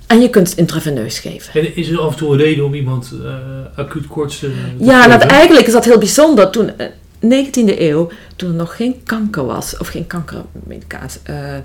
En 0.10 0.22
je 0.22 0.30
kunt 0.30 0.50
het 0.50 0.58
intraveneus 0.58 1.20
geven. 1.20 1.62
En 1.62 1.76
is 1.76 1.90
er 1.90 2.00
af 2.00 2.12
en 2.12 2.18
toe 2.18 2.32
een 2.32 2.38
reden 2.38 2.66
om 2.66 2.74
iemand 2.74 3.12
eh, 3.24 3.34
acuut 3.76 4.08
koorts 4.08 4.40
te, 4.40 4.54
Ja, 4.80 5.06
nou, 5.08 5.22
eigenlijk 5.22 5.68
is 5.68 5.74
dat 5.74 5.86
heel 5.86 5.98
bijzonder. 5.98 6.50
Toen, 6.50 6.78
eh, 6.78 6.88
19e 7.20 7.80
eeuw, 7.82 8.10
toen 8.36 8.50
er 8.50 8.56
nog 8.56 8.76
geen 8.76 9.04
kanker 9.04 9.46
was, 9.46 9.78
of 9.78 9.88
geen 9.88 10.08
kankermedicatie, 10.08 11.20
eh, 11.24 11.56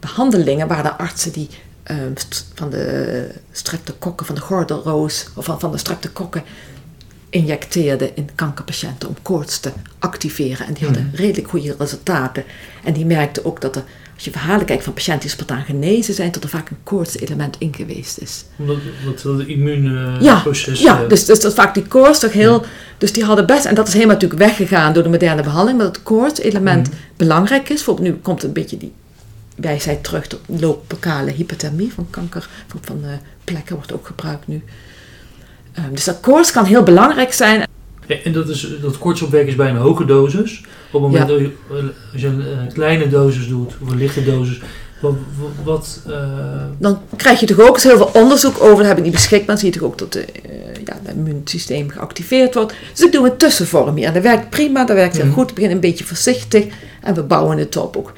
behandelingen, 0.00 0.68
waren 0.68 0.84
er 0.84 0.90
artsen 0.96 1.32
die 1.32 1.48
eh, 1.82 1.96
st- 2.14 2.46
van 2.54 2.70
de 2.70 3.28
streptokokken, 3.52 4.26
van 4.26 4.34
de 4.34 4.40
gordelroos, 4.40 5.28
of 5.34 5.44
van, 5.44 5.60
van 5.60 5.70
de 5.72 5.78
streptokokken, 5.78 6.42
injecteerde 7.30 8.10
in 8.14 8.28
kankerpatiënten 8.34 9.08
om 9.08 9.16
koorts 9.22 9.58
te 9.60 9.70
activeren. 9.98 10.66
En 10.66 10.72
die 10.74 10.84
hadden 10.84 11.06
Mhm. 11.06 11.16
redelijk 11.16 11.48
goede 11.48 11.74
resultaten. 11.78 12.44
En 12.84 12.92
die 12.92 13.06
merkten 13.06 13.44
ook 13.44 13.60
dat 13.60 13.76
er, 13.76 13.84
als 14.14 14.24
je 14.24 14.30
verhalen 14.30 14.66
kijkt 14.66 14.84
van 14.84 14.92
patiënten 14.92 15.20
die 15.22 15.30
spontaan 15.30 15.64
genezen 15.64 16.14
zijn, 16.14 16.32
dat 16.32 16.42
er 16.42 16.48
vaak 16.48 16.70
een 16.70 16.76
koortselement 16.82 17.56
in 17.58 17.74
geweest 17.74 18.18
is. 18.18 18.44
Omdat 18.58 18.76
wat 19.04 19.22
het 19.38 19.46
immuunproces... 19.48 20.24
Ja, 20.24 20.40
proces, 20.40 20.80
Ja, 20.80 21.02
eh, 21.02 21.08
dus, 21.08 21.24
dus 21.24 21.40
dat 21.40 21.54
vaak 21.54 21.74
die 21.74 21.82
koorts 21.82 22.18
toch 22.18 22.32
heel... 22.32 22.64
Dus 22.98 23.12
die 23.12 23.24
hadden 23.24 23.46
best... 23.46 23.64
En 23.64 23.74
dat 23.74 23.86
is 23.88 23.92
helemaal 23.94 24.14
natuurlijk 24.14 24.40
weggegaan 24.40 24.92
door 24.92 25.02
de 25.02 25.08
moderne 25.08 25.42
behandeling. 25.42 25.76
Maar 25.76 25.86
dat 25.86 25.96
het 25.96 26.04
koortselement 26.04 26.88
Mhm. 26.88 26.96
belangrijk 27.16 27.68
is. 27.68 27.74
Bijvoorbeeld 27.76 28.08
nu 28.08 28.14
komt 28.14 28.42
een 28.42 28.52
beetje 28.52 28.76
die 28.76 28.92
wijsheid 29.56 30.04
terug. 30.04 30.26
De 30.26 30.38
locale 30.46 31.30
hypothermie 31.30 31.92
van 31.92 32.06
kanker. 32.10 32.48
Van, 32.66 32.80
van 32.82 33.00
eh, 33.04 33.10
plekken 33.44 33.74
wordt 33.76 33.92
ook 33.92 34.06
gebruikt 34.06 34.46
nu. 34.46 34.62
Ehm, 35.72 35.92
dus 35.94 36.04
dat 36.04 36.20
koorts 36.20 36.50
kan 36.52 36.64
heel 36.64 36.82
belangrijk 36.82 37.32
zijn. 37.32 37.66
En 38.06 38.32
dat, 38.32 38.48
is, 38.48 38.68
dat 38.82 38.98
kortsopwek 38.98 39.46
is 39.46 39.54
bij 39.54 39.68
een 39.70 39.76
hoge 39.76 40.04
dosis. 40.04 40.58
Op 40.58 40.92
het 40.92 41.00
moment 41.02 41.22
Ja. 41.22 41.26
dat 41.34 41.38
je, 41.38 41.50
eh, 41.70 42.12
als 42.12 42.20
je 42.20 42.26
een 42.26 42.40
eh, 42.42 42.72
kleine 42.72 43.08
dosis 43.08 43.48
doet, 43.48 43.72
of 43.82 43.90
een 43.90 43.96
lichte 43.96 44.24
dosis, 44.24 44.60
wat... 45.64 46.00
eh, 46.08 46.62
Dan 46.78 47.00
krijg 47.16 47.40
je 47.40 47.46
toch 47.46 47.60
ook 47.60 47.80
heel 47.80 47.96
veel 47.96 48.10
onderzoek 48.12 48.60
over. 48.62 48.76
Dat 48.76 48.86
heb 48.86 48.96
ik 48.98 49.02
niet 49.04 49.12
beschikbaar. 49.12 49.46
Dan 49.46 49.58
zie 49.58 49.72
je 49.72 49.78
toch 49.78 49.88
ook 49.88 49.98
dat 49.98 50.12
de, 50.12 50.24
ja, 50.84 50.96
het 51.02 51.14
immuunsysteem 51.16 51.90
geactiveerd 51.90 52.54
wordt. 52.54 52.74
Dus 52.92 53.04
ik 53.04 53.12
doe 53.12 53.30
een 53.30 53.36
tussenvorm 53.36 53.96
hier. 53.96 54.06
En 54.06 54.12
dat 54.14 54.22
werkt 54.22 54.50
prima. 54.50 54.84
Dat 54.84 54.96
werkt 54.96 55.16
heel 55.16 55.24
Mhm. 55.24 55.34
goed. 55.34 55.48
Ik 55.48 55.54
begin 55.54 55.70
een 55.70 55.80
beetje 55.80 56.04
voorzichtig. 56.04 56.64
En 57.02 57.14
we 57.14 57.22
bouwen 57.22 57.58
het 57.58 57.76
op. 57.76 57.96
Ook 57.96 58.12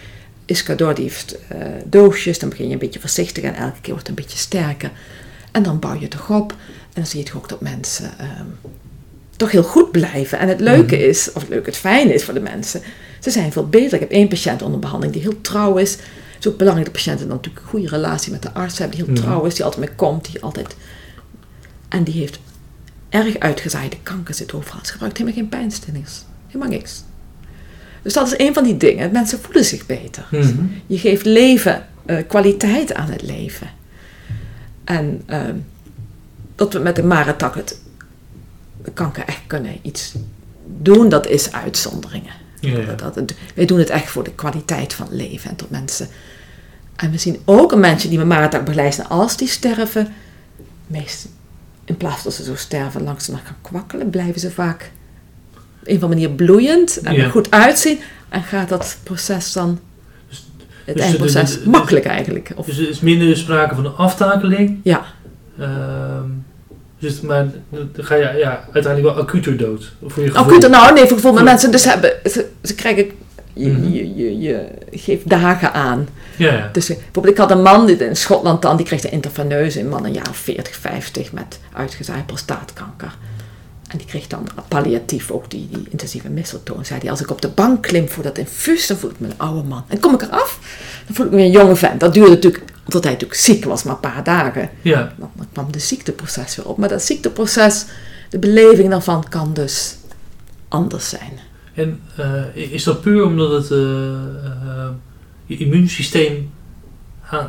Iscador 0.45 0.95
die 0.95 1.05
heeft 1.05 1.39
doosjes. 1.85 2.39
Dan 2.39 2.49
begin 2.49 2.67
je 2.67 2.73
een 2.73 2.79
beetje 2.79 3.01
voorzichtig. 3.01 3.45
En 3.45 3.55
elke 3.55 3.81
keer 3.81 3.93
wordt 3.95 4.09
het 4.09 4.19
een 4.19 4.25
beetje 4.25 4.39
sterker. 4.39 4.91
En 5.53 5.63
dan 5.63 5.79
bouw 5.79 5.95
je 5.95 6.01
het 6.01 6.11
toch 6.11 6.31
op. 6.31 6.51
En 6.53 7.03
dan 7.03 7.07
zie 7.07 7.19
je 7.21 7.25
toch 7.27 7.37
ook 7.37 7.49
dat 7.49 7.61
mensen 7.61 8.11
ehm, 8.19 8.47
toch 9.37 9.51
heel 9.51 9.63
goed 9.63 9.91
blijven. 9.91 10.39
En 10.39 10.49
het 10.49 10.61
leuke 10.61 10.95
Mhm. 10.97 11.05
is, 11.05 11.33
of 11.33 11.41
het 11.41 11.51
leuke, 11.51 11.71
het 11.71 11.79
fijne 11.79 12.15
is 12.15 12.25
voor 12.25 12.35
de 12.35 12.41
mensen. 12.41 12.83
Ze 13.21 13.31
zijn 13.31 13.53
veel 13.53 13.69
beter. 13.69 13.95
Ik 13.95 14.01
heb 14.01 14.11
één 14.11 14.29
patiënt 14.29 14.63
onder 14.63 14.81
behandeling 14.81 15.13
die 15.13 15.23
heel 15.23 15.41
trouw 15.41 15.77
is. 15.77 15.91
Het 15.93 16.45
is 16.45 16.47
ook 16.51 16.57
belangrijk 16.59 16.87
dat 16.87 16.97
patiënten 16.97 17.27
dan 17.29 17.37
natuurlijk 17.37 17.65
een 17.65 17.71
goede 17.71 17.89
relatie 17.89 18.33
met 18.33 18.43
de 18.43 18.53
arts 18.53 18.79
hebben. 18.79 18.97
Die 18.97 19.05
heel 19.07 19.15
Mhm. 19.15 19.23
trouw 19.25 19.45
is, 19.45 19.55
die 19.55 19.65
altijd 19.65 19.87
mee 19.87 19.97
komt. 19.97 20.25
Die 20.33 20.43
altijd... 20.43 20.77
En 21.89 22.05
die 22.05 22.15
heeft 22.15 22.39
erg 23.09 23.39
uitgezaaide 23.39 23.97
kanker 24.03 24.35
zit 24.35 24.53
overal. 24.55 24.81
Ze 24.85 24.93
gebruikt 24.93 25.19
helemaal 25.19 25.39
geen 25.41 25.49
pijnstillers. 25.49 26.23
Helemaal 26.47 26.69
niks. 26.69 27.03
Dus 28.03 28.13
dat 28.13 28.27
is 28.27 28.35
een 28.47 28.55
van 28.55 28.65
die 28.65 28.77
dingen. 28.77 29.13
Mensen 29.13 29.39
voelen 29.41 29.65
zich 29.65 29.87
beter. 29.87 30.27
mhm. 30.31 30.65
Je 30.87 30.99
geeft 30.99 31.25
leven, 31.25 31.87
eh, 32.07 32.17
kwaliteit 32.29 32.95
aan 32.95 33.11
het 33.11 33.23
leven. 33.23 33.71
En 34.85 35.23
ehm, 35.27 35.55
dat 36.55 36.73
we 36.73 36.79
met 36.79 36.97
de 36.97 37.03
Maratak 37.03 37.55
het 37.55 37.81
kanker 38.91 39.25
echt 39.27 39.41
kunnen 39.47 39.79
iets 39.83 40.15
doen, 40.67 41.09
dat 41.09 41.27
is 41.27 41.53
uitzonderingen. 41.53 42.33
Ja, 42.61 42.79
ja. 42.79 42.93
Dat, 42.95 43.15
dat, 43.15 43.33
wij 43.55 43.65
doen 43.67 43.79
het 43.79 43.91
echt 43.91 44.09
voor 44.11 44.25
de 44.25 44.33
kwaliteit 44.33 44.95
van 44.95 45.07
leven 45.11 45.51
en 45.51 45.57
tot 45.57 45.71
mensen. 45.71 46.09
En 46.97 47.11
we 47.11 47.19
zien 47.19 47.39
ook 47.45 47.73
een 47.73 47.81
mensen 47.81 48.09
die 48.09 48.19
met 48.19 48.27
Maratak 48.27 48.65
begeleiden, 48.65 49.09
als 49.09 49.37
die 49.37 49.49
sterven, 49.49 50.13
meest, 50.87 51.29
in 51.85 51.97
plaats 51.97 52.23
dat 52.23 52.35
ze 52.35 52.45
zo 52.45 52.55
sterven 52.57 53.03
langzaam 53.03 53.37
gaan 53.45 53.57
kwakkelen, 53.61 54.11
blijven 54.11 54.41
ze 54.41 54.51
vaak 54.51 54.91
op 55.55 55.89
een 55.89 55.97
of 55.97 56.03
andere 56.03 56.21
manier 56.21 56.31
bloeiend 56.31 57.01
en 57.01 57.15
Ja. 57.15 57.25
er 57.25 57.31
goed 57.31 57.51
uitzien. 57.51 57.99
En 58.29 58.43
gaat 58.43 58.69
dat 58.69 58.97
proces 59.03 59.53
dan, 59.53 59.79
Dus- 60.29 60.47
het 60.85 60.95
dus 60.97 61.05
eindproces, 61.05 61.51
de- 61.53 61.59
de- 61.59 61.65
de- 61.65 61.71
makkelijk 61.71 62.05
eigenlijk. 62.05 62.53
Of, 62.57 62.67
Dus 62.67 62.79
er 62.79 62.89
is 62.89 63.01
minder 63.01 63.37
sprake 63.37 63.75
van 63.75 63.85
een 63.87 63.95
aftakeling. 63.97 64.81
ja, 64.83 65.05
Ehm, 65.59 66.29
dus, 66.99 67.21
maar 67.21 67.47
dan 67.71 68.05
ga 68.05 68.15
je 68.15 68.39
ja, 68.39 68.65
uiteindelijk 68.73 69.15
wel 69.15 69.25
acuter 69.25 69.57
dood. 69.57 69.93
Voor 70.07 70.23
je 70.23 70.29
nou 70.29 70.33
gevoel. 70.33 70.51
kunt 70.53 70.65
er 70.65 70.71
nou, 70.71 70.93
nee, 70.95 71.07
voor 71.07 71.17
gevoel, 71.17 71.33
maar 71.33 71.45
mensen 71.45 71.71
dus 71.71 71.85
hebben, 71.85 72.13
ze, 72.25 72.47
ze 72.63 72.75
krijgen, 72.75 73.11
je, 73.53 73.69
Mhm. 73.69 73.93
je, 73.93 74.15
je, 74.17 74.39
je 74.39 74.69
geeft 74.91 75.29
dagen 75.29 75.73
aan. 75.73 76.09
Ja, 76.37 76.53
ja. 76.53 76.69
Dus 76.73 76.89
eh, 76.89 76.97
bijvoorbeeld, 76.97 77.35
ik 77.35 77.41
had 77.41 77.51
een 77.51 77.63
man 77.63 77.87
die 77.87 77.97
in 77.97 78.17
Schotland 78.17 78.63
dan, 78.63 78.77
die 78.77 78.87
kreeg 78.87 79.05
een 79.05 79.11
interveneuse, 79.11 79.81
een 79.81 79.89
man 79.89 80.05
een 80.05 80.13
jaar 80.13 80.29
of 80.31 80.37
40, 80.37 80.77
50 80.77 81.33
met 81.33 81.59
uitgezaaid 81.73 82.27
prostaatkanker. 82.27 83.17
En 83.91 83.99
die 83.99 84.07
kreeg 84.07 84.27
dan 84.27 84.49
palliatief 84.69 85.31
ook 85.31 85.51
die, 85.51 85.69
die 85.71 85.87
intensieve 85.91 86.29
misseltoon. 86.29 86.85
Zei 86.85 87.01
hij, 87.01 87.11
als 87.11 87.21
ik 87.21 87.31
op 87.31 87.43
de 87.43 87.49
bank 87.49 87.83
klim 87.83 88.09
voor 88.09 88.23
dat 88.23 88.39
infuus, 88.39 88.87
dan 88.87 88.97
voel 88.97 89.11
ik 89.11 89.21
me 89.21 89.27
een 89.27 89.35
oude 89.37 89.69
man. 89.69 89.85
En 89.89 90.01
kom 90.01 90.15
ik 90.15 90.23
eraf, 90.23 90.59
dan 91.07 91.15
voel 91.17 91.27
ik 91.27 91.33
me 91.33 91.41
een 91.43 91.51
jonge 91.51 91.77
vent. 91.77 92.01
Dat 92.01 92.15
duurde 92.15 92.31
natuurlijk, 92.31 92.65
omdat 92.87 93.03
hij 93.05 93.13
natuurlijk 93.13 93.41
ziek 93.41 93.65
was, 93.65 93.83
maar 93.83 93.95
een 93.95 94.01
paar 94.01 94.25
dagen. 94.25 94.71
ja. 94.83 95.13
Dan, 95.19 95.31
dan 95.35 95.47
kwam 95.53 95.73
de 95.73 95.79
ziekteproces 95.79 96.57
weer 96.57 96.67
op. 96.67 96.79
Maar 96.79 96.89
dat 96.89 97.03
ziekteproces, 97.03 97.85
de 98.31 98.39
beleving 98.39 98.91
daarvan 98.91 99.25
kan 99.29 99.55
dus 99.55 99.97
anders 100.69 101.09
zijn. 101.09 101.39
En 101.75 102.01
eh, 102.17 102.73
is 102.73 102.85
dat 102.85 103.01
puur 103.01 103.25
omdat 103.25 103.51
het 103.53 103.71
eh, 103.71 103.79
eh, 103.79 104.89
je 105.47 105.57
immuunsysteem 105.57 106.51
aan, 107.31 107.49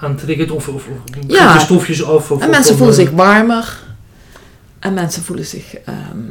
aan, 0.00 0.18
of, 0.50 0.68
of, 0.68 0.68
of 0.68 0.86
Ja. 1.28 1.58
stofjes 1.58 2.04
af? 2.04 2.30
Of, 2.30 2.42
En 2.42 2.50
mensen 2.50 2.72
of, 2.72 2.76
voelen 2.78 2.96
zich 2.96 3.10
warmer. 3.10 3.82
En 4.78 4.94
mensen 4.94 5.22
voelen 5.22 5.46
zich 5.46 5.74
ehm, 5.74 6.30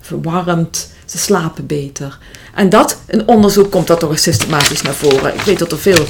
verwarmd. 0.00 0.92
Ze 1.04 1.18
slapen 1.18 1.66
beter. 1.66 2.18
En 2.54 2.68
dat, 2.68 3.00
in 3.06 3.28
onderzoek 3.28 3.70
komt 3.70 3.86
dat 3.86 4.00
toch 4.00 4.10
eens 4.10 4.22
systematisch 4.22 4.82
naar 4.82 4.94
voren. 4.94 5.34
Ik 5.34 5.40
weet 5.40 5.58
dat 5.58 5.72
er 5.72 5.78
veel 5.78 6.06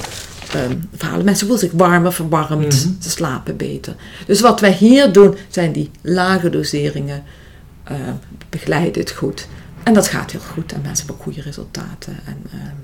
ehm, 0.54 0.76
verhalen. 0.96 1.24
Mensen 1.24 1.46
voelen 1.46 1.68
zich 1.68 1.78
warmer, 1.78 2.12
verwarmd. 2.12 2.84
Mhm. 2.86 3.02
Ze 3.02 3.10
slapen 3.10 3.56
beter. 3.56 3.94
Dus 4.26 4.40
wat 4.40 4.60
wij 4.60 4.72
hier 4.72 5.12
doen, 5.12 5.36
zijn 5.48 5.72
die 5.72 5.90
lage 6.02 6.50
doseringen. 6.50 7.22
eh, 7.84 7.96
begeleiden 8.48 9.00
het 9.02 9.10
goed. 9.10 9.46
En 9.82 9.94
dat 9.94 10.08
gaat 10.08 10.30
heel 10.30 10.40
goed. 10.40 10.72
En 10.72 10.80
mensen 10.82 11.06
hebben 11.06 11.24
goede 11.24 11.40
resultaten. 11.40 12.16
En 12.24 12.36
ehm, 12.52 12.74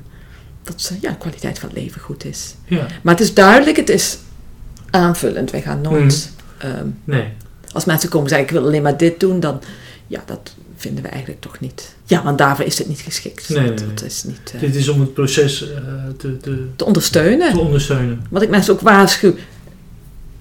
dat 0.64 0.93
ja, 1.01 1.11
de 1.11 1.17
kwaliteit 1.17 1.59
van 1.59 1.69
het 1.69 1.79
leven 1.79 2.01
goed 2.01 2.25
is. 2.25 2.55
Ja, 2.64 2.87
Maar 3.03 3.14
het 3.14 3.23
is 3.23 3.35
duidelijk, 3.35 3.77
het 3.77 3.89
is 3.89 4.19
aanvullend. 4.91 5.51
Wij 5.51 5.62
gaan 5.62 5.81
nooit... 5.81 6.31
ehm, 6.59 6.87
nee. 7.05 7.25
als 7.73 7.85
mensen 7.85 8.09
komen 8.09 8.29
zeggen, 8.29 8.47
ik 8.47 8.53
wil 8.53 8.64
alleen 8.64 8.83
maar 8.83 8.97
dit 8.97 9.21
doen, 9.21 9.41
dan... 9.41 9.61
Ja, 10.07 10.23
dat 10.27 10.55
vinden 10.77 11.03
we 11.03 11.09
eigenlijk 11.09 11.41
toch 11.41 11.61
niet. 11.61 11.95
Ja, 12.05 12.23
want 12.23 12.39
daarvoor 12.39 12.65
is 12.65 12.79
het 12.79 12.89
niet 12.89 13.01
geschikt. 13.01 13.49
Nee, 13.49 13.67
dat, 13.69 13.79
nee. 13.79 13.89
dat 13.95 14.03
is 14.05 14.25
niet 14.25 14.53
eh, 14.55 14.61
Dit 14.61 14.75
is 14.75 14.89
om 14.89 15.01
het 15.01 15.15
proces 15.15 15.71
eh, 15.71 15.79
te, 16.17 16.37
te, 16.37 16.67
te 16.77 16.85
ondersteunen. 16.85 17.53
te 17.53 17.59
ondersteunen. 17.59 18.27
Wat 18.31 18.43
ik 18.43 18.49
mensen 18.49 18.73
ook 18.75 18.81
waarschuw... 18.81 19.35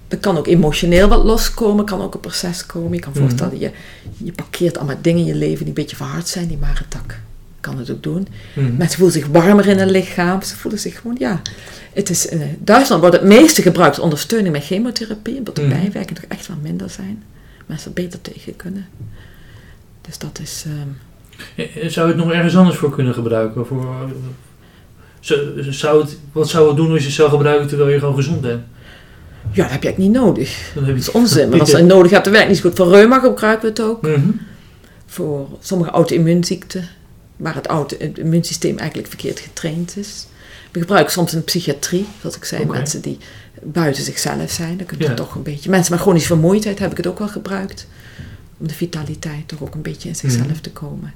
Er 0.08 0.18
kan 0.18 0.38
ook 0.38 0.48
emotioneel 0.48 1.08
wat 1.08 1.24
loskomen, 1.24 1.86
kan 1.86 2.02
ook 2.02 2.14
een 2.14 2.20
proces 2.20 2.66
komen. 2.66 2.94
Je 2.94 3.00
kan 3.00 3.12
Mhm. 3.12 3.22
voorstellen, 3.22 3.60
je, 3.60 3.72
je 4.18 4.32
parkeert 4.32 4.78
allemaal 4.78 4.96
dingen 5.02 5.20
in 5.20 5.26
je 5.26 5.36
leven 5.36 5.58
die 5.58 5.68
een 5.68 5.74
beetje 5.74 5.96
verhard 5.96 6.28
zijn. 6.28 6.48
Die 6.48 6.58
marentak 6.58 7.20
kan 7.60 7.78
het 7.78 7.90
ook 7.92 8.04
doen. 8.04 8.28
Mhm. 8.56 8.76
Mensen 8.78 8.98
voelen 9.00 9.16
zich 9.20 9.28
warmer 9.28 9.68
in 9.68 9.78
hun 9.78 9.90
lichaam. 9.92 10.42
Ze 10.42 10.56
voelen 10.56 10.80
zich 10.80 11.00
gewoon, 11.00 11.16
ja... 11.20 11.42
Het 11.94 12.10
is, 12.10 12.26
in 12.26 12.58
Duitsland 12.60 13.02
wordt 13.02 13.16
het 13.16 13.26
meeste 13.26 13.62
gebruikt 13.62 14.00
ondersteuning 14.00 14.54
met 14.54 14.64
chemotherapie. 14.66 15.38
Omdat 15.38 15.56
de 15.56 15.62
Mhm. 15.62 15.70
bijwerkingen 15.82 16.22
toch 16.22 16.32
echt 16.32 16.48
wel 16.48 16.58
minder 16.62 16.90
zijn. 16.90 17.24
Mensen 17.66 17.88
er 17.88 17.94
beter 18.04 18.22
tegen 18.22 18.56
kunnen. 18.56 18.86
Dus 20.08 20.18
dat 20.18 20.40
is... 20.42 20.64
ehm, 20.68 20.88
Eh, 21.56 21.90
Zou 21.90 22.08
je 22.08 22.14
het 22.14 22.24
nog 22.24 22.34
ergens 22.34 22.56
anders 22.56 22.78
voor 22.78 22.90
kunnen 22.92 23.14
gebruiken? 23.14 23.66
Voor, 23.66 23.96
eh, 25.22 25.68
zou, 25.70 26.02
het, 26.02 26.18
wat 26.32 26.50
zou 26.50 26.68
het 26.68 26.76
doen 26.78 26.90
als 26.92 27.00
je 27.00 27.06
het 27.06 27.16
zou 27.16 27.30
gebruiken 27.30 27.68
terwijl 27.68 27.90
je 27.90 28.00
gewoon 28.00 28.16
gezond 28.16 28.42
bent? 28.42 28.62
ja, 29.52 29.64
dat 29.64 29.72
heb 29.72 29.82
je 29.84 29.88
eigenlijk 29.88 29.98
niet 29.98 30.12
nodig. 30.24 30.72
Dat 30.76 30.88
is 30.88 31.12
onzin. 31.12 31.50
Maar 31.50 31.60
als 31.60 31.70
je 31.72 31.78
het 31.78 31.86
nodig 31.86 32.12
hebt, 32.12 32.24
dan 32.24 32.34
werkt 32.34 32.48
het 32.48 32.56
niet 32.64 32.66
goed. 32.66 32.76
Voor 32.86 32.94
reuma 32.96 33.20
gebruiken 33.20 33.62
we 33.62 33.68
het 33.68 33.82
ook. 33.82 34.02
Mhm. 34.02 34.20
Voor 35.06 35.48
sommige 35.60 35.90
auto-immuunziekten. 35.92 36.88
Waar 37.38 37.56
het, 37.56 37.66
auto, 37.68 37.96
het 38.00 38.18
immuunsysteem 38.18 38.78
eigenlijk 38.78 39.10
verkeerd 39.10 39.40
getraind 39.40 39.98
is. 39.98 40.28
We 40.72 40.80
gebruiken 40.80 41.12
soms 41.14 41.32
in 41.34 41.38
de 41.38 41.44
psychiatrie. 41.44 42.06
Zoals 42.20 42.36
ik 42.36 42.44
zei, 42.46 42.66
mensen 42.66 43.02
die 43.02 43.18
buiten 43.64 44.04
zichzelf 44.04 44.52
zijn. 44.52 44.78
Dan 44.78 44.86
kun 44.86 44.98
je 45.00 45.04
Ja. 45.04 45.14
toch 45.14 45.36
een 45.36 45.44
beetje... 45.44 45.70
Mensen 45.70 45.94
met 45.94 46.02
chronische 46.02 46.28
vermoeidheid 46.28 46.80
heb 46.80 46.92
ik 46.92 46.98
het 46.98 47.08
ook 47.08 47.20
wel 47.20 47.28
gebruikt. 47.28 47.88
Om 48.58 48.68
de 48.68 48.74
vitaliteit 48.74 49.48
toch 49.48 49.62
ook 49.62 49.74
een 49.76 49.82
beetje 49.82 50.10
in 50.10 50.16
zichzelf 50.16 50.48
Mhm. 50.48 50.62
te 50.62 50.72
komen. 50.72 51.14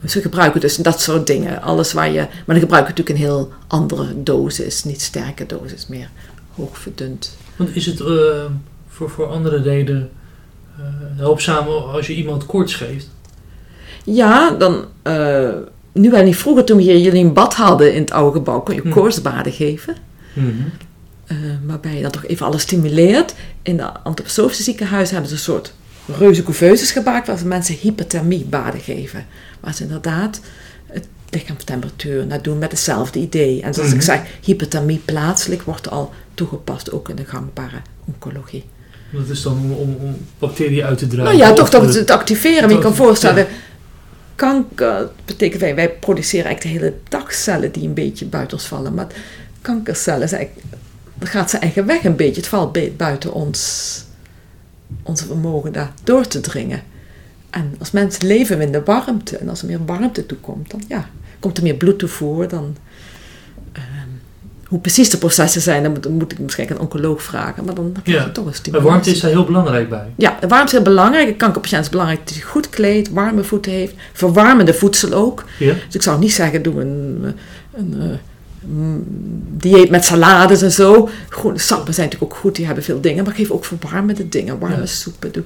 Dus 0.00 0.14
we 0.14 0.20
gebruiken 0.20 0.60
dus 0.60 0.76
dat 0.76 1.00
soort 1.00 1.26
dingen. 1.26 1.62
Alles 1.62 1.92
waar 1.92 2.10
je... 2.10 2.20
Maar 2.20 2.44
dan 2.46 2.58
gebruiken 2.58 2.90
natuurlijk 2.94 3.18
een 3.18 3.24
heel 3.24 3.52
andere 3.66 4.22
dosis. 4.22 4.84
Niet 4.84 5.02
sterke 5.02 5.46
dosis, 5.46 5.86
meer 5.86 6.08
hoog 6.54 6.78
verdund. 6.78 7.36
Want 7.56 7.76
is 7.76 7.86
het 7.86 8.00
eh, 8.00 8.06
voor, 8.88 9.10
voor 9.10 9.26
andere 9.26 9.62
reden 9.62 10.10
eh 10.78 10.84
helpzaam 11.16 11.66
als 11.68 12.06
je 12.06 12.14
iemand 12.14 12.46
koorts 12.46 12.74
geeft? 12.74 13.08
Ja, 14.04 14.50
dan... 14.50 14.84
eh, 15.02 15.48
nu 15.92 16.10
wel 16.10 16.22
niet 16.22 16.36
vroeger, 16.36 16.64
toen 16.64 16.76
we 16.76 16.82
hier 16.82 16.98
jullie 16.98 17.24
een 17.24 17.32
bad 17.32 17.54
hadden 17.54 17.94
in 17.94 18.00
het 18.00 18.10
oude 18.12 18.36
gebouw, 18.38 18.60
kon 18.60 18.74
je 18.74 18.80
Hm. 18.80 18.88
koortsbaden 18.90 19.52
geven. 19.52 19.96
Mhm. 20.32 20.48
eh, 21.26 21.36
waarbij 21.66 21.94
je 21.96 22.02
dan 22.02 22.10
toch 22.10 22.26
even 22.26 22.46
alles 22.46 22.62
stimuleert. 22.62 23.34
In 23.62 23.76
de 23.76 23.92
antroposofische 24.02 24.62
ziekenhuizen 24.62 25.12
hebben 25.14 25.30
ze 25.30 25.36
een 25.36 25.42
soort 25.42 25.72
reuze 26.06 26.42
couveuses 26.42 26.90
gemaakt 26.90 27.26
waar 27.26 27.38
ze 27.38 27.46
mensen 27.46 27.74
hypothermiebaden 27.74 28.80
geven. 28.80 29.26
Waar 29.60 29.74
ze 29.74 29.82
inderdaad 29.82 30.40
het 30.86 31.06
lichaamstemperatuur 31.30 32.26
naar 32.26 32.42
doen 32.42 32.58
met 32.58 32.70
hetzelfde 32.70 33.18
idee. 33.18 33.62
En 33.62 33.74
zoals 33.74 33.88
Mhm. 33.88 33.98
ik 33.98 34.04
zei, 34.04 34.20
hypothermie 34.42 35.02
plaatselijk 35.04 35.62
wordt 35.62 35.90
al 35.90 36.12
toegepast, 36.34 36.92
ook 36.92 37.08
in 37.08 37.16
de 37.16 37.24
gangbare 37.24 37.80
oncologie. 38.04 38.64
Dat 39.12 39.28
is 39.28 39.42
dan 39.42 39.52
om, 39.52 39.72
om, 39.72 39.96
om 40.00 40.16
bacteriën 40.38 40.84
uit 40.84 40.98
te 40.98 41.06
drijven? 41.06 41.38
Nou 41.38 41.48
ja, 41.48 41.52
toch 41.54 41.68
eh, 41.68 41.94
het, 41.94 42.10
activeren. 42.10 42.62
Maar 42.62 42.76
je 42.76 42.78
kan 42.78 42.94
voorstellen, 42.94 43.46
kanker 44.34 45.10
betekent 45.24 45.60
wij, 45.60 45.74
wij 45.74 45.90
produceren 45.90 46.46
eigenlijk 46.46 46.80
de 46.80 46.84
hele 46.84 46.98
dag 47.08 47.32
cellen 47.32 47.72
die 47.72 47.86
een 47.86 47.94
beetje 47.94 48.26
buiten 48.26 48.56
ons 48.56 48.66
vallen. 48.66 48.94
Maar 48.94 49.06
kankercellen, 49.60 50.28
dan 51.18 51.28
gaat 51.28 51.50
zijn 51.50 51.62
eigen 51.62 51.86
weg 51.86 52.04
een 52.04 52.16
beetje. 52.16 52.40
Het 52.40 52.48
valt 52.48 52.96
buiten 52.96 53.32
ons, 53.32 54.04
ons 55.02 55.22
vermogen 55.22 55.72
daar 55.72 55.92
door 56.04 56.26
te 56.26 56.40
dringen. 56.40 56.82
En 57.50 57.74
als 57.78 57.90
mensen 57.90 58.26
leven 58.26 58.60
in 58.60 58.72
de 58.72 58.82
warmte, 58.84 59.36
en 59.36 59.48
als 59.48 59.60
er 59.60 59.66
meer 59.66 59.84
warmte 59.86 60.26
toekomt, 60.26 60.70
dan 60.70 60.82
ja, 60.88 61.08
komt 61.38 61.56
er 61.56 61.62
meer 61.62 61.74
bloedtoevoer. 61.74 62.48
Dan, 62.48 62.76
ehm, 63.72 63.84
hoe 64.66 64.78
precies 64.78 65.10
de 65.10 65.18
processen 65.18 65.60
zijn, 65.60 65.82
dan 65.82 65.92
moet, 65.92 66.02
dan 66.02 66.12
moet 66.12 66.32
ik 66.32 66.38
misschien 66.38 66.70
een 66.70 66.78
oncoloog 66.78 67.22
vragen. 67.22 67.64
Maar 67.64 67.74
dan 67.74 67.92
krijg 68.02 68.06
je 68.06 68.12
Ja, 68.24 68.30
toch 68.32 68.36
een 68.36 68.44
Maar 68.44 68.54
stimulatie. 68.54 68.90
warmte 68.90 69.10
is 69.10 69.20
daar 69.20 69.30
heel 69.30 69.44
belangrijk 69.44 69.88
bij. 69.88 70.06
Ja, 70.16 70.36
de 70.40 70.46
warmte 70.46 70.66
is 70.66 70.72
heel 70.72 70.82
belangrijk. 70.82 71.28
Een 71.28 71.36
kankerpatiënt 71.36 71.82
is 71.84 71.90
belangrijk 71.90 72.20
dat 72.26 72.34
hij 72.34 72.42
goed 72.42 72.68
kleedt, 72.70 73.10
warme 73.10 73.44
voeten 73.44 73.72
heeft, 73.72 73.94
verwarmende 74.12 74.74
voedsel 74.74 75.12
ook. 75.12 75.44
Ja? 75.58 75.72
Dus 75.86 75.94
ik 75.94 76.02
zou 76.02 76.18
niet 76.18 76.32
zeggen, 76.32 76.62
doe 76.62 76.80
een, 76.80 77.24
een, 77.74 77.94
eh, 78.00 78.06
mm, 78.06 78.18
dieet 79.56 79.90
met 79.90 80.04
salades 80.04 80.62
en 80.62 80.72
zo. 80.72 81.08
Groene 81.28 81.58
sappen 81.58 81.94
zijn 81.94 82.06
natuurlijk 82.06 82.34
ook 82.34 82.40
goed, 82.40 82.56
die 82.56 82.66
hebben 82.66 82.84
veel 82.84 83.00
dingen. 83.00 83.24
Maar 83.24 83.34
geef 83.34 83.50
ook 83.50 83.64
verwarmende 83.64 84.28
dingen, 84.28 84.58
warme 84.58 84.76
Ja. 84.76 84.86
soepen. 84.86 85.32
Doe, 85.32 85.44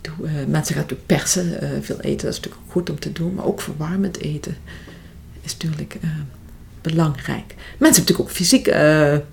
doe, 0.00 0.26
eh, 0.26 0.32
mensen 0.32 0.74
gaan 0.74 0.82
natuurlijk 0.82 1.06
persen, 1.06 1.60
eh, 1.60 1.68
veel 1.80 2.00
eten, 2.00 2.24
dat 2.26 2.34
is 2.34 2.40
natuurlijk 2.40 2.62
ook 2.66 2.72
goed 2.72 2.90
om 2.90 2.98
te 2.98 3.12
doen. 3.12 3.34
Maar 3.34 3.44
ook 3.44 3.60
verwarmend 3.60 4.18
eten 4.20 4.56
is 5.42 5.52
natuurlijk 5.52 5.96
eh, 6.00 6.08
belangrijk. 6.80 7.54
Mensen 7.56 7.78
hebben 7.78 7.90
natuurlijk 7.90 8.20
ook 8.20 8.30
fysiek, 8.30 8.66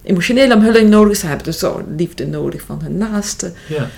emotionele 0.03 0.55
omhulling 0.55 0.89
nodig. 0.89 1.17
Ze 1.17 1.25
hebben 1.25 1.45
dus 1.45 1.59
zo 1.59 1.85
liefde 1.97 2.27
nodig 2.27 2.61
van 2.61 2.81
hun 2.81 2.97
naasten. 2.97 3.53
Ja. 3.67 3.89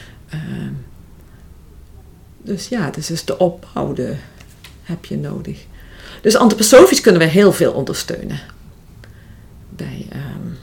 Dus 2.43 2.67
ja, 2.67 2.89
dus 2.89 3.11
is 3.11 3.25
de 3.25 3.38
opbouw 3.38 3.93
de, 3.93 4.13
heb 4.84 5.05
je 5.05 5.17
nodig. 5.17 5.65
Dus 6.21 6.36
antroposofisch 6.36 7.01
kunnen 7.01 7.21
we 7.21 7.27
heel 7.27 7.53
veel 7.53 7.71
ondersteunen. 7.71 8.39
Bij, 9.76 10.05
ehm, 10.09 10.53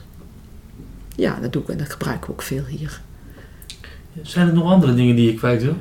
ja, 1.15 1.37
dat 1.41 1.53
doe 1.53 1.61
ik 1.61 1.67
en 1.69 1.77
dat 1.77 1.91
gebruiken 1.91 2.27
we 2.27 2.31
ook 2.33 2.41
veel 2.41 2.65
hier. 2.67 3.01
Zijn 4.21 4.47
er 4.47 4.53
nog 4.53 4.71
andere 4.71 4.93
dingen 4.93 5.15
die 5.15 5.25
je 5.31 5.33
kwijt 5.37 5.63
wil? 5.63 5.75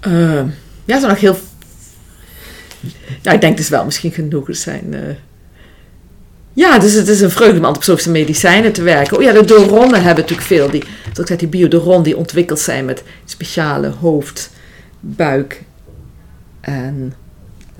Ehm, 0.00 0.46
ja, 0.84 0.94
er 0.94 1.00
zijn 1.00 1.08
nog 1.12 1.20
heel... 1.20 1.36
Ja, 3.22 3.32
ik 3.32 3.40
denk 3.40 3.56
dus 3.56 3.68
wel 3.68 3.84
misschien 3.84 4.12
genoeg. 4.12 4.48
Er 4.48 4.54
zijn... 4.54 4.94
eh, 4.94 5.14
Ja, 6.52 6.78
dus 6.78 6.92
het 6.92 7.08
is 7.08 7.20
een 7.20 7.30
vreugde 7.30 7.58
om 7.58 7.64
antroposofische 7.64 8.10
medicijnen 8.10 8.72
te 8.72 8.82
werken. 8.82 9.16
Oh 9.16 9.22
ja, 9.22 9.32
de 9.32 9.44
doronnen 9.44 10.02
hebben 10.02 10.22
natuurlijk 10.22 10.48
veel. 10.48 10.70
Die, 10.70 10.82
zoals 11.02 11.18
ik 11.18 11.26
zei, 11.26 11.38
die 11.38 11.48
biodoron 11.48 12.02
die 12.02 12.16
ontwikkeld 12.16 12.58
zijn 12.58 12.84
met 12.84 13.02
speciale 13.24 13.88
hoofd, 13.88 14.50
buik 15.00 15.62
en 16.60 17.14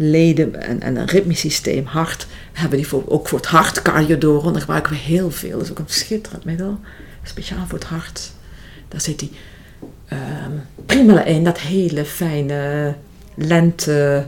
leden 0.02 0.62
en, 0.62 0.82
en 0.82 0.96
een 0.96 1.06
ritmisch 1.06 1.40
systeem, 1.40 1.84
hart. 1.84 2.26
Hebben 2.52 2.78
die 2.78 2.86
voor, 2.86 3.02
ook 3.06 3.28
voor 3.28 3.38
het 3.38 3.46
hart, 3.46 3.82
cardiodoron, 3.82 4.52
daar 4.52 4.60
gebruiken 4.60 4.92
we 4.92 4.98
heel 4.98 5.30
veel. 5.30 5.50
Dat 5.50 5.62
is 5.62 5.70
ook 5.70 5.78
een 5.78 5.84
schitterend 5.86 6.44
middel, 6.44 6.78
speciaal 7.22 7.66
voor 7.66 7.78
het 7.78 7.88
hart. 7.88 8.32
Daar 8.88 9.00
zit 9.00 9.18
die 9.18 9.30
ehm 10.08 10.52
primula 10.86 11.24
in, 11.24 11.44
dat 11.44 11.60
hele 11.60 12.04
fijne 12.04 12.94
lente 13.34 14.26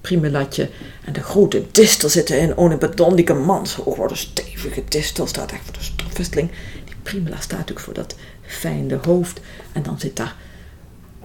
primulatje. 0.00 0.68
En 1.04 1.12
de 1.12 1.22
grote 1.22 1.62
distel 1.70 2.08
zit 2.08 2.30
erin, 2.30 2.56
onibadon, 2.56 3.16
die 3.16 3.24
kan 3.24 3.44
man 3.44 3.66
zo 3.66 3.82
hoog 3.82 3.96
worden, 3.96 4.16
stevige 4.16 4.82
distel, 4.88 5.26
staat 5.26 5.52
echt 5.52 5.64
voor 5.64 5.72
de 5.72 5.82
stofwisseling. 5.82 6.50
Die 6.84 6.94
primula 7.02 7.40
staat 7.40 7.58
natuurlijk 7.58 7.86
voor 7.86 7.94
dat 7.94 8.16
fijne 8.42 8.98
hoofd. 9.02 9.40
En 9.72 9.82
dan 9.82 10.00
zit 10.00 10.16
daar 10.16 10.34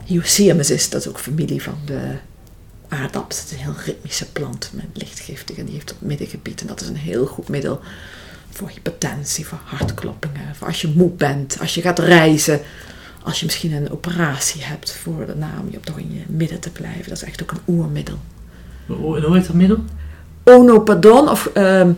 Hyoscyamus 0.05 0.71
is, 0.71 0.89
dat 0.89 1.01
is 1.01 1.07
ook 1.07 1.19
familie 1.19 1.61
van 1.61 1.77
de 1.85 2.15
aardappels. 2.91 3.39
Het 3.39 3.51
is 3.51 3.57
een 3.57 3.63
heel 3.63 3.83
ritmische 3.85 4.31
plant 4.31 4.69
met 4.73 4.85
lichtgiftig 4.93 5.57
en 5.57 5.65
die 5.65 5.73
heeft 5.73 5.87
dat 5.87 6.01
middengebied. 6.01 6.61
En 6.61 6.67
dat 6.67 6.81
is 6.81 6.87
een 6.87 6.95
heel 6.95 7.25
goed 7.25 7.49
middel 7.49 7.79
voor 8.49 8.69
hypertensie, 8.69 9.47
voor 9.47 9.59
hartkloppingen, 9.63 10.55
voor 10.55 10.67
als 10.67 10.81
je 10.81 10.93
moe 10.95 11.09
bent, 11.09 11.57
als 11.59 11.75
je 11.75 11.81
gaat 11.81 11.99
reizen, 11.99 12.61
als 13.23 13.39
je 13.39 13.45
misschien 13.45 13.73
een 13.73 13.91
operatie 13.91 14.63
hebt 14.63 14.91
voor 14.91 15.25
de 15.25 15.35
naam, 15.35 15.67
je 15.69 15.77
om 15.77 15.83
toch 15.83 15.99
in 15.99 16.13
je 16.13 16.23
midden 16.27 16.59
te 16.59 16.69
blijven. 16.69 17.09
Dat 17.09 17.17
is 17.17 17.23
echt 17.23 17.41
ook 17.41 17.51
een 17.51 17.61
oermiddel. 17.67 18.17
Hoe 18.85 19.17
en 19.17 19.23
hoe 19.23 19.35
heet 19.35 19.45
dat 19.47 19.55
middel? 19.55 19.77
Onopadon 20.43 21.29
of 21.29 21.49
ehm 21.53 21.91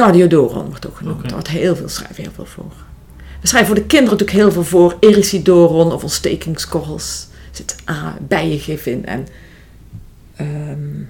cardiodoron 0.00 0.66
wordt 0.66 0.86
ook 0.86 0.96
genoemd. 0.96 1.16
Oké. 1.16 1.26
Daar 1.26 1.32
wordt 1.32 1.48
heel 1.48 1.76
veel 1.76 1.88
schrijven 1.88 2.22
heel 2.22 2.32
veel 2.32 2.46
voor. 2.46 2.72
We 3.40 3.46
schrijven 3.46 3.68
voor 3.68 3.80
de 3.80 3.86
kinderen 3.86 4.18
natuurlijk 4.18 4.38
heel 4.38 4.52
veel 4.52 4.64
voor. 4.64 4.96
Ericidoron 5.00 5.92
of 5.92 6.02
ontstekingskorrels. 6.02 7.26
Zit 7.50 7.76
ah, 7.84 8.14
bijengif 8.28 8.86
in 8.86 9.06
en 9.06 9.26
ehm 10.36 11.04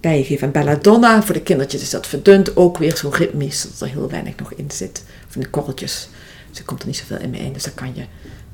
bijengif 0.00 0.42
en 0.42 0.50
belladonna. 0.50 1.22
Voor 1.22 1.34
de 1.34 1.40
kindertjes 1.40 1.82
is 1.82 1.90
dat 1.90 2.06
verdund. 2.06 2.56
Ook 2.56 2.78
weer 2.78 2.96
zo 2.96 3.08
ritmisch, 3.08 3.62
dat 3.62 3.80
er 3.80 3.94
heel 3.94 4.10
weinig 4.10 4.36
nog 4.36 4.52
in 4.52 4.70
zit. 4.70 5.04
In 5.34 5.40
de 5.40 5.48
korreltjes. 5.48 6.08
Dus 6.50 6.58
er 6.58 6.64
komt 6.64 6.80
er 6.80 6.86
niet 6.86 6.96
zoveel 6.96 7.18
in 7.18 7.30
mee 7.30 7.40
in. 7.40 7.52
Dus 7.52 7.62
dat 7.62 7.74
kan 7.74 7.92
je 7.94 8.04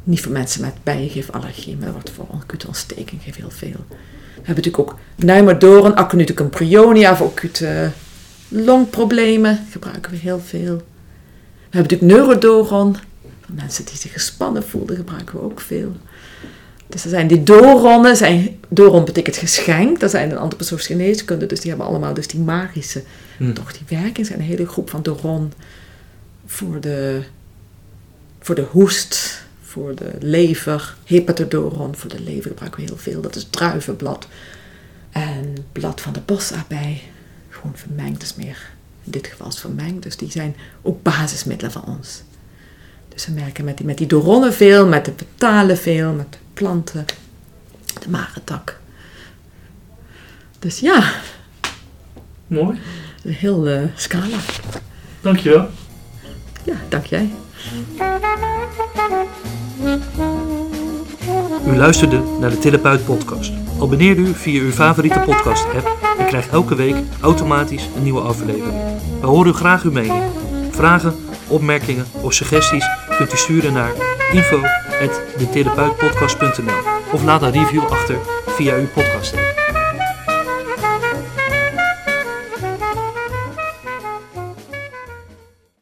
niet 0.04 0.20
voor 0.20 0.32
mensen 0.32 0.60
met 0.60 0.74
bijengifallergie. 0.82 1.76
Maar 1.76 1.84
dat 1.84 1.94
wordt 1.94 2.10
voor 2.10 2.26
acute 2.40 2.66
ontsteking 2.66 3.22
heel 3.22 3.50
veel. 3.50 3.84
We 3.88 4.48
hebben 4.48 4.64
natuurlijk 4.64 4.78
ook 4.78 4.98
Nuimadoren, 5.16 5.94
Aconiticum 5.94 6.48
prionia 6.48 7.16
voor 7.16 7.26
acute 7.26 7.90
longproblemen. 8.48 9.66
Gebruiken 9.70 10.10
we 10.10 10.16
heel 10.16 10.40
veel. 10.40 10.76
We 10.76 11.78
hebben 11.78 11.96
natuurlijk 11.98 12.12
Neurodoron. 12.12 12.96
Voor 13.46 13.54
mensen 13.54 13.84
die 13.84 13.96
zich 13.96 14.12
gespannen 14.12 14.64
voelden 14.64 14.96
gebruiken 14.96 15.34
we 15.34 15.42
ook 15.44 15.60
veel. 15.60 15.96
Dus 16.86 17.04
er 17.04 17.10
zijn 17.10 17.26
die 17.26 17.42
doronnen. 17.42 18.16
Zijn, 18.16 18.60
doron 18.68 19.04
betekent 19.04 19.36
geschenk. 19.36 20.00
Dat 20.00 20.10
zijn 20.10 20.30
een 20.30 20.38
antroposofische 20.38 20.92
geneeskunde. 20.92 21.46
Dus 21.46 21.60
die 21.60 21.68
hebben 21.70 21.88
allemaal 21.88 22.14
dus 22.14 22.26
die 22.26 22.40
magische, 22.40 23.02
Hm. 23.36 23.52
toch 23.52 23.72
die 23.72 23.98
werking. 23.98 24.18
Er 24.18 24.24
zijn 24.24 24.38
een 24.38 24.44
hele 24.44 24.66
groep 24.66 24.90
van 24.90 25.02
doron 25.02 25.52
voor 26.46 26.80
de, 26.80 27.22
voor 28.40 28.54
de 28.54 28.66
hoest, 28.70 29.42
voor 29.62 29.94
de 29.94 30.10
lever. 30.20 30.96
Hepatodoron 31.04 31.96
voor 31.96 32.10
de 32.10 32.20
lever 32.20 32.50
gebruiken 32.50 32.80
we 32.80 32.86
heel 32.86 32.96
veel. 32.96 33.20
Dat 33.20 33.36
is 33.36 33.46
druivenblad. 33.50 34.26
En 35.10 35.56
blad 35.72 36.00
van 36.00 36.12
de 36.12 36.20
bosaardbei. 36.20 37.02
Gewoon 37.48 37.76
vermengd, 37.76 38.20
dus 38.20 38.34
meer 38.34 38.70
in 39.04 39.10
dit 39.10 39.26
geval 39.26 39.48
is 39.48 39.58
vermengd. 39.58 40.02
Dus 40.02 40.16
die 40.16 40.30
zijn 40.30 40.56
ook 40.82 41.02
basismiddelen 41.02 41.72
van 41.72 41.84
ons. 41.84 42.22
Dus 43.14 43.26
we 43.26 43.32
merken 43.32 43.64
met 43.64 43.76
die, 43.76 43.86
met 43.86 43.98
die 43.98 44.06
doronnen 44.06 44.52
veel, 44.52 44.86
met 44.86 45.04
de 45.04 45.10
petalen 45.10 45.78
veel, 45.78 46.12
met 46.12 46.32
de 46.32 46.38
planten, 46.54 47.06
de 48.00 48.08
marentak. 48.10 48.80
Dus 50.58 50.80
ja, 50.80 51.12
Mooi. 52.46 52.78
een 53.24 53.32
heel 53.32 53.68
eh, 53.68 53.82
scala. 53.94 54.36
Dankjewel. 55.20 55.68
Ja, 56.64 56.74
dank 56.88 57.06
jij. 57.06 57.30
U 61.66 61.76
luisterde 61.76 62.22
naar 62.40 62.50
de 62.50 62.58
Therapeut 62.58 63.04
podcast. 63.04 63.52
Abonneer 63.80 64.16
u 64.16 64.34
via 64.34 64.60
uw 64.60 64.70
favoriete 64.70 65.20
podcast 65.20 65.64
app 65.64 66.14
en 66.18 66.26
krijgt 66.26 66.48
elke 66.50 66.74
week 66.74 66.96
automatisch 67.20 67.88
een 67.96 68.02
nieuwe 68.02 68.20
aflevering. 68.20 68.80
We 69.20 69.26
horen 69.26 69.52
u 69.52 69.54
graag 69.54 69.82
uw 69.82 69.92
mening. 69.92 70.22
Vragen, 70.70 71.14
opmerkingen 71.48 72.06
of 72.20 72.32
suggesties 72.32 72.86
kunt 73.28 73.34
u 73.34 73.36
sturen 73.36 73.72
naar 73.72 73.92
info.detherapeutpodcast.nl 74.32 77.12
of 77.12 77.24
laat 77.24 77.42
een 77.42 77.52
review 77.52 77.82
achter 77.82 78.18
via 78.46 78.76
uw 78.76 78.86
podcast. 78.86 79.61